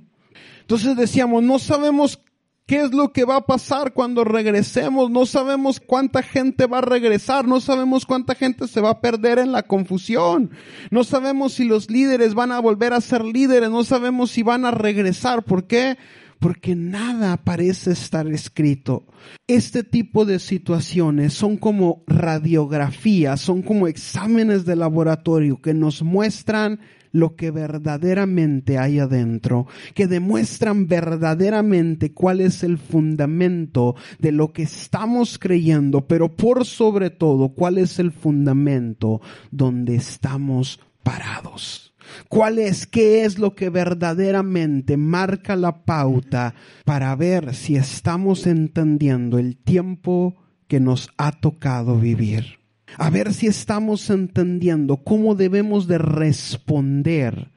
Entonces 0.61 0.95
decíamos, 0.95 1.43
no 1.43 1.59
sabemos 1.59 2.21
qué 2.65 2.81
es 2.81 2.93
lo 2.93 3.11
que 3.11 3.25
va 3.25 3.35
a 3.35 3.45
pasar 3.45 3.91
cuando 3.93 4.23
regresemos, 4.23 5.11
no 5.11 5.25
sabemos 5.25 5.81
cuánta 5.81 6.23
gente 6.23 6.67
va 6.67 6.77
a 6.77 6.81
regresar, 6.81 7.45
no 7.45 7.59
sabemos 7.59 8.05
cuánta 8.05 8.33
gente 8.33 8.67
se 8.67 8.79
va 8.79 8.91
a 8.91 9.01
perder 9.01 9.39
en 9.39 9.51
la 9.51 9.63
confusión, 9.63 10.51
no 10.89 11.03
sabemos 11.03 11.53
si 11.53 11.65
los 11.65 11.89
líderes 11.89 12.33
van 12.33 12.53
a 12.53 12.59
volver 12.59 12.93
a 12.93 13.01
ser 13.01 13.25
líderes, 13.25 13.69
no 13.69 13.83
sabemos 13.83 14.31
si 14.31 14.43
van 14.43 14.63
a 14.63 14.71
regresar. 14.71 15.43
¿Por 15.43 15.65
qué? 15.65 15.97
Porque 16.41 16.75
nada 16.75 17.37
parece 17.37 17.91
estar 17.91 18.25
escrito. 18.27 19.05
Este 19.47 19.83
tipo 19.83 20.25
de 20.25 20.39
situaciones 20.39 21.33
son 21.35 21.55
como 21.55 22.03
radiografías, 22.07 23.39
son 23.39 23.61
como 23.61 23.87
exámenes 23.87 24.65
de 24.65 24.75
laboratorio 24.75 25.61
que 25.61 25.75
nos 25.75 26.01
muestran 26.01 26.79
lo 27.11 27.35
que 27.35 27.51
verdaderamente 27.51 28.79
hay 28.79 28.97
adentro, 28.97 29.67
que 29.93 30.07
demuestran 30.07 30.87
verdaderamente 30.87 32.11
cuál 32.11 32.41
es 32.41 32.63
el 32.63 32.79
fundamento 32.79 33.95
de 34.17 34.31
lo 34.31 34.51
que 34.51 34.63
estamos 34.63 35.37
creyendo, 35.37 36.07
pero 36.07 36.35
por 36.35 36.65
sobre 36.65 37.11
todo 37.11 37.49
cuál 37.49 37.77
es 37.77 37.99
el 37.99 38.11
fundamento 38.11 39.21
donde 39.51 39.93
estamos 39.93 40.79
parados. 41.03 41.90
¿Cuál 42.29 42.59
es? 42.59 42.87
¿Qué 42.87 43.25
es 43.25 43.37
lo 43.37 43.55
que 43.55 43.69
verdaderamente 43.69 44.97
marca 44.97 45.55
la 45.55 45.83
pauta 45.85 46.53
para 46.85 47.15
ver 47.15 47.55
si 47.55 47.75
estamos 47.75 48.47
entendiendo 48.47 49.37
el 49.37 49.57
tiempo 49.57 50.35
que 50.67 50.79
nos 50.79 51.09
ha 51.17 51.31
tocado 51.31 51.97
vivir? 51.97 52.59
A 52.97 53.09
ver 53.09 53.33
si 53.33 53.47
estamos 53.47 54.09
entendiendo 54.09 54.97
cómo 54.97 55.35
debemos 55.35 55.87
de 55.87 55.97
responder 55.97 57.51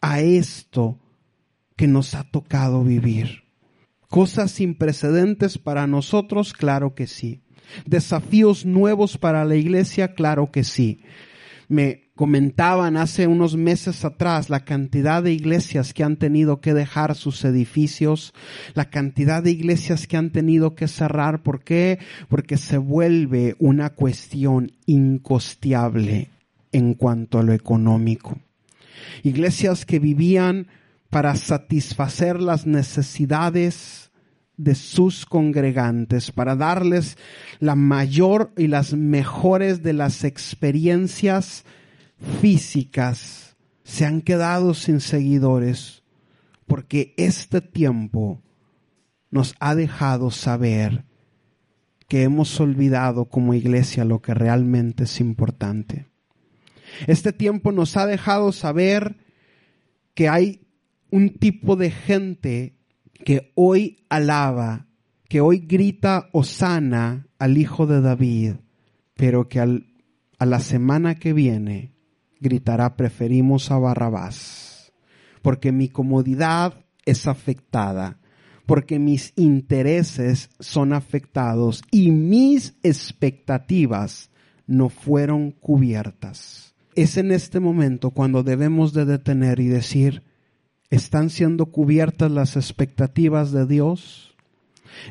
a 0.00 0.20
esto 0.20 1.00
que 1.76 1.86
nos 1.86 2.14
ha 2.14 2.24
tocado 2.24 2.84
vivir. 2.84 3.44
Cosas 4.08 4.52
sin 4.52 4.76
precedentes 4.76 5.58
para 5.58 5.86
nosotros, 5.86 6.52
claro 6.52 6.94
que 6.94 7.06
sí. 7.06 7.42
Desafíos 7.84 8.64
nuevos 8.64 9.18
para 9.18 9.44
la 9.44 9.56
iglesia, 9.56 10.14
claro 10.14 10.50
que 10.52 10.62
sí. 10.62 11.02
Me 11.68 12.05
comentaban 12.16 12.96
hace 12.96 13.26
unos 13.26 13.56
meses 13.56 14.04
atrás 14.04 14.48
la 14.48 14.64
cantidad 14.64 15.22
de 15.22 15.32
iglesias 15.32 15.92
que 15.92 16.02
han 16.02 16.16
tenido 16.16 16.62
que 16.62 16.72
dejar 16.72 17.14
sus 17.14 17.44
edificios, 17.44 18.32
la 18.74 18.86
cantidad 18.86 19.42
de 19.42 19.50
iglesias 19.50 20.06
que 20.06 20.16
han 20.16 20.30
tenido 20.30 20.74
que 20.74 20.88
cerrar. 20.88 21.42
¿Por 21.42 21.62
qué? 21.62 21.98
Porque 22.28 22.56
se 22.56 22.78
vuelve 22.78 23.54
una 23.58 23.90
cuestión 23.90 24.72
incosteable 24.86 26.30
en 26.72 26.94
cuanto 26.94 27.38
a 27.38 27.42
lo 27.42 27.52
económico. 27.52 28.38
Iglesias 29.22 29.84
que 29.84 29.98
vivían 29.98 30.68
para 31.10 31.36
satisfacer 31.36 32.40
las 32.40 32.66
necesidades 32.66 34.10
de 34.56 34.74
sus 34.74 35.26
congregantes, 35.26 36.32
para 36.32 36.56
darles 36.56 37.18
la 37.60 37.74
mayor 37.74 38.52
y 38.56 38.68
las 38.68 38.94
mejores 38.94 39.82
de 39.82 39.92
las 39.92 40.24
experiencias 40.24 41.66
físicas 42.40 43.56
se 43.84 44.04
han 44.04 44.20
quedado 44.20 44.74
sin 44.74 45.00
seguidores 45.00 46.02
porque 46.66 47.14
este 47.16 47.60
tiempo 47.60 48.42
nos 49.30 49.54
ha 49.60 49.74
dejado 49.74 50.30
saber 50.30 51.04
que 52.08 52.22
hemos 52.22 52.58
olvidado 52.60 53.26
como 53.26 53.54
iglesia 53.54 54.04
lo 54.04 54.22
que 54.22 54.34
realmente 54.34 55.04
es 55.04 55.20
importante. 55.20 56.06
Este 57.06 57.32
tiempo 57.32 57.72
nos 57.72 57.96
ha 57.96 58.06
dejado 58.06 58.52
saber 58.52 59.16
que 60.14 60.28
hay 60.28 60.66
un 61.10 61.30
tipo 61.30 61.76
de 61.76 61.90
gente 61.90 62.76
que 63.24 63.52
hoy 63.54 64.04
alaba, 64.08 64.86
que 65.28 65.40
hoy 65.40 65.58
grita 65.58 66.28
Osana 66.32 67.26
al 67.38 67.58
Hijo 67.58 67.86
de 67.86 68.00
David, 68.00 68.54
pero 69.14 69.48
que 69.48 69.60
a 69.60 70.46
la 70.46 70.60
semana 70.60 71.16
que 71.16 71.32
viene 71.32 71.95
gritará 72.40 72.96
preferimos 72.96 73.70
a 73.70 73.78
Barrabás, 73.78 74.92
porque 75.42 75.72
mi 75.72 75.88
comodidad 75.88 76.74
es 77.04 77.26
afectada, 77.26 78.18
porque 78.66 78.98
mis 78.98 79.32
intereses 79.36 80.50
son 80.58 80.92
afectados 80.92 81.82
y 81.90 82.10
mis 82.10 82.74
expectativas 82.82 84.30
no 84.66 84.88
fueron 84.88 85.52
cubiertas. 85.52 86.74
Es 86.94 87.16
en 87.16 87.30
este 87.30 87.60
momento 87.60 88.10
cuando 88.10 88.42
debemos 88.42 88.92
de 88.92 89.04
detener 89.04 89.60
y 89.60 89.68
decir, 89.68 90.22
¿están 90.90 91.30
siendo 91.30 91.66
cubiertas 91.66 92.30
las 92.30 92.56
expectativas 92.56 93.52
de 93.52 93.66
Dios? 93.66 94.34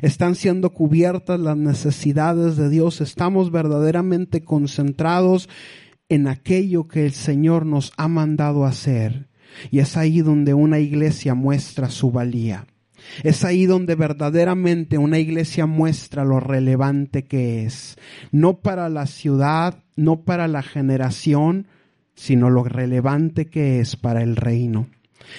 ¿Están 0.02 0.34
siendo 0.34 0.70
cubiertas 0.70 1.38
las 1.40 1.56
necesidades 1.56 2.56
de 2.56 2.68
Dios? 2.68 3.00
¿Estamos 3.00 3.50
verdaderamente 3.50 4.44
concentrados 4.44 5.48
en 6.08 6.28
aquello 6.28 6.88
que 6.88 7.06
el 7.06 7.12
Señor 7.12 7.66
nos 7.66 7.92
ha 7.96 8.08
mandado 8.08 8.64
hacer. 8.64 9.28
Y 9.70 9.78
es 9.78 9.96
ahí 9.96 10.20
donde 10.20 10.54
una 10.54 10.78
iglesia 10.78 11.34
muestra 11.34 11.88
su 11.88 12.10
valía. 12.10 12.66
Es 13.22 13.44
ahí 13.44 13.66
donde 13.66 13.94
verdaderamente 13.94 14.98
una 14.98 15.18
iglesia 15.18 15.66
muestra 15.66 16.24
lo 16.24 16.40
relevante 16.40 17.24
que 17.24 17.64
es. 17.64 17.96
No 18.32 18.60
para 18.60 18.88
la 18.88 19.06
ciudad, 19.06 19.82
no 19.94 20.22
para 20.22 20.48
la 20.48 20.62
generación, 20.62 21.66
sino 22.14 22.50
lo 22.50 22.64
relevante 22.64 23.46
que 23.46 23.80
es 23.80 23.96
para 23.96 24.22
el 24.22 24.36
reino. 24.36 24.88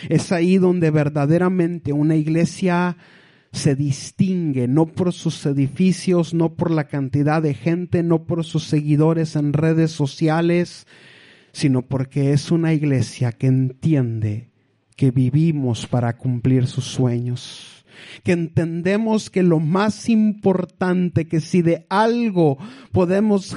Es 0.10 0.32
ahí 0.32 0.58
donde 0.58 0.92
verdaderamente 0.92 1.94
una 1.94 2.16
iglesia 2.16 2.98
se 3.58 3.76
distingue 3.76 4.68
no 4.68 4.86
por 4.86 5.12
sus 5.12 5.46
edificios, 5.46 6.34
no 6.34 6.54
por 6.54 6.72
la 6.72 6.88
cantidad 6.88 7.42
de 7.42 7.54
gente, 7.54 8.04
no 8.04 8.24
por 8.24 8.46
sus 8.46 8.64
seguidores 8.64 9.36
en 9.36 9.54
redes 9.54 9.92
sociales, 9.92 10.88
sino 11.52 11.82
porque 11.82 12.32
es 12.32 12.52
una 12.52 12.74
iglesia 12.74 13.32
que 13.32 13.48
entiende 13.48 14.52
que 14.96 15.12
vivimos 15.12 15.86
para 15.88 16.16
cumplir 16.18 16.68
sus 16.68 16.86
sueños 16.86 17.78
que 18.24 18.32
entendemos 18.32 19.30
que 19.30 19.44
lo 19.44 19.60
más 19.60 20.10
importante 20.10 21.28
que 21.28 21.40
si 21.40 21.62
de 21.62 21.86
algo 21.90 22.58
podemos 22.92 23.56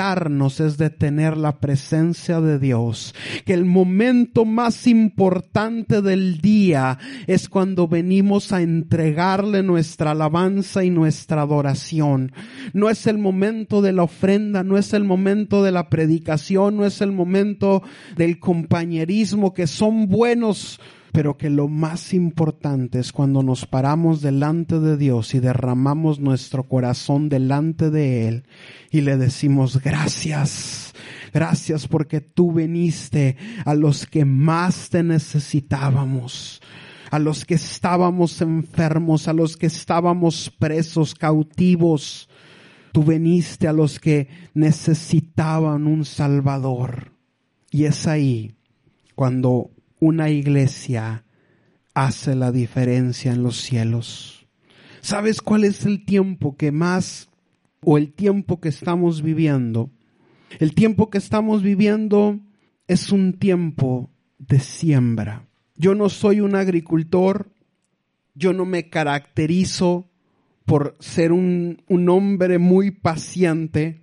es 0.00 0.78
de 0.78 0.88
tener 0.88 1.36
la 1.36 1.60
presencia 1.60 2.40
de 2.40 2.58
Dios. 2.58 3.14
Que 3.44 3.52
el 3.52 3.66
momento 3.66 4.46
más 4.46 4.86
importante 4.86 6.00
del 6.00 6.40
día 6.40 6.98
es 7.26 7.50
cuando 7.50 7.86
venimos 7.86 8.50
a 8.52 8.62
entregarle 8.62 9.62
nuestra 9.62 10.12
alabanza 10.12 10.84
y 10.84 10.90
nuestra 10.90 11.42
adoración. 11.42 12.32
No 12.72 12.88
es 12.88 13.06
el 13.06 13.18
momento 13.18 13.82
de 13.82 13.92
la 13.92 14.04
ofrenda, 14.04 14.64
no 14.64 14.78
es 14.78 14.94
el 14.94 15.04
momento 15.04 15.62
de 15.62 15.72
la 15.72 15.90
predicación, 15.90 16.78
no 16.78 16.86
es 16.86 17.02
el 17.02 17.12
momento 17.12 17.82
del 18.16 18.38
compañerismo, 18.38 19.52
que 19.52 19.66
son 19.66 20.08
buenos 20.08 20.80
pero 21.12 21.36
que 21.36 21.50
lo 21.50 21.68
más 21.68 22.14
importante 22.14 23.00
es 23.00 23.12
cuando 23.12 23.42
nos 23.42 23.66
paramos 23.66 24.20
delante 24.20 24.78
de 24.78 24.96
Dios 24.96 25.34
y 25.34 25.40
derramamos 25.40 26.20
nuestro 26.20 26.64
corazón 26.64 27.28
delante 27.28 27.90
de 27.90 28.28
Él 28.28 28.44
y 28.90 29.00
le 29.00 29.16
decimos 29.16 29.82
gracias, 29.82 30.94
gracias 31.32 31.88
porque 31.88 32.20
tú 32.20 32.52
viniste 32.52 33.36
a 33.64 33.74
los 33.74 34.06
que 34.06 34.24
más 34.24 34.90
te 34.90 35.02
necesitábamos 35.02 36.60
a 37.10 37.18
los 37.18 37.44
que 37.44 37.54
estábamos 37.54 38.40
enfermos, 38.40 39.26
a 39.26 39.32
los 39.32 39.56
que 39.56 39.66
estábamos 39.66 40.48
presos, 40.58 41.14
cautivos. 41.14 42.28
Tú 42.92 43.02
veniste 43.02 43.66
a 43.66 43.72
los 43.72 43.98
que 43.98 44.28
necesitaban 44.54 45.88
un 45.88 46.04
Salvador. 46.04 47.12
Y 47.70 47.84
es 47.84 48.06
ahí 48.06 48.54
cuando 49.16 49.70
una 50.00 50.30
iglesia 50.30 51.24
hace 51.94 52.34
la 52.34 52.50
diferencia 52.50 53.32
en 53.32 53.42
los 53.42 53.60
cielos. 53.60 54.48
¿Sabes 55.02 55.40
cuál 55.40 55.64
es 55.64 55.86
el 55.86 56.04
tiempo 56.04 56.56
que 56.56 56.72
más 56.72 57.30
o 57.82 57.96
el 57.98 58.12
tiempo 58.12 58.60
que 58.60 58.68
estamos 58.70 59.22
viviendo? 59.22 59.90
El 60.58 60.74
tiempo 60.74 61.10
que 61.10 61.18
estamos 61.18 61.62
viviendo 61.62 62.40
es 62.88 63.12
un 63.12 63.34
tiempo 63.34 64.10
de 64.38 64.58
siembra. 64.58 65.46
Yo 65.76 65.94
no 65.94 66.08
soy 66.08 66.40
un 66.40 66.56
agricultor, 66.56 67.52
yo 68.34 68.52
no 68.52 68.64
me 68.64 68.88
caracterizo 68.88 70.10
por 70.64 70.96
ser 71.00 71.32
un, 71.32 71.82
un, 71.88 72.08
hombre 72.08 72.58
muy 72.58 72.90
paciente, 72.90 74.02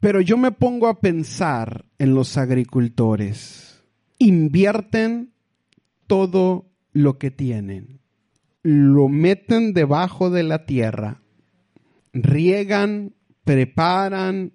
pero 0.00 0.20
yo 0.20 0.36
me 0.36 0.52
pongo 0.52 0.86
a 0.88 1.00
pensar 1.00 1.86
en 1.98 2.14
los 2.14 2.36
agricultores. 2.36 3.67
Invierten 4.18 5.32
todo 6.06 6.66
lo 6.92 7.18
que 7.18 7.30
tienen, 7.30 8.00
lo 8.62 9.08
meten 9.08 9.72
debajo 9.72 10.30
de 10.30 10.42
la 10.42 10.66
tierra, 10.66 11.22
riegan, 12.12 13.14
preparan, 13.44 14.52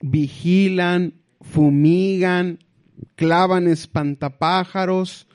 vigilan, 0.00 1.14
fumigan, 1.40 2.58
clavan 3.16 3.66
espantapájaros, 3.66 5.26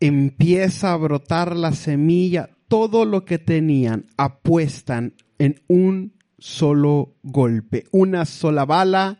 empieza 0.00 0.92
a 0.92 0.96
brotar 0.96 1.56
la 1.56 1.72
semilla, 1.72 2.50
todo 2.68 3.04
lo 3.04 3.24
que 3.24 3.38
tenían 3.38 4.06
apuestan 4.16 5.14
en 5.38 5.60
un 5.66 6.14
solo 6.38 7.16
golpe, 7.22 7.84
una 7.90 8.24
sola 8.24 8.64
bala 8.64 9.18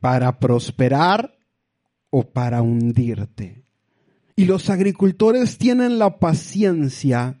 para 0.00 0.40
prosperar 0.40 1.38
o 2.14 2.30
para 2.30 2.60
hundirte. 2.60 3.64
Y 4.36 4.44
los 4.44 4.68
agricultores 4.68 5.56
tienen 5.56 5.98
la 5.98 6.18
paciencia 6.18 7.40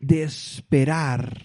de 0.00 0.22
esperar. 0.22 1.44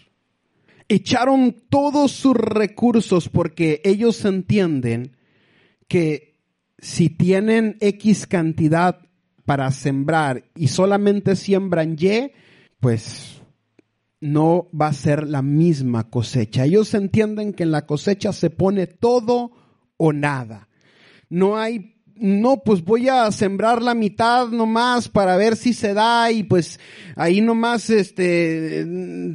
Echaron 0.88 1.58
todos 1.70 2.12
sus 2.12 2.36
recursos 2.36 3.28
porque 3.28 3.82
ellos 3.84 4.24
entienden 4.24 5.18
que 5.90 6.40
si 6.80 7.10
tienen 7.10 7.78
X 7.82 8.28
cantidad 8.28 9.00
para 9.44 9.70
sembrar 9.72 10.46
y 10.56 10.70
solamente 10.70 11.36
siembran 11.36 11.98
Y, 12.00 12.32
pues 12.80 13.42
no 14.22 14.70
va 14.70 14.88
a 14.88 14.94
ser 14.94 15.28
la 15.28 15.42
misma 15.42 16.10
cosecha. 16.10 16.64
Ellos 16.64 16.94
entienden 16.94 17.52
que 17.52 17.64
en 17.64 17.72
la 17.72 17.86
cosecha 17.86 18.32
se 18.32 18.50
pone 18.50 18.88
todo 18.88 19.52
o 19.98 20.14
nada. 20.14 20.70
No 21.30 21.58
hay 21.58 21.93
no, 22.16 22.62
pues 22.64 22.84
voy 22.84 23.10
a 23.10 23.32
sembrar 23.32 23.82
la 23.82 23.96
mitad 23.96 24.48
nomás 24.50 25.10
para 25.10 25.36
ver 25.36 25.56
si 25.56 25.74
se 25.74 25.94
da 25.94 26.32
y 26.32 26.44
pues 26.44 26.80
ahí 27.16 27.42
nomás 27.42 27.90
este 27.90 28.86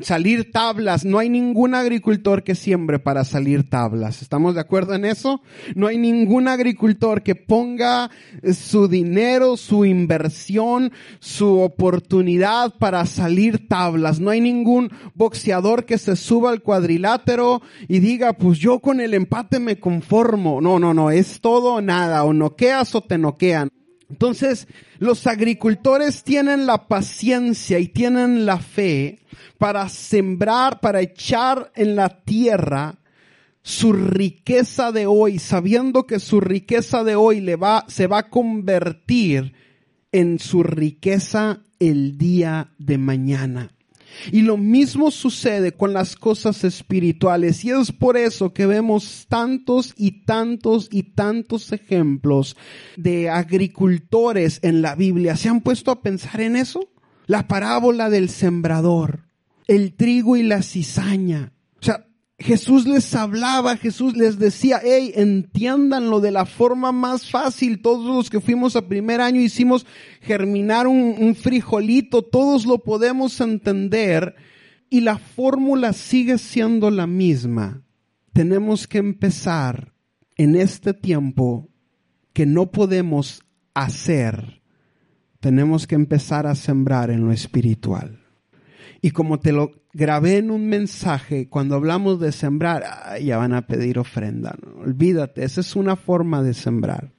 salir 0.03 0.53
tablas. 0.53 1.05
No 1.05 1.19
hay 1.19 1.29
ningún 1.29 1.75
agricultor 1.75 2.45
que 2.45 2.55
siembre 2.55 2.99
para 2.99 3.25
salir 3.25 3.69
tablas. 3.69 4.23
¿Estamos 4.23 4.55
de 4.55 4.61
acuerdo 4.61 4.95
en 4.95 5.05
eso? 5.05 5.43
No 5.75 5.89
hay 5.89 5.99
ningún 5.99 6.47
agricultor 6.47 7.23
que 7.23 7.35
ponga 7.35 8.11
su 8.55 8.87
dinero, 8.87 9.57
su 9.57 9.85
inversión, 9.85 10.93
su 11.19 11.59
oportunidad 11.59 12.75
para 12.79 13.07
salir 13.07 13.67
tablas. 13.67 14.21
No 14.21 14.31
hay 14.31 14.41
ningún 14.41 14.91
boxeador 15.15 15.85
que 15.85 15.99
se 15.99 16.15
suba 16.15 16.51
al 16.51 16.63
cuadrilátero 16.63 17.61
y 17.89 17.99
diga, 17.99 18.35
pues 18.35 18.59
yo 18.59 18.79
con 18.79 19.01
el 19.01 19.15
empate 19.15 19.59
me 19.59 19.81
conformo. 19.81 20.61
No, 20.61 20.79
no, 20.79 20.95
no, 20.95 21.11
es 21.11 21.41
todo 21.41 21.81
nada 21.81 22.25
o 22.25 22.33
no 22.33 22.55
o 22.95 23.01
te 23.01 23.19
noquean. 23.19 23.71
Entonces, 24.11 24.69
los 24.99 25.27
agricultores 25.27 26.23
tienen 26.23 26.67
la 26.67 26.89
paciencia 26.89 27.79
y 27.79 27.89
tienen 27.89 28.47
la 28.47 28.59
fe 28.59 29.21
para 29.59 29.89
sembrar, 29.89 30.81
para 30.81 31.01
echar 31.01 31.71
en 31.75 31.95
la 31.97 32.23
tierra 32.23 32.99
su 33.63 33.93
riqueza 33.93 34.93
de 34.93 35.07
hoy, 35.07 35.39
sabiendo 35.39 36.07
que 36.07 36.21
su 36.21 36.41
riqueza 36.41 37.05
de 37.05 37.17
hoy 37.17 37.41
le 37.41 37.57
va, 37.57 37.85
se 37.89 38.07
va 38.07 38.19
a 38.19 38.31
convertir 38.31 39.53
en 40.11 40.39
su 40.39 40.63
riqueza 40.63 41.61
el 41.79 42.17
día 42.17 42.73
de 42.79 42.97
mañana. 42.97 43.78
Y 44.33 44.43
lo 44.43 44.57
mismo 44.57 45.11
sucede 45.11 45.73
con 45.73 45.93
las 45.93 46.17
cosas 46.17 46.65
espirituales. 46.65 47.65
Y 47.65 47.71
es 47.71 47.93
por 47.93 48.17
eso 48.17 48.53
que 48.53 48.67
vemos 48.67 49.27
tantos 49.29 49.95
y 49.97 50.25
tantos 50.25 50.89
y 50.91 51.15
tantos 51.15 51.73
ejemplos 51.73 52.57
de 52.97 53.31
agricultores 53.31 54.61
en 54.63 54.83
la 54.83 54.95
Biblia. 54.95 55.37
¿Se 55.37 55.49
han 55.49 55.61
puesto 55.61 55.91
a 55.91 56.03
pensar 56.03 56.41
en 56.41 56.57
eso? 56.57 56.91
La 57.27 57.47
parábola 57.47 58.11
del 58.11 58.29
sembrador, 58.29 59.29
el 59.67 59.95
trigo 59.95 60.37
y 60.37 60.43
la 60.43 60.63
cizaña. 60.63 61.53
O 61.81 61.85
sea, 61.85 62.08
Jesús 62.39 62.87
les 62.87 63.15
hablaba, 63.17 63.77
Jesús 63.77 64.17
les 64.17 64.39
decía, 64.39 64.81
hey, 64.83 65.13
entiéndanlo 65.17 66.21
de 66.21 66.31
la 66.31 66.47
forma 66.47 66.93
más 66.93 67.29
fácil. 67.29 67.83
Todos 67.83 68.07
los 68.07 68.31
que 68.31 68.41
fuimos 68.41 68.77
a 68.77 68.87
primer 68.87 69.21
año 69.21 69.41
hicimos 69.41 69.87
germinar 70.21 70.87
un, 70.87 71.17
un 71.19 71.35
frijolito, 71.35 72.23
todos 72.23 72.65
lo 72.65 72.79
podemos 72.79 73.41
entender 73.41 74.37
y 74.89 75.01
la 75.01 75.19
fórmula 75.19 75.93
sigue 75.93 76.39
siendo 76.39 76.91
la 76.91 77.09
misma. 77.09 77.83
Tenemos 78.33 78.87
que 78.87 78.99
empezar 78.99 79.93
en 80.37 80.55
este 80.55 80.95
tiempo 80.95 81.69
que 82.33 82.47
no 82.47 82.71
podemos 82.71 83.43
hacer, 83.75 84.63
tenemos 85.41 85.89
que 85.89 85.97
empezar 85.97 86.47
a 86.47 86.55
sembrar 86.55 87.11
en 87.11 87.25
lo 87.25 87.33
espiritual. 87.33 88.21
Y 89.01 89.11
como 89.11 89.41
te 89.41 89.53
lo 89.53 89.78
grabé 89.93 90.39
en 90.39 90.51
un 90.51 90.69
mensaje, 90.69 91.49
cuando 91.49 91.75
hablamos 91.75 92.21
de 92.21 92.33
sembrar, 92.33 92.85
ya 93.21 93.37
van 93.37 93.55
a 93.55 93.67
pedir 93.67 93.99
ofrenda. 93.99 94.57
Olvídate, 94.79 95.45
esa 95.45 95.61
es 95.61 95.77
una 95.77 95.97
forma 95.97 96.43
de 96.43 96.55
sembrar. 96.55 97.13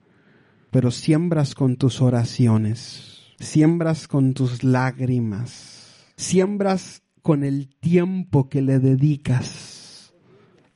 Pero 0.72 0.92
siembras 0.92 1.56
con 1.56 1.78
tus 1.78 2.02
oraciones, 2.02 3.34
siembras 3.40 4.08
con 4.08 4.34
tus 4.34 4.64
lágrimas, 4.64 6.06
siembras 6.16 7.02
con 7.22 7.44
el 7.44 7.76
tiempo 7.80 8.50
que 8.50 8.62
le 8.62 8.80
dedicas 8.80 10.14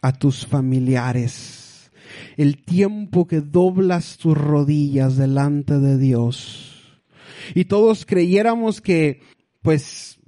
a 0.02 0.12
tus 0.12 0.46
familiares, 0.48 1.92
el 2.38 2.64
tiempo 2.64 3.28
que 3.28 3.42
doblas 3.42 4.18
tus 4.18 4.38
rodillas 4.38 5.16
delante 5.16 5.80
de 5.80 5.98
Dios. 5.98 7.02
Y 7.54 7.66
todos 7.66 8.06
creyéramos 8.06 8.82
que, 8.82 9.22
pues, 9.62 10.20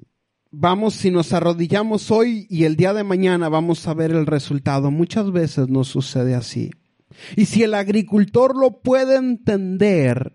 vamos, 0.58 0.95
si 0.95 1.12
nos 1.12 1.34
arrodillamos 1.34 2.12
hoy 2.12 2.47
y 2.49 2.64
el 2.64 2.76
día 2.76 2.93
de 2.93 3.03
mañana 3.03 3.49
vamos 3.49 3.88
a 3.88 3.93
ver 3.93 4.12
el 4.12 4.26
resultado. 4.26 4.89
Muchas 4.91 5.32
veces 5.32 5.68
nos 5.70 5.88
sucede 5.88 6.36
así. 6.36 6.72
Y 7.36 7.45
si 7.45 7.64
el 7.64 7.74
agricultor 7.74 8.56
lo 8.56 8.82
puede 8.82 9.18
entender, 9.18 10.34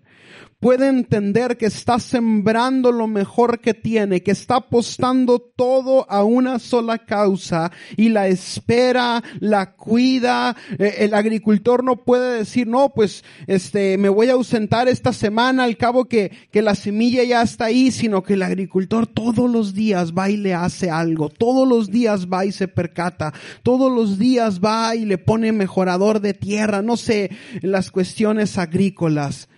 puede 0.61 0.89
entender 0.89 1.57
que 1.57 1.67
está 1.67 1.99
sembrando 1.99 2.93
lo 2.93 3.07
mejor 3.07 3.61
que 3.61 3.73
tiene, 3.73 4.23
que 4.23 4.31
está 4.31 4.57
apostando 4.57 5.41
todo 5.41 6.09
a 6.11 6.23
una 6.23 6.59
sola 6.59 6.99
causa 6.99 7.73
y 7.97 8.11
la 8.11 8.29
espera, 8.29 9.25
la 9.41 9.73
cuida. 9.73 10.55
Eh, 10.79 10.97
el 10.99 11.15
agricultor 11.15 11.83
no 11.83 12.05
puede 12.05 12.39
decir, 12.39 12.67
no, 12.67 12.91
pues, 12.91 13.25
este, 13.47 13.97
me 13.97 14.11
voy 14.11 14.29
a 14.29 14.35
ausentar 14.35 14.87
esta 14.89 15.15
semana 15.15 15.65
al 15.65 15.79
cabo 15.79 16.05
que, 16.05 16.31
que 16.51 16.61
la 16.61 16.75
semilla 16.75 17.25
ya 17.25 17.41
está 17.41 17.67
ahí, 17.67 17.91
sino 17.91 18.23
que 18.23 18.35
el 18.35 18.43
agricultor 18.43 19.07
todos 19.07 19.51
los 19.51 19.73
días 19.75 20.13
va 20.13 20.29
y 20.29 20.37
le 20.37 20.53
hace 20.53 20.91
algo, 20.91 21.31
todos 21.31 21.67
los 21.67 21.91
días 21.91 22.27
va 22.27 22.45
y 22.45 22.53
se 22.53 22.69
percata, 22.69 23.33
todos 23.63 23.91
los 23.91 24.19
días 24.19 24.61
va 24.61 24.95
y 24.95 25.07
le 25.07 25.17
pone 25.17 25.53
mejorador 25.53 26.21
de 26.21 26.35
tierra, 26.35 26.83
no 26.83 26.99
sé, 26.99 27.31
las 27.63 27.91
cuestiones 27.91 28.59
agrícolas. 28.59 29.49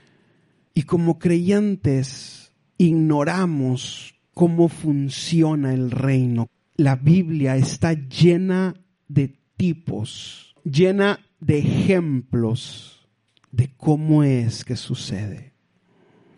Y 0.75 0.83
como 0.83 1.18
creyentes 1.18 2.53
ignoramos 2.79 4.14
cómo 4.35 4.68
funciona 4.68 5.73
el 5.75 5.91
reino. 5.91 6.49
La 6.77 6.97
Biblia 6.97 7.57
está 7.57 7.93
llena 7.93 8.75
de 9.09 9.39
tipos, 9.57 10.55
llena 10.64 11.20
de 11.41 11.59
ejemplos 11.59 13.09
de 13.51 13.75
cómo 13.77 14.25
es 14.25 14.64
que 14.64 14.77
sucede. 14.77 15.53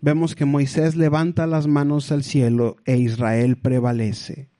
vemos 0.01 0.35
que 0.35 0.45
Moisés 0.45 0.97
levanta 0.97 1.47
las 1.47 1.67
manos 1.67 2.13
al 2.13 2.25
cielo 2.25 2.77
e 2.85 2.99
Israel 2.99 3.57
prevalece. 3.57 4.51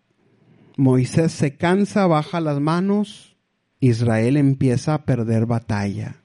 Moisés 0.79 1.33
se 1.33 1.57
cansa, 1.57 2.07
baja 2.07 2.41
las 2.41 2.61
manos, 2.61 3.37
Israel 3.79 4.39
empieza 4.39 4.95
a 4.95 5.05
perder 5.05 5.45
batalla. 5.45 6.24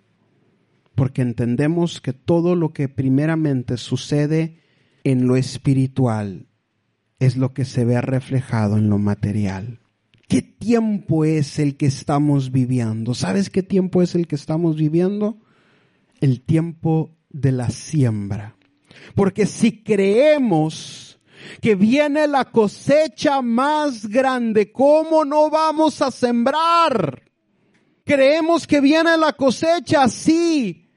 Porque 1.00 1.22
entendemos 1.22 2.02
que 2.02 2.12
todo 2.12 2.58
lo 2.58 2.74
que 2.74 2.90
primeramente 2.90 3.78
sucede 3.78 4.60
en 5.06 5.28
lo 5.28 5.38
espiritual 5.38 6.48
es 7.20 7.38
lo 7.38 7.54
que 7.54 7.64
se 7.64 7.86
ve 7.86 8.02
reflejado 8.02 8.78
en 8.78 8.90
lo 8.90 8.98
material. 8.98 9.80
¿Qué 10.28 10.42
tiempo 10.42 11.24
es 11.24 11.58
el 11.58 11.78
que 11.78 11.86
estamos 11.86 12.52
viviendo? 12.52 13.14
¿Sabes 13.14 13.50
qué 13.50 13.64
tiempo 13.64 14.02
es 14.02 14.14
el 14.14 14.28
que 14.28 14.36
estamos 14.36 14.76
viviendo? 14.76 15.40
El 16.20 16.42
tiempo 16.42 17.16
de 17.30 17.54
la 17.54 17.70
siembra. 17.70 18.58
Porque 19.16 19.46
si 19.46 19.82
creemos 19.82 21.18
que 21.62 21.76
viene 21.76 22.28
la 22.28 22.44
cosecha 22.44 23.42
más 23.42 24.06
grande, 24.06 24.74
¿cómo 24.74 25.24
no 25.24 25.50
vamos 25.50 26.02
a 26.02 26.12
sembrar? 26.12 27.24
Creemos 28.04 28.68
que 28.68 28.82
viene 28.82 29.16
la 29.18 29.32
cosecha, 29.32 30.10
sí, 30.10 30.88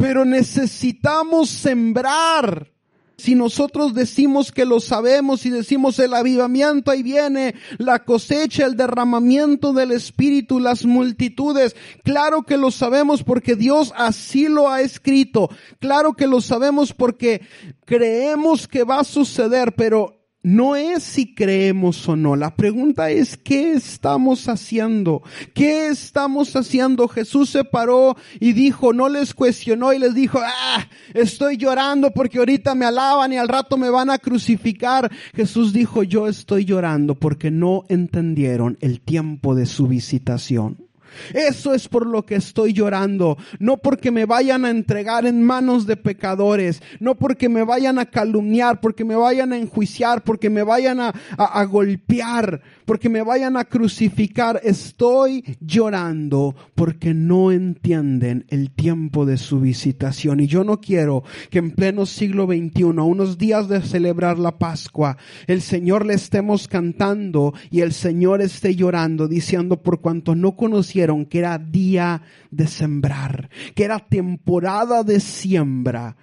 pero 0.00 0.24
necesitamos 0.24 1.50
sembrar. 1.50 2.72
Si 3.18 3.34
nosotros 3.34 3.92
decimos 3.92 4.50
que 4.50 4.64
lo 4.64 4.80
sabemos 4.80 5.44
y 5.44 5.50
decimos 5.50 5.98
el 5.98 6.14
avivamiento, 6.14 6.90
ahí 6.90 7.02
viene 7.02 7.54
la 7.76 8.02
cosecha, 8.02 8.64
el 8.64 8.78
derramamiento 8.78 9.74
del 9.74 9.92
Espíritu, 9.92 10.58
las 10.58 10.86
multitudes. 10.86 11.76
Claro 12.02 12.44
que 12.44 12.56
lo 12.56 12.70
sabemos 12.70 13.22
porque 13.22 13.56
Dios 13.56 13.92
así 13.94 14.48
lo 14.48 14.70
ha 14.70 14.80
escrito. 14.80 15.50
Claro 15.80 16.14
que 16.14 16.26
lo 16.26 16.40
sabemos 16.40 16.94
porque 16.94 17.42
creemos 17.84 18.66
que 18.66 18.84
va 18.84 19.00
a 19.00 19.04
suceder, 19.04 19.74
pero 19.74 20.19
no 20.42 20.74
es 20.76 21.02
si 21.02 21.34
creemos 21.34 22.08
o 22.08 22.16
no. 22.16 22.36
La 22.36 22.56
pregunta 22.56 23.10
es, 23.10 23.36
¿qué 23.36 23.72
estamos 23.72 24.48
haciendo? 24.48 25.22
¿Qué 25.54 25.88
estamos 25.88 26.56
haciendo? 26.56 27.08
Jesús 27.08 27.50
se 27.50 27.64
paró 27.64 28.16
y 28.38 28.52
dijo, 28.52 28.92
no 28.92 29.08
les 29.08 29.34
cuestionó 29.34 29.92
y 29.92 29.98
les 29.98 30.14
dijo, 30.14 30.40
ah, 30.42 30.86
estoy 31.14 31.56
llorando 31.56 32.10
porque 32.10 32.38
ahorita 32.38 32.74
me 32.74 32.86
alaban 32.86 33.32
y 33.32 33.36
al 33.36 33.48
rato 33.48 33.76
me 33.76 33.90
van 33.90 34.10
a 34.10 34.18
crucificar. 34.18 35.10
Jesús 35.34 35.72
dijo, 35.72 36.02
yo 36.02 36.26
estoy 36.26 36.64
llorando 36.64 37.14
porque 37.14 37.50
no 37.50 37.84
entendieron 37.88 38.78
el 38.80 39.00
tiempo 39.00 39.54
de 39.54 39.66
su 39.66 39.86
visitación. 39.86 40.89
Eso 41.34 41.74
es 41.74 41.88
por 41.88 42.06
lo 42.06 42.24
que 42.24 42.36
estoy 42.36 42.72
llorando, 42.72 43.36
no 43.58 43.76
porque 43.76 44.10
me 44.10 44.24
vayan 44.24 44.64
a 44.64 44.70
entregar 44.70 45.26
en 45.26 45.42
manos 45.42 45.86
de 45.86 45.96
pecadores, 45.96 46.82
no 46.98 47.14
porque 47.16 47.48
me 47.48 47.62
vayan 47.62 47.98
a 47.98 48.06
calumniar, 48.06 48.80
porque 48.80 49.04
me 49.04 49.16
vayan 49.16 49.52
a 49.52 49.58
enjuiciar, 49.58 50.22
porque 50.22 50.50
me 50.50 50.62
vayan 50.62 51.00
a, 51.00 51.14
a, 51.36 51.64
golpear, 51.64 52.60
porque 52.84 53.08
me 53.08 53.22
vayan 53.22 53.56
a 53.56 53.64
crucificar. 53.64 54.60
Estoy 54.62 55.44
llorando 55.60 56.54
porque 56.74 57.14
no 57.14 57.52
entienden 57.52 58.44
el 58.48 58.70
tiempo 58.70 59.26
de 59.26 59.38
su 59.38 59.60
visitación. 59.60 60.40
Y 60.40 60.46
yo 60.46 60.64
no 60.64 60.80
quiero 60.80 61.24
que 61.50 61.58
en 61.58 61.72
pleno 61.72 62.06
siglo 62.06 62.46
XXI, 62.46 62.84
unos 62.84 63.38
días 63.38 63.68
de 63.68 63.82
celebrar 63.82 64.38
la 64.38 64.58
Pascua, 64.58 65.16
el 65.46 65.62
Señor 65.62 66.06
le 66.06 66.14
estemos 66.14 66.68
cantando 66.68 67.54
y 67.70 67.80
el 67.80 67.92
Señor 67.92 68.40
esté 68.40 68.74
llorando, 68.74 69.28
diciendo 69.28 69.82
por 69.82 70.00
cuanto 70.00 70.34
no 70.34 70.56
conocía 70.56 70.99
que 71.28 71.38
era 71.38 71.58
día 71.58 72.22
de 72.50 72.66
sembrar, 72.66 73.50
que 73.74 73.84
era 73.84 73.98
temporada 73.98 75.02
de 75.02 75.20
siembra, 75.20 76.16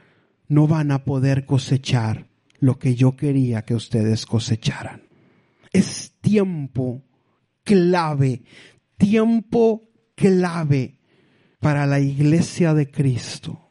no 0.47 0.67
van 0.67 0.91
a 0.91 1.03
poder 1.03 1.45
cosechar 1.45 2.28
lo 2.59 2.80
que 2.80 2.95
yo 2.95 3.15
quería 3.15 3.63
que 3.63 3.75
ustedes 3.75 4.25
cosecharan. 4.25 5.01
Es 5.71 6.13
tiempo 6.21 7.03
clave, 7.63 8.43
tiempo 8.97 9.89
clave 10.15 10.99
para 11.59 11.86
la 11.86 11.99
iglesia 11.99 12.73
de 12.73 12.89
Cristo 12.89 13.66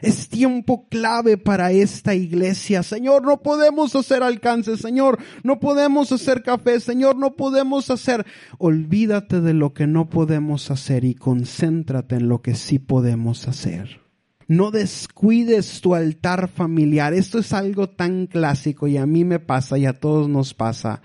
es 0.00 0.28
tiempo 0.28 0.88
clave 0.88 1.36
para 1.36 1.72
esta 1.72 2.14
iglesia. 2.14 2.82
Señor, 2.82 3.24
no 3.24 3.42
podemos 3.42 3.94
hacer 3.94 4.22
alcance. 4.22 4.76
Señor, 4.76 5.18
no 5.42 5.60
podemos 5.60 6.10
hacer 6.12 6.42
café. 6.42 6.80
Señor, 6.80 7.16
no 7.16 7.34
podemos 7.34 7.90
hacer. 7.90 8.24
Olvídate 8.58 9.40
de 9.40 9.54
lo 9.54 9.74
que 9.74 9.86
no 9.86 10.08
podemos 10.08 10.70
hacer 10.70 11.04
y 11.04 11.14
concéntrate 11.14 12.16
en 12.16 12.28
lo 12.28 12.40
que 12.40 12.54
sí 12.54 12.78
podemos 12.78 13.46
hacer. 13.46 14.00
No 14.48 14.70
descuides 14.70 15.80
tu 15.80 15.94
altar 15.94 16.48
familiar. 16.48 17.14
Esto 17.14 17.38
es 17.38 17.52
algo 17.52 17.88
tan 17.88 18.26
clásico 18.26 18.88
y 18.88 18.96
a 18.96 19.06
mí 19.06 19.24
me 19.24 19.38
pasa 19.38 19.78
y 19.78 19.86
a 19.86 20.00
todos 20.00 20.28
nos 20.28 20.54
pasa. 20.54 21.02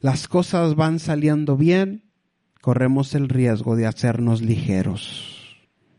Las 0.00 0.28
cosas 0.28 0.76
van 0.76 0.98
saliendo 0.98 1.58
bien, 1.58 2.04
corremos 2.62 3.14
el 3.14 3.28
riesgo 3.28 3.76
de 3.76 3.86
hacernos 3.86 4.40
ligeros 4.40 5.39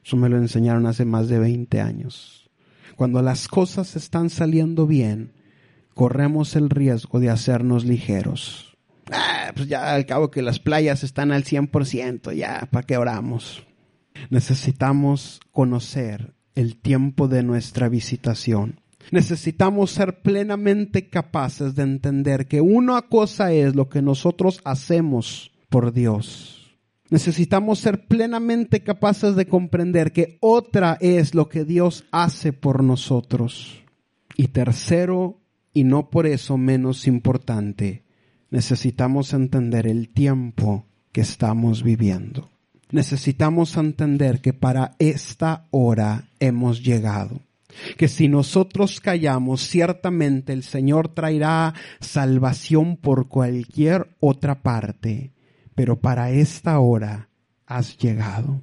eso 0.04 0.18
me 0.18 0.30
lo 0.30 0.38
enseñaron 0.38 0.86
hace 0.86 1.06
más 1.06 1.28
de 1.28 1.40
20 1.40 1.80
años. 1.82 2.50
Cuando 2.96 3.22
las 3.22 3.48
cosas 3.48 3.96
están 3.96 4.30
saliendo 4.30 4.88
bien, 4.88 5.34
corremos 5.94 6.56
el 6.56 6.70
riesgo 6.70 7.20
de 7.20 7.30
hacernos 7.30 7.86
ligeros. 7.86 8.78
Ah, 9.12 9.52
pues 9.56 9.68
ya 9.68 9.94
al 9.94 10.06
cabo 10.06 10.32
que 10.32 10.42
las 10.42 10.60
playas 10.60 11.04
están 11.04 11.32
al 11.32 11.44
100%, 11.44 12.34
ya, 12.34 12.68
¿para 12.72 12.86
qué 12.86 12.98
oramos? 12.98 13.66
Necesitamos 14.30 15.40
conocer 15.52 16.34
el 16.56 16.78
tiempo 16.78 17.28
de 17.28 17.44
nuestra 17.44 17.90
visitación. 17.90 18.80
Necesitamos 19.10 19.92
ser 19.92 20.22
plenamente 20.22 21.10
capaces 21.10 21.76
de 21.76 21.84
entender 21.84 22.48
que 22.48 22.62
una 22.62 23.02
cosa 23.02 23.52
es 23.52 23.76
lo 23.76 23.90
que 23.90 24.02
nosotros 24.02 24.62
hacemos 24.64 25.52
por 25.70 25.92
Dios 25.92 26.61
Necesitamos 27.12 27.80
ser 27.80 28.08
plenamente 28.08 28.84
capaces 28.84 29.36
de 29.36 29.46
comprender 29.46 30.14
que 30.14 30.38
otra 30.40 30.98
es 31.02 31.36
lo 31.36 31.50
que 31.50 31.66
Dios 31.66 32.06
hace 32.10 32.54
por 32.54 32.86
nosotros. 32.86 33.84
Y 34.38 34.48
tercero, 34.48 35.42
y 35.74 35.84
no 35.84 36.10
por 36.10 36.26
eso 36.26 36.58
menos 36.58 37.08
importante, 37.08 38.06
necesitamos 38.50 39.34
entender 39.34 39.88
el 39.88 40.08
tiempo 40.08 40.86
que 41.12 41.20
estamos 41.20 41.84
viviendo. 41.84 42.50
Necesitamos 42.92 43.76
entender 43.76 44.40
que 44.40 44.54
para 44.54 44.96
esta 44.98 45.68
hora 45.70 46.30
hemos 46.40 46.82
llegado. 46.82 47.42
Que 47.98 48.08
si 48.08 48.30
nosotros 48.30 49.02
callamos, 49.02 49.68
ciertamente 49.68 50.54
el 50.54 50.64
Señor 50.64 51.10
traerá 51.10 51.74
salvación 52.00 52.96
por 52.96 53.28
cualquier 53.28 54.16
otra 54.22 54.62
parte 54.64 55.34
pero 55.76 56.00
para 56.00 56.32
esta 56.32 56.80
hora 56.80 57.30
has 57.66 57.98
llegado. 57.98 58.62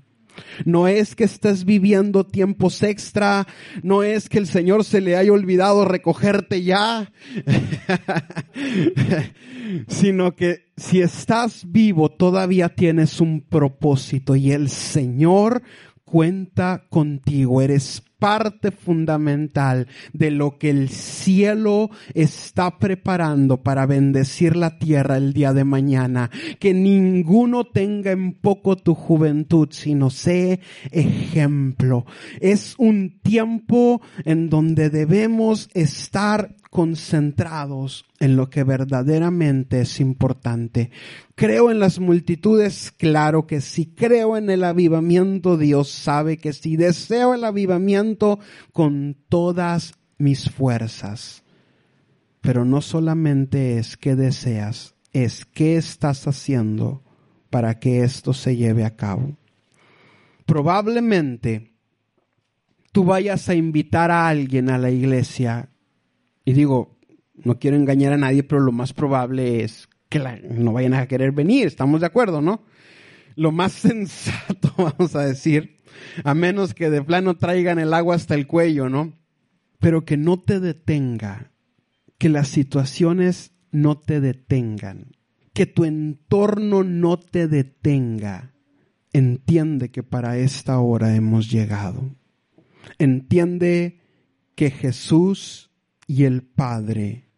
No 0.65 0.87
es 0.87 1.17
que 1.17 1.25
estés 1.25 1.65
viviendo 1.65 2.25
tiempos 2.25 2.83
extra, 2.83 3.47
no 3.83 4.03
es 4.03 4.29
que 4.29 4.39
el 4.39 4.47
Señor 4.47 4.85
se 4.85 5.01
le 5.01 5.17
haya 5.17 5.33
olvidado 5.33 5.85
recogerte 5.85 6.63
ya, 6.63 7.11
sino 9.89 10.37
que 10.37 10.67
si 10.77 11.01
estás 11.01 11.71
vivo 11.71 12.11
todavía 12.11 12.69
tienes 12.69 13.21
un 13.21 13.41
propósito 13.41 14.37
y 14.37 14.53
el 14.53 14.69
Señor 14.69 15.63
cuenta 16.05 16.85
contigo, 16.89 17.61
eres 17.61 18.03
parte 18.19 18.71
fundamental 18.71 19.87
de 20.13 20.31
lo 20.31 20.59
que 20.59 20.71
el 20.71 20.89
cielo 20.89 21.91
está 22.15 22.79
preparando 22.79 23.63
para 23.63 23.87
bendecir 23.87 24.57
la 24.57 24.79
tierra 24.79 25.17
el 25.17 25.33
día 25.33 25.53
de 25.53 25.65
mañana. 25.65 26.31
Que 26.59 26.75
ninguno 26.75 27.65
tenga 27.65 28.11
en 28.11 28.33
poco 28.33 28.77
tu 28.77 28.95
juventud, 28.95 29.69
sino 29.71 30.11
sé 30.11 30.61
ejemplo. 30.91 32.05
Es 32.41 32.75
un 32.79 33.21
tiempo 33.23 34.01
en 34.25 34.51
donde 34.51 34.91
debemos 34.91 35.69
estar 35.75 36.57
concentrados 36.71 38.05
en 38.21 38.37
lo 38.37 38.51
que 38.51 38.63
verdaderamente 38.63 39.81
es 39.81 40.01
importante. 40.01 40.91
Creo 41.35 41.71
en 41.71 41.79
las 41.79 41.99
multitudes, 41.99 42.93
claro 42.97 43.47
que 43.47 43.61
sí. 43.61 43.87
Creo 43.97 44.37
en 44.37 44.51
el 44.51 44.65
avivamiento, 44.65 45.57
Dios 45.57 45.89
sabe 45.89 46.37
que 46.37 46.53
sí. 46.53 46.77
Deseo 46.77 47.33
el 47.35 47.45
avivamiento 47.45 48.08
con 48.73 49.17
todas 49.29 49.95
mis 50.19 50.51
fuerzas. 50.51 51.45
Pero 52.41 52.65
no 52.65 52.81
solamente 52.81 53.79
es 53.79 53.97
que 53.97 54.15
deseas, 54.15 54.95
es 55.13 55.45
qué 55.45 55.77
estás 55.77 56.27
haciendo 56.27 57.03
para 57.51 57.79
que 57.79 58.03
esto 58.03 58.33
se 58.33 58.57
lleve 58.57 58.85
a 58.85 58.97
cabo. 58.97 59.37
Probablemente 60.47 61.75
tú 62.93 63.05
vayas 63.05 63.49
a 63.49 63.55
invitar 63.55 64.11
a 64.11 64.29
alguien 64.29 64.71
a 64.71 64.79
la 64.79 64.91
iglesia 64.91 65.71
y 66.45 66.53
digo, 66.53 66.99
no 67.35 67.59
quiero 67.59 67.77
engañar 67.77 68.13
a 68.13 68.19
nadie, 68.19 68.43
pero 68.43 68.61
lo 68.61 68.73
más 68.73 68.93
probable 68.93 69.63
es 69.63 69.89
que 70.09 70.19
no 70.19 70.73
vayan 70.73 70.95
a 70.95 71.07
querer 71.07 71.33
venir, 71.33 71.67
estamos 71.67 72.01
de 72.01 72.07
acuerdo, 72.07 72.41
¿no? 72.41 72.63
Lo 73.39 73.53
más 73.53 73.73
sensato, 73.89 74.73
vamos 74.77 75.15
a 75.17 75.25
decir, 75.25 75.79
a 76.25 76.35
menos 76.35 76.75
que 76.75 76.91
de 76.91 77.03
plano 77.03 77.37
traigan 77.37 77.79
el 77.79 77.95
agua 77.95 78.17
hasta 78.17 78.35
el 78.35 78.47
cuello, 78.47 78.89
¿no? 78.89 79.19
pero 79.79 80.05
que 80.05 80.17
no 80.17 80.39
te 80.39 80.61
detenga, 80.61 81.53
que 82.19 82.29
las 82.29 82.49
situaciones 82.49 83.53
no 83.71 83.99
te 83.99 84.21
detengan, 84.21 85.17
que 85.53 85.67
tu 85.67 85.85
entorno 85.85 86.85
no 86.85 87.19
te 87.19 87.49
detenga. 87.49 88.55
Entiende 89.13 89.91
que 89.91 90.03
para 90.03 90.39
esta 90.39 90.79
hora 90.81 91.15
hemos 91.15 91.51
llegado. 91.51 92.15
Entiende 92.99 94.01
que 94.55 94.71
Jesús 94.71 95.71
y 96.07 96.25
el 96.25 96.43
Padre 96.43 97.29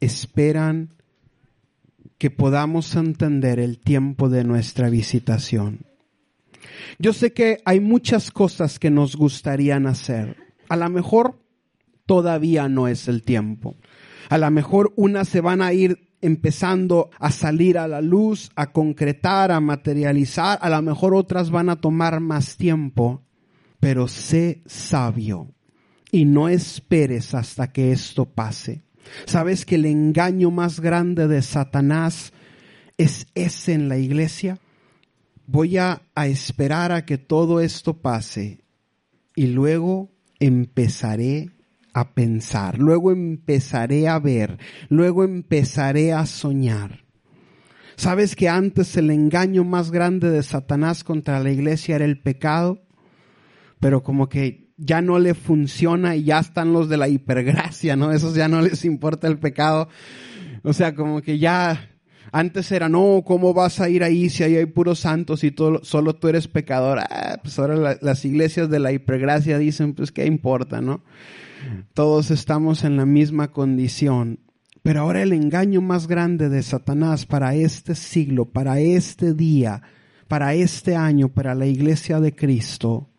esperan 0.00 0.94
que 2.24 2.30
podamos 2.30 2.96
entender 2.96 3.60
el 3.60 3.78
tiempo 3.78 4.30
de 4.30 4.44
nuestra 4.44 4.88
visitación. 4.88 5.84
Yo 6.98 7.12
sé 7.12 7.34
que 7.34 7.58
hay 7.66 7.80
muchas 7.80 8.30
cosas 8.30 8.78
que 8.78 8.90
nos 8.90 9.14
gustarían 9.14 9.86
hacer. 9.86 10.38
A 10.70 10.76
lo 10.76 10.88
mejor 10.88 11.38
todavía 12.06 12.66
no 12.66 12.88
es 12.88 13.08
el 13.08 13.24
tiempo. 13.24 13.76
A 14.30 14.38
lo 14.38 14.50
mejor 14.50 14.94
unas 14.96 15.28
se 15.28 15.42
van 15.42 15.60
a 15.60 15.74
ir 15.74 16.14
empezando 16.22 17.10
a 17.18 17.30
salir 17.30 17.76
a 17.76 17.86
la 17.86 18.00
luz, 18.00 18.50
a 18.56 18.72
concretar, 18.72 19.52
a 19.52 19.60
materializar. 19.60 20.58
A 20.62 20.70
lo 20.70 20.80
mejor 20.80 21.14
otras 21.14 21.50
van 21.50 21.68
a 21.68 21.76
tomar 21.76 22.20
más 22.20 22.56
tiempo. 22.56 23.22
Pero 23.80 24.08
sé 24.08 24.62
sabio 24.64 25.52
y 26.10 26.24
no 26.24 26.48
esperes 26.48 27.34
hasta 27.34 27.70
que 27.70 27.92
esto 27.92 28.24
pase. 28.24 28.83
¿Sabes 29.26 29.64
que 29.64 29.76
el 29.76 29.86
engaño 29.86 30.50
más 30.50 30.80
grande 30.80 31.28
de 31.28 31.42
Satanás 31.42 32.32
es 32.98 33.26
ese 33.34 33.72
en 33.72 33.88
la 33.88 33.98
iglesia? 33.98 34.58
Voy 35.46 35.76
a, 35.76 36.02
esperar 36.16 36.92
a 36.92 37.04
que 37.04 37.18
todo 37.18 37.60
esto 37.60 38.00
pase 38.00 38.60
y 39.36 39.48
luego 39.48 40.10
empezaré 40.40 41.50
a 41.92 42.14
pensar, 42.14 42.78
luego 42.78 43.12
empezaré 43.12 44.08
a 44.08 44.18
ver, 44.18 44.58
luego 44.88 45.22
empezaré 45.22 46.12
a 46.12 46.26
soñar. 46.26 47.04
¿Sabes 47.96 48.34
que 48.34 48.48
antes 48.48 48.96
el 48.96 49.10
engaño 49.10 49.62
más 49.64 49.90
grande 49.90 50.30
de 50.30 50.42
Satanás 50.42 51.04
contra 51.04 51.40
la 51.40 51.50
iglesia 51.50 51.96
era 51.96 52.04
el 52.04 52.20
pecado? 52.20 52.82
Pero 53.78 54.02
como 54.02 54.28
que 54.28 54.63
ya 54.76 55.00
no 55.02 55.18
le 55.18 55.34
funciona 55.34 56.16
y 56.16 56.24
ya 56.24 56.40
están 56.40 56.72
los 56.72 56.88
de 56.88 56.96
la 56.96 57.08
hipergracia, 57.08 57.96
¿no? 57.96 58.12
Esos 58.12 58.34
ya 58.34 58.48
no 58.48 58.60
les 58.60 58.84
importa 58.84 59.28
el 59.28 59.38
pecado. 59.38 59.88
O 60.62 60.72
sea, 60.72 60.94
como 60.94 61.22
que 61.22 61.38
ya 61.38 61.90
antes 62.32 62.72
era, 62.72 62.88
no, 62.88 63.22
¿cómo 63.24 63.54
vas 63.54 63.80
a 63.80 63.88
ir 63.88 64.02
ahí 64.02 64.28
si 64.28 64.42
ahí 64.42 64.56
hay 64.56 64.66
puros 64.66 64.98
santos 64.98 65.44
y 65.44 65.54
solo 65.82 66.14
tú 66.16 66.28
eres 66.28 66.48
pecador? 66.48 66.98
Ah, 66.98 67.38
pues 67.42 67.58
ahora 67.58 67.96
las 68.00 68.24
iglesias 68.24 68.68
de 68.68 68.80
la 68.80 68.92
hipergracia 68.92 69.58
dicen, 69.58 69.94
pues 69.94 70.10
qué 70.10 70.26
importa, 70.26 70.80
¿no? 70.80 71.04
Todos 71.92 72.30
estamos 72.30 72.82
en 72.84 72.96
la 72.96 73.06
misma 73.06 73.52
condición. 73.52 74.40
Pero 74.82 75.00
ahora 75.00 75.22
el 75.22 75.32
engaño 75.32 75.80
más 75.80 76.08
grande 76.08 76.48
de 76.48 76.62
Satanás 76.62 77.24
para 77.24 77.54
este 77.54 77.94
siglo, 77.94 78.46
para 78.46 78.80
este 78.80 79.32
día, 79.32 79.82
para 80.28 80.54
este 80.54 80.96
año, 80.96 81.28
para 81.28 81.54
la 81.54 81.66
iglesia 81.66 82.20
de 82.20 82.34
Cristo, 82.34 83.13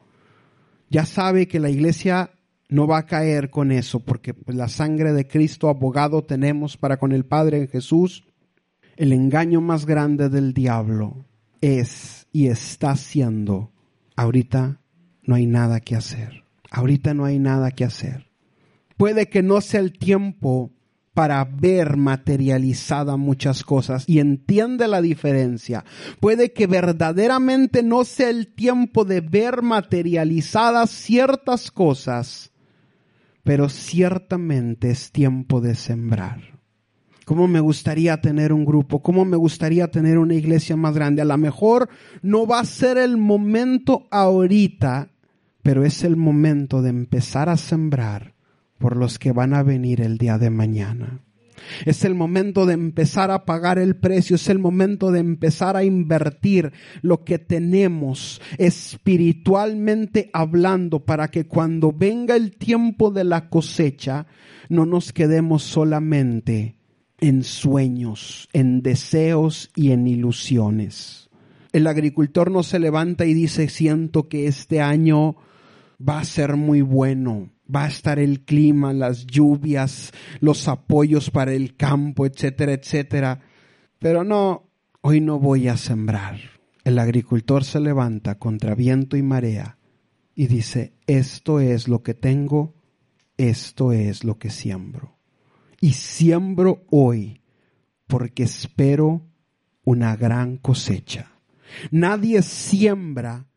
ya 0.90 1.06
sabe 1.06 1.48
que 1.48 1.60
la 1.60 1.70
iglesia 1.70 2.32
no 2.70 2.88
va 2.88 3.00
a 3.00 3.06
caer 3.06 3.50
con 3.50 3.72
eso, 3.72 4.00
porque 4.00 4.34
pues, 4.34 4.58
la 4.58 4.68
sangre 4.68 5.14
de 5.14 5.28
Cristo 5.28 5.70
abogado 5.70 6.24
tenemos 6.24 6.78
para 6.78 6.98
con 6.98 7.12
el 7.12 7.26
Padre 7.26 7.60
en 7.60 7.68
Jesús. 7.68 8.26
El 8.96 9.14
engaño 9.14 9.62
más 9.62 9.86
grande 9.86 10.30
del 10.30 10.54
diablo 10.54 11.26
es 11.62 12.28
y 12.32 12.48
está 12.48 12.96
siendo, 12.96 13.72
ahorita 14.16 14.82
no 15.24 15.36
hay 15.36 15.46
nada 15.46 15.80
que 15.80 15.96
hacer. 15.96 16.44
Ahorita 16.72 17.14
no 17.14 17.26
hay 17.26 17.40
nada 17.40 17.72
que 17.72 17.86
hacer. 17.86 18.28
Puede 18.98 19.30
que 19.30 19.44
no 19.44 19.62
sea 19.62 19.80
el 19.80 19.98
tiempo 19.98 20.72
para 21.16 21.46
ver 21.46 21.96
materializada 21.96 23.16
muchas 23.16 23.64
cosas 23.64 24.04
y 24.06 24.20
entiende 24.20 24.88
la 24.88 25.02
diferencia. 25.02 25.86
Puede 26.20 26.52
que 26.52 26.68
verdaderamente 26.68 27.84
no 27.84 28.04
sea 28.04 28.30
el 28.30 28.54
tiempo 28.54 29.06
de 29.06 29.22
ver 29.22 29.62
materializadas 29.62 30.92
ciertas 30.92 31.72
cosas, 31.72 32.52
pero 33.44 33.70
ciertamente 33.70 34.92
es 34.92 35.12
tiempo 35.14 35.62
de 35.62 35.76
sembrar. 35.76 36.60
¿Cómo 37.24 37.48
me 37.48 37.62
gustaría 37.62 38.20
tener 38.20 38.52
un 38.52 38.66
grupo? 38.66 39.02
¿Cómo 39.02 39.24
me 39.24 39.38
gustaría 39.38 39.90
tener 39.90 40.18
una 40.18 40.36
iglesia 40.36 40.76
más 40.76 40.94
grande? 40.94 41.22
A 41.22 41.26
lo 41.26 41.38
mejor 41.38 41.90
no 42.22 42.46
va 42.46 42.60
a 42.60 42.66
ser 42.66 42.98
el 42.98 43.16
momento 43.16 44.06
ahorita, 44.12 45.12
pero 45.64 45.86
es 45.86 46.04
el 46.04 46.18
momento 46.18 46.82
de 46.82 46.90
empezar 46.90 47.48
a 47.48 47.56
sembrar 47.56 48.35
por 48.78 48.98
los 48.98 49.20
que 49.20 49.32
van 49.32 49.54
a 49.54 49.64
venir 49.64 50.02
el 50.02 50.18
día 50.18 50.38
de 50.38 50.50
mañana. 50.50 51.22
Es 51.86 52.04
el 52.06 52.16
momento 52.16 52.66
de 52.66 52.74
empezar 52.74 53.32
a 53.32 53.46
pagar 53.46 53.80
el 53.80 53.96
precio, 53.96 54.36
es 54.36 54.50
el 54.50 54.60
momento 54.60 55.12
de 55.12 55.20
empezar 55.20 55.76
a 55.76 55.84
invertir 55.84 56.74
lo 57.02 57.24
que 57.24 57.40
tenemos 57.40 58.42
espiritualmente 58.58 60.30
hablando 60.34 61.06
para 61.06 61.30
que 61.30 61.48
cuando 61.48 61.92
venga 61.92 62.36
el 62.36 62.56
tiempo 62.58 63.12
de 63.12 63.24
la 63.24 63.50
cosecha 63.50 64.28
no 64.70 64.86
nos 64.86 65.14
quedemos 65.14 65.64
solamente 65.64 66.78
en 67.20 67.44
sueños, 67.44 68.50
en 68.54 68.82
deseos 68.82 69.72
y 69.76 69.92
en 69.92 70.08
ilusiones. 70.08 71.30
El 71.72 71.88
agricultor 71.88 72.52
no 72.52 72.64
se 72.64 72.80
levanta 72.80 73.26
y 73.26 73.34
dice 73.34 73.70
siento 73.70 74.28
que 74.28 74.48
este 74.48 74.82
año 74.82 75.36
va 75.98 76.20
a 76.20 76.26
ser 76.26 76.56
muy 76.58 76.82
bueno 76.82 77.55
va 77.74 77.86
a 77.86 77.88
estar 77.88 78.20
el 78.20 78.42
clima, 78.42 78.94
las 78.94 79.26
lluvias, 79.26 80.12
los 80.40 80.68
apoyos 80.68 81.32
para 81.32 81.54
el 81.54 81.76
campo, 81.76 82.26
etcétera, 82.26 82.74
etcétera. 82.74 83.42
Pero 84.00 84.24
no, 84.24 84.70
hoy 85.02 85.22
no 85.22 85.40
voy 85.40 85.68
a 85.68 85.78
sembrar. 85.78 86.40
El 86.84 87.00
agricultor 87.00 87.64
se 87.64 87.80
levanta 87.80 88.38
contra 88.38 88.76
viento 88.76 89.18
y 89.18 89.24
marea 89.24 89.78
y 90.36 90.48
dice, 90.48 90.94
esto 91.08 91.60
es 91.60 91.88
lo 91.88 92.04
que 92.04 92.14
tengo, 92.14 92.76
esto 93.38 93.92
es 93.92 94.24
lo 94.24 94.38
que 94.38 94.50
siembro. 94.50 95.18
Y 95.82 95.94
siembro 95.94 96.86
hoy 96.92 97.42
porque 98.08 98.44
espero 98.44 99.26
una 99.84 100.16
gran 100.16 100.58
cosecha. 100.58 101.32
Nadie 101.90 102.44
siembra 102.44 103.48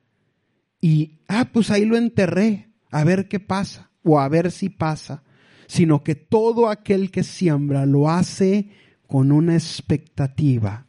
y, 0.81 1.19
ah, 1.29 1.51
pues 1.53 1.71
ahí 1.71 1.85
lo 1.85 1.97
enterré, 1.97 2.71
a 2.91 3.05
ver 3.05 3.29
qué 3.29 3.41
pasa 3.41 3.88
o 4.09 4.19
a 4.19 4.29
ver 4.29 4.51
si 4.51 4.71
pasa, 4.71 5.23
sino 5.67 6.03
que 6.03 6.15
todo 6.15 6.69
aquel 6.69 7.11
que 7.11 7.23
siembra 7.23 7.85
lo 7.85 8.09
hace 8.09 8.71
con 9.07 9.33
una 9.33 9.55
expectativa 9.55 10.87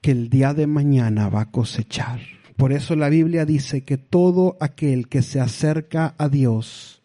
que 0.00 0.10
el 0.10 0.30
día 0.30 0.54
de 0.54 0.66
mañana 0.66 1.28
va 1.28 1.42
a 1.42 1.50
cosechar. 1.50 2.20
Por 2.56 2.72
eso 2.72 2.96
la 2.96 3.10
Biblia 3.10 3.44
dice 3.44 3.84
que 3.84 3.98
todo 3.98 4.56
aquel 4.60 5.08
que 5.08 5.22
se 5.22 5.38
acerca 5.38 6.14
a 6.16 6.28
Dios 6.28 7.02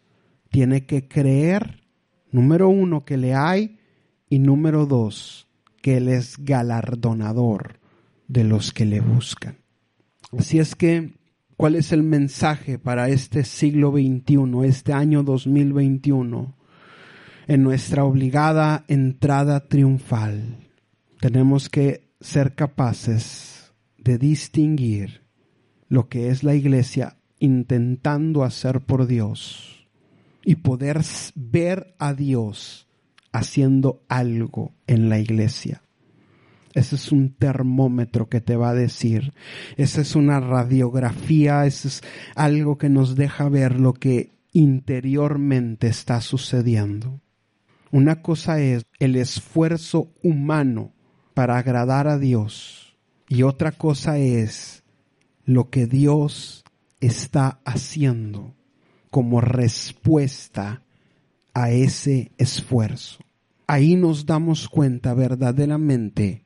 tiene 0.50 0.86
que 0.86 1.06
creer, 1.06 1.82
número 2.30 2.68
uno, 2.70 3.04
que 3.04 3.18
le 3.18 3.34
hay 3.34 3.78
y 4.30 4.38
número 4.38 4.86
dos, 4.86 5.48
que 5.82 5.98
Él 5.98 6.08
es 6.08 6.36
galardonador 6.38 7.78
de 8.26 8.44
los 8.44 8.72
que 8.72 8.86
le 8.86 9.00
buscan. 9.00 9.58
Así 10.36 10.58
es 10.58 10.74
que 10.74 11.17
¿Cuál 11.58 11.74
es 11.74 11.90
el 11.90 12.04
mensaje 12.04 12.78
para 12.78 13.08
este 13.08 13.42
siglo 13.42 13.90
XXI, 13.90 14.64
este 14.64 14.92
año 14.92 15.24
2021? 15.24 16.54
En 17.48 17.64
nuestra 17.64 18.04
obligada 18.04 18.84
entrada 18.86 19.66
triunfal, 19.66 20.56
tenemos 21.20 21.68
que 21.68 22.12
ser 22.20 22.54
capaces 22.54 23.72
de 23.96 24.18
distinguir 24.18 25.22
lo 25.88 26.08
que 26.08 26.28
es 26.28 26.44
la 26.44 26.54
iglesia 26.54 27.16
intentando 27.40 28.44
hacer 28.44 28.82
por 28.82 29.08
Dios 29.08 29.88
y 30.44 30.54
poder 30.54 31.00
ver 31.34 31.96
a 31.98 32.14
Dios 32.14 32.86
haciendo 33.32 34.04
algo 34.08 34.76
en 34.86 35.08
la 35.08 35.18
iglesia. 35.18 35.82
Ese 36.78 36.94
es 36.94 37.10
un 37.10 37.34
termómetro 37.34 38.28
que 38.28 38.40
te 38.40 38.54
va 38.54 38.70
a 38.70 38.74
decir. 38.74 39.32
Esa 39.76 40.00
es 40.00 40.14
una 40.14 40.38
radiografía, 40.38 41.66
ese 41.66 41.88
es 41.88 42.02
algo 42.36 42.78
que 42.78 42.88
nos 42.88 43.16
deja 43.16 43.48
ver 43.48 43.80
lo 43.80 43.94
que 43.94 44.38
interiormente 44.52 45.88
está 45.88 46.20
sucediendo. 46.20 47.20
Una 47.90 48.22
cosa 48.22 48.60
es 48.60 48.84
el 49.00 49.16
esfuerzo 49.16 50.12
humano 50.22 50.92
para 51.34 51.58
agradar 51.58 52.06
a 52.06 52.16
Dios 52.16 52.96
y 53.28 53.42
otra 53.42 53.72
cosa 53.72 54.18
es 54.18 54.84
lo 55.44 55.70
que 55.70 55.88
Dios 55.88 56.62
está 57.00 57.60
haciendo 57.64 58.54
como 59.10 59.40
respuesta 59.40 60.84
a 61.54 61.72
ese 61.72 62.30
esfuerzo. 62.38 63.18
Ahí 63.66 63.96
nos 63.96 64.26
damos 64.26 64.68
cuenta 64.68 65.12
verdaderamente 65.14 66.44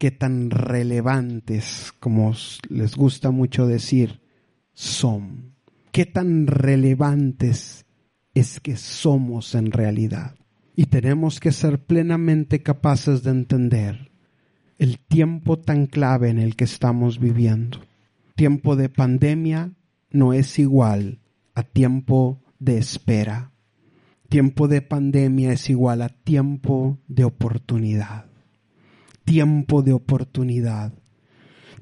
qué 0.00 0.10
tan 0.10 0.48
relevantes, 0.48 1.92
como 2.00 2.32
les 2.70 2.96
gusta 2.96 3.30
mucho 3.30 3.66
decir, 3.66 4.22
son. 4.72 5.56
Qué 5.92 6.06
tan 6.06 6.46
relevantes 6.46 7.84
es 8.32 8.60
que 8.60 8.76
somos 8.76 9.54
en 9.54 9.70
realidad. 9.70 10.36
Y 10.74 10.86
tenemos 10.86 11.38
que 11.38 11.52
ser 11.52 11.84
plenamente 11.84 12.62
capaces 12.62 13.22
de 13.24 13.32
entender 13.32 14.10
el 14.78 14.98
tiempo 14.98 15.58
tan 15.58 15.84
clave 15.84 16.30
en 16.30 16.38
el 16.38 16.56
que 16.56 16.64
estamos 16.64 17.20
viviendo. 17.20 17.80
Tiempo 18.36 18.76
de 18.76 18.88
pandemia 18.88 19.74
no 20.10 20.32
es 20.32 20.58
igual 20.58 21.20
a 21.54 21.62
tiempo 21.62 22.40
de 22.58 22.78
espera. 22.78 23.52
Tiempo 24.30 24.66
de 24.66 24.80
pandemia 24.80 25.52
es 25.52 25.68
igual 25.68 26.00
a 26.00 26.08
tiempo 26.08 26.98
de 27.06 27.24
oportunidad. 27.24 28.29
Tiempo 29.24 29.82
de 29.82 29.92
oportunidad. 29.92 30.92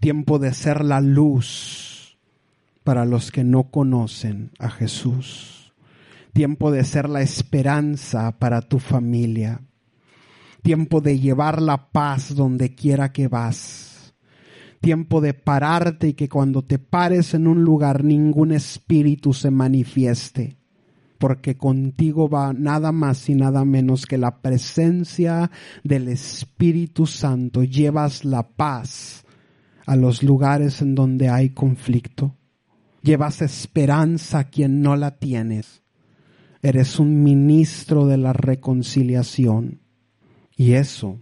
Tiempo 0.01 0.39
de 0.39 0.53
ser 0.53 0.85
la 0.85 1.01
luz 1.01 2.19
para 2.85 3.05
los 3.05 3.31
que 3.31 3.45
no 3.45 3.71
conocen 3.71 4.51
a 4.59 4.71
Jesús. 4.71 5.73
Tiempo 6.33 6.71
de 6.71 6.85
ser 6.85 7.09
la 7.09 7.23
esperanza 7.23 8.39
para 8.39 8.61
tu 8.61 8.79
familia. 8.79 9.61
Tiempo 10.63 11.01
de 11.01 11.19
llevar 11.19 11.63
la 11.63 11.91
paz 11.91 12.35
donde 12.35 12.75
quiera 12.75 13.13
que 13.13 13.29
vas. 13.29 14.15
Tiempo 14.81 15.21
de 15.21 15.35
pararte 15.35 16.09
y 16.09 16.15
que 16.15 16.29
cuando 16.29 16.63
te 16.63 16.79
pares 16.79 17.35
en 17.35 17.47
un 17.47 17.65
lugar 17.65 18.05
ningún 18.05 18.53
espíritu 18.53 19.33
se 19.33 19.51
manifieste 19.51 20.58
porque 21.19 21.57
contigo 21.57 22.29
va 22.29 22.53
nada 22.53 22.93
más 22.93 23.29
y 23.29 23.35
nada 23.35 23.65
menos 23.65 24.07
que 24.07 24.19
la 24.19 24.41
presencia 24.41 25.51
del 25.85 26.09
Espíritu 26.09 27.07
Santo. 27.07 27.65
Llevas 27.65 28.25
la 28.25 28.49
paz 28.49 29.25
a 29.87 29.97
los 29.97 30.23
lugares 30.23 30.81
en 30.81 30.95
donde 30.95 31.29
hay 31.29 31.51
conflicto. 31.51 32.37
Llevas 33.03 33.43
esperanza 33.43 34.41
a 34.41 34.45
quien 34.45 34.81
no 34.81 34.97
la 34.97 35.19
tienes. 35.19 35.83
Eres 36.63 36.99
un 36.99 37.23
ministro 37.23 38.07
de 38.07 38.17
la 38.17 38.33
reconciliación. 38.33 39.81
Y 40.57 40.73
eso, 40.73 41.21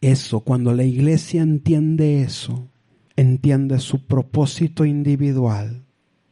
eso, 0.00 0.40
cuando 0.40 0.74
la 0.74 0.84
iglesia 0.84 1.42
entiende 1.42 2.22
eso, 2.22 2.68
entiende 3.16 3.78
su 3.78 4.06
propósito 4.06 4.84
individual, 4.84 5.86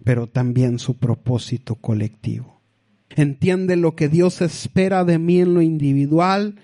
pero 0.05 0.27
también 0.27 0.79
su 0.79 0.99
propósito 0.99 1.77
colectivo. 1.77 2.60
Entiende 3.17 3.77
lo 3.77 3.97
que 3.97 4.09
Dios 4.09 4.41
espera 4.41 5.05
de 5.05 5.19
mí 5.19 5.41
en 5.41 5.55
lo 5.55 5.63
individual 5.63 6.61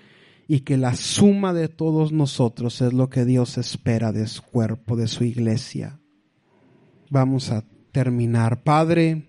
y 0.47 0.61
que 0.61 0.77
la 0.77 0.95
suma 0.95 1.53
de 1.53 1.67
todos 1.67 2.11
nosotros 2.11 2.81
es 2.81 2.93
lo 2.93 3.09
que 3.09 3.25
Dios 3.25 3.57
espera 3.57 4.11
de 4.13 4.27
su 4.27 4.43
cuerpo, 4.43 4.95
de 4.95 5.07
su 5.07 5.25
iglesia. 5.25 5.99
Vamos 7.09 7.51
a 7.51 7.65
terminar. 7.91 8.63
Padre, 8.63 9.27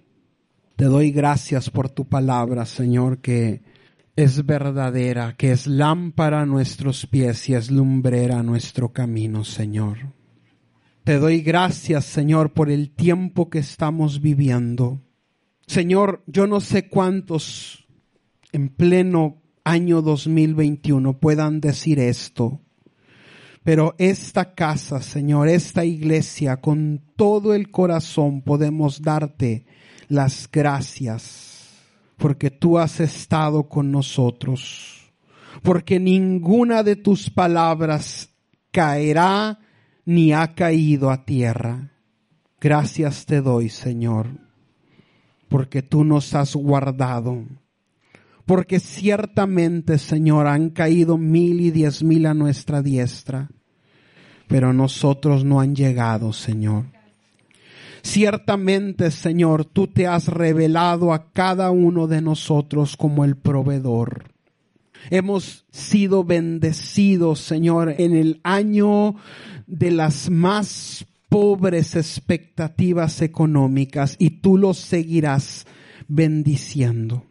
te 0.77 0.85
doy 0.85 1.11
gracias 1.11 1.71
por 1.71 1.89
tu 1.89 2.09
palabra, 2.09 2.67
Señor, 2.67 3.19
que 3.19 3.63
es 4.15 4.47
verdadera, 4.47 5.35
que 5.37 5.51
es 5.51 5.67
lámpara 5.67 6.43
a 6.43 6.47
nuestros 6.47 7.07
pies 7.07 7.49
y 7.49 7.55
es 7.55 7.71
lumbrera 7.71 8.39
a 8.39 8.43
nuestro 8.45 8.93
camino, 8.93 9.43
Señor. 9.43 9.99
Te 11.03 11.19
doy 11.19 11.41
gracias, 11.41 12.05
Señor, 12.05 12.53
por 12.53 12.71
el 12.71 12.91
tiempo 12.91 13.49
que 13.49 13.59
estamos 13.59 14.21
viviendo 14.21 15.01
Señor, 15.69 16.23
yo 16.27 16.47
no 16.47 16.63
sé 16.63 16.89
cuántos 16.89 17.87
en 18.53 18.71
pleno 18.71 19.43
año 19.65 20.01
2021 20.01 21.21
puedan 21.21 21.61
decir 21.61 21.99
esto, 21.99 22.63
pero 23.65 23.95
esta 23.99 24.55
casa, 24.55 25.03
Señor, 25.03 25.47
esta 25.49 25.85
iglesia, 25.85 26.57
con 26.63 27.03
todo 27.17 27.53
el 27.53 27.71
corazón 27.71 28.41
podemos 28.41 29.03
darte 29.03 29.67
las 30.09 30.49
gracias, 30.51 31.69
porque 32.17 32.51
tú 32.51 32.79
has 32.79 32.99
estado 32.99 33.69
con 33.69 33.93
nosotros, 33.93 35.13
porque 35.63 36.01
ninguna 36.01 36.83
de 36.83 36.97
tus 36.97 37.29
palabras 37.29 38.31
caerá 38.71 39.59
ni 40.07 40.33
ha 40.33 40.55
caído 40.55 41.11
a 41.11 41.27
tierra. 41.27 41.93
Gracias 42.59 43.27
te 43.27 43.43
doy, 43.43 43.69
Señor 43.69 44.48
porque 45.49 45.83
tú 45.83 46.05
nos 46.05 46.35
has 46.35 46.55
guardado. 46.55 47.45
Porque 48.47 48.81
ciertamente, 48.81 49.99
Señor, 49.99 50.47
han 50.47 50.71
caído 50.71 51.19
mil 51.19 51.61
y 51.61 51.71
diez 51.71 52.03
mil 52.03 52.27
a 52.27 52.35
nuestra 52.35 52.83
diestra, 52.83 53.51
pero 54.47 54.73
nosotros 54.73 55.45
no 55.45 55.61
han 55.61 55.75
llegado, 55.75 56.33
Señor. 56.33 56.87
Ciertamente, 58.03 59.11
Señor, 59.11 59.65
tú 59.67 59.87
te 59.87 60.07
has 60.07 60.29
revelado 60.29 61.13
a 61.13 61.31
cada 61.33 61.71
uno 61.71 62.07
de 62.07 62.23
nosotros 62.23 62.97
como 62.97 63.25
el 63.25 63.37
proveedor. 63.37 64.31
Hemos 65.11 65.67
sido 65.71 66.25
bendecidos, 66.25 67.41
Señor, 67.41 67.95
en 67.99 68.15
el 68.15 68.41
año 68.45 69.17
de 69.67 69.91
las 69.91 70.31
más 70.31 71.07
pobres 71.29 71.97
expectativas 71.97 73.23
económicas 73.23 74.17
y 74.19 74.41
tú 74.41 74.57
los 74.57 74.79
seguirás 74.79 75.67
bendiciendo. 76.07 77.25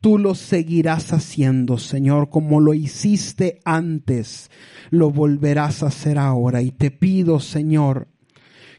Tú 0.00 0.18
los 0.18 0.38
seguirás 0.38 1.12
haciendo, 1.12 1.76
Señor, 1.76 2.30
como 2.30 2.60
lo 2.60 2.72
hiciste 2.72 3.60
antes, 3.66 4.50
lo 4.88 5.10
volverás 5.10 5.82
a 5.82 5.88
hacer 5.88 6.16
ahora. 6.16 6.62
Y 6.62 6.70
te 6.70 6.90
pido, 6.90 7.38
Señor, 7.38 8.08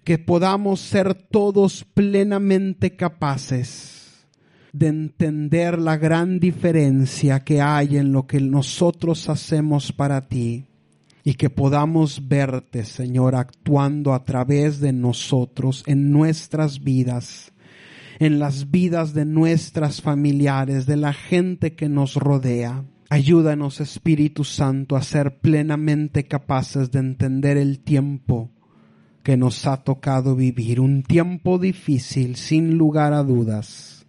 que 0.03 0.17
podamos 0.17 0.80
ser 0.80 1.13
todos 1.13 1.86
plenamente 1.93 2.95
capaces 2.95 4.26
de 4.74 4.88
entender 4.88 5.78
la 5.78 5.97
gran 5.97 6.39
diferencia 6.39 7.41
que 7.41 7.61
hay 7.61 7.97
en 7.97 8.13
lo 8.13 8.26
que 8.26 8.39
nosotros 8.39 9.30
hacemos 9.30 9.91
para 9.91 10.28
ti 10.28 10.70
y 11.24 11.36
que 11.36 11.49
podamos 11.49 12.28
verte, 12.28 12.86
Señor, 12.86 13.36
actuando 13.36 14.13
a 14.13 14.24
través 14.24 14.80
de 14.80 14.93
nosotros 14.93 15.84
en 15.86 16.11
nuestras 16.11 16.84
vidas, 16.84 17.51
en 18.19 18.39
las 18.39 18.72
vidas 18.72 19.13
de 19.13 19.26
nuestras 19.26 20.01
familiares, 20.01 20.86
de 20.86 20.97
la 20.97 21.13
gente 21.13 21.74
que 21.74 21.89
nos 21.89 22.15
rodea. 22.15 22.84
Ayúdanos, 23.09 23.82
Espíritu 23.82 24.43
Santo, 24.43 24.95
a 24.95 25.03
ser 25.03 25.39
plenamente 25.39 26.26
capaces 26.26 26.91
de 26.91 26.99
entender 26.99 27.57
el 27.57 27.80
tiempo 27.80 28.49
que 29.24 29.38
nos 29.38 29.67
ha 29.67 29.78
tocado 29.84 30.36
vivir, 30.36 30.80
un 30.80 31.03
tiempo 31.03 31.59
difícil, 31.59 32.36
sin 32.36 32.78
lugar 32.78 33.13
a 33.13 33.24
dudas, 33.24 34.07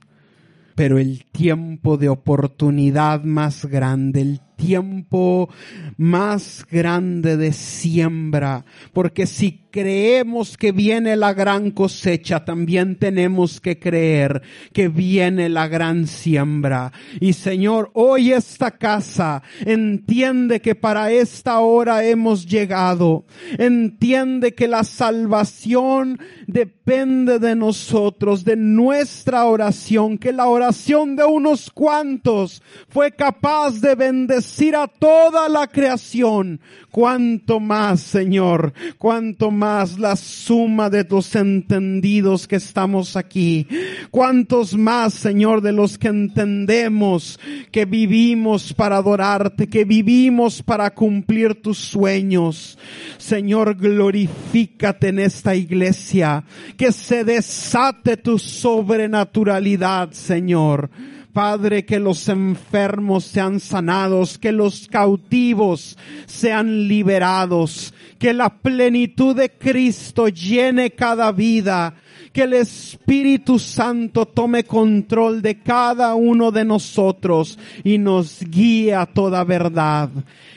pero 0.74 0.98
el 0.98 1.24
tiempo 1.26 1.98
de 1.98 2.08
oportunidad 2.08 3.22
más 3.24 3.66
grande, 3.66 4.22
el 4.22 4.40
tiempo 4.62 5.48
más 5.96 6.64
grande 6.70 7.36
de 7.36 7.52
siembra, 7.52 8.64
porque 8.92 9.26
si 9.26 9.62
creemos 9.72 10.56
que 10.56 10.70
viene 10.70 11.16
la 11.16 11.32
gran 11.32 11.70
cosecha, 11.70 12.44
también 12.44 12.96
tenemos 12.96 13.60
que 13.60 13.78
creer 13.78 14.42
que 14.72 14.88
viene 14.88 15.48
la 15.48 15.66
gran 15.66 16.06
siembra. 16.06 16.92
Y 17.20 17.32
Señor, 17.32 17.90
hoy 17.94 18.32
esta 18.32 18.70
casa 18.70 19.42
entiende 19.64 20.60
que 20.60 20.74
para 20.74 21.10
esta 21.10 21.58
hora 21.60 22.04
hemos 22.04 22.46
llegado. 22.46 23.24
Entiende 23.58 24.54
que 24.54 24.68
la 24.68 24.84
salvación 24.84 26.20
depende 26.46 27.38
de 27.38 27.56
nosotros, 27.56 28.44
de 28.44 28.56
nuestra 28.56 29.46
oración, 29.46 30.18
que 30.18 30.32
la 30.32 30.46
oración 30.46 31.16
de 31.16 31.24
unos 31.24 31.70
cuantos 31.70 32.62
fue 32.88 33.12
capaz 33.12 33.80
de 33.80 33.94
bendecir 33.94 34.51
a 34.74 34.86
toda 34.86 35.48
la 35.48 35.66
creación. 35.66 36.60
Cuanto 36.90 37.58
más, 37.58 38.00
Señor, 38.00 38.74
cuanto 38.98 39.50
más 39.50 39.98
la 39.98 40.14
suma 40.14 40.90
de 40.90 41.04
tus 41.04 41.34
entendidos 41.34 42.46
que 42.46 42.56
estamos 42.56 43.16
aquí. 43.16 43.66
Cuántos 44.10 44.74
más, 44.76 45.14
Señor, 45.14 45.62
de 45.62 45.72
los 45.72 45.96
que 45.96 46.08
entendemos 46.08 47.40
que 47.70 47.86
vivimos 47.86 48.74
para 48.74 48.98
adorarte, 48.98 49.68
que 49.68 49.84
vivimos 49.84 50.62
para 50.62 50.90
cumplir 50.94 51.62
tus 51.62 51.78
sueños. 51.78 52.78
Señor, 53.16 53.74
glorifícate 53.76 55.08
en 55.08 55.20
esta 55.20 55.54
iglesia, 55.54 56.44
que 56.76 56.92
se 56.92 57.24
desate 57.24 58.18
tu 58.18 58.38
sobrenaturalidad, 58.38 60.10
Señor. 60.12 60.90
Padre, 61.32 61.84
que 61.84 61.98
los 61.98 62.28
enfermos 62.28 63.24
sean 63.24 63.58
sanados, 63.58 64.38
que 64.38 64.52
los 64.52 64.86
cautivos 64.88 65.96
sean 66.26 66.88
liberados, 66.88 67.94
que 68.18 68.34
la 68.34 68.50
plenitud 68.58 69.34
de 69.34 69.50
Cristo 69.50 70.28
llene 70.28 70.90
cada 70.90 71.32
vida, 71.32 71.94
que 72.32 72.42
el 72.42 72.52
Espíritu 72.52 73.58
Santo 73.58 74.26
tome 74.26 74.64
control 74.64 75.42
de 75.42 75.58
cada 75.60 76.14
uno 76.14 76.50
de 76.50 76.64
nosotros 76.64 77.58
y 77.82 77.98
nos 77.98 78.40
guíe 78.40 78.94
a 78.94 79.06
toda 79.06 79.44
verdad. 79.44 80.10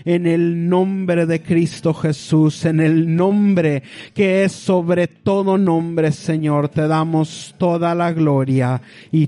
En 0.03 0.27
el 0.27 0.69
nombre 0.69 1.25
de 1.25 1.41
Cristo 1.41 1.93
Jesús, 1.93 2.65
en 2.65 2.79
el 2.79 3.15
nombre 3.15 3.81
que 4.13 4.43
es 4.43 4.51
sobre 4.51 5.07
todo 5.07 5.57
nombre, 5.57 6.11
Señor, 6.11 6.69
te 6.69 6.87
damos 6.87 7.55
toda 7.57 7.95
la 7.95 8.11
gloria 8.11 8.81
y 9.11 9.27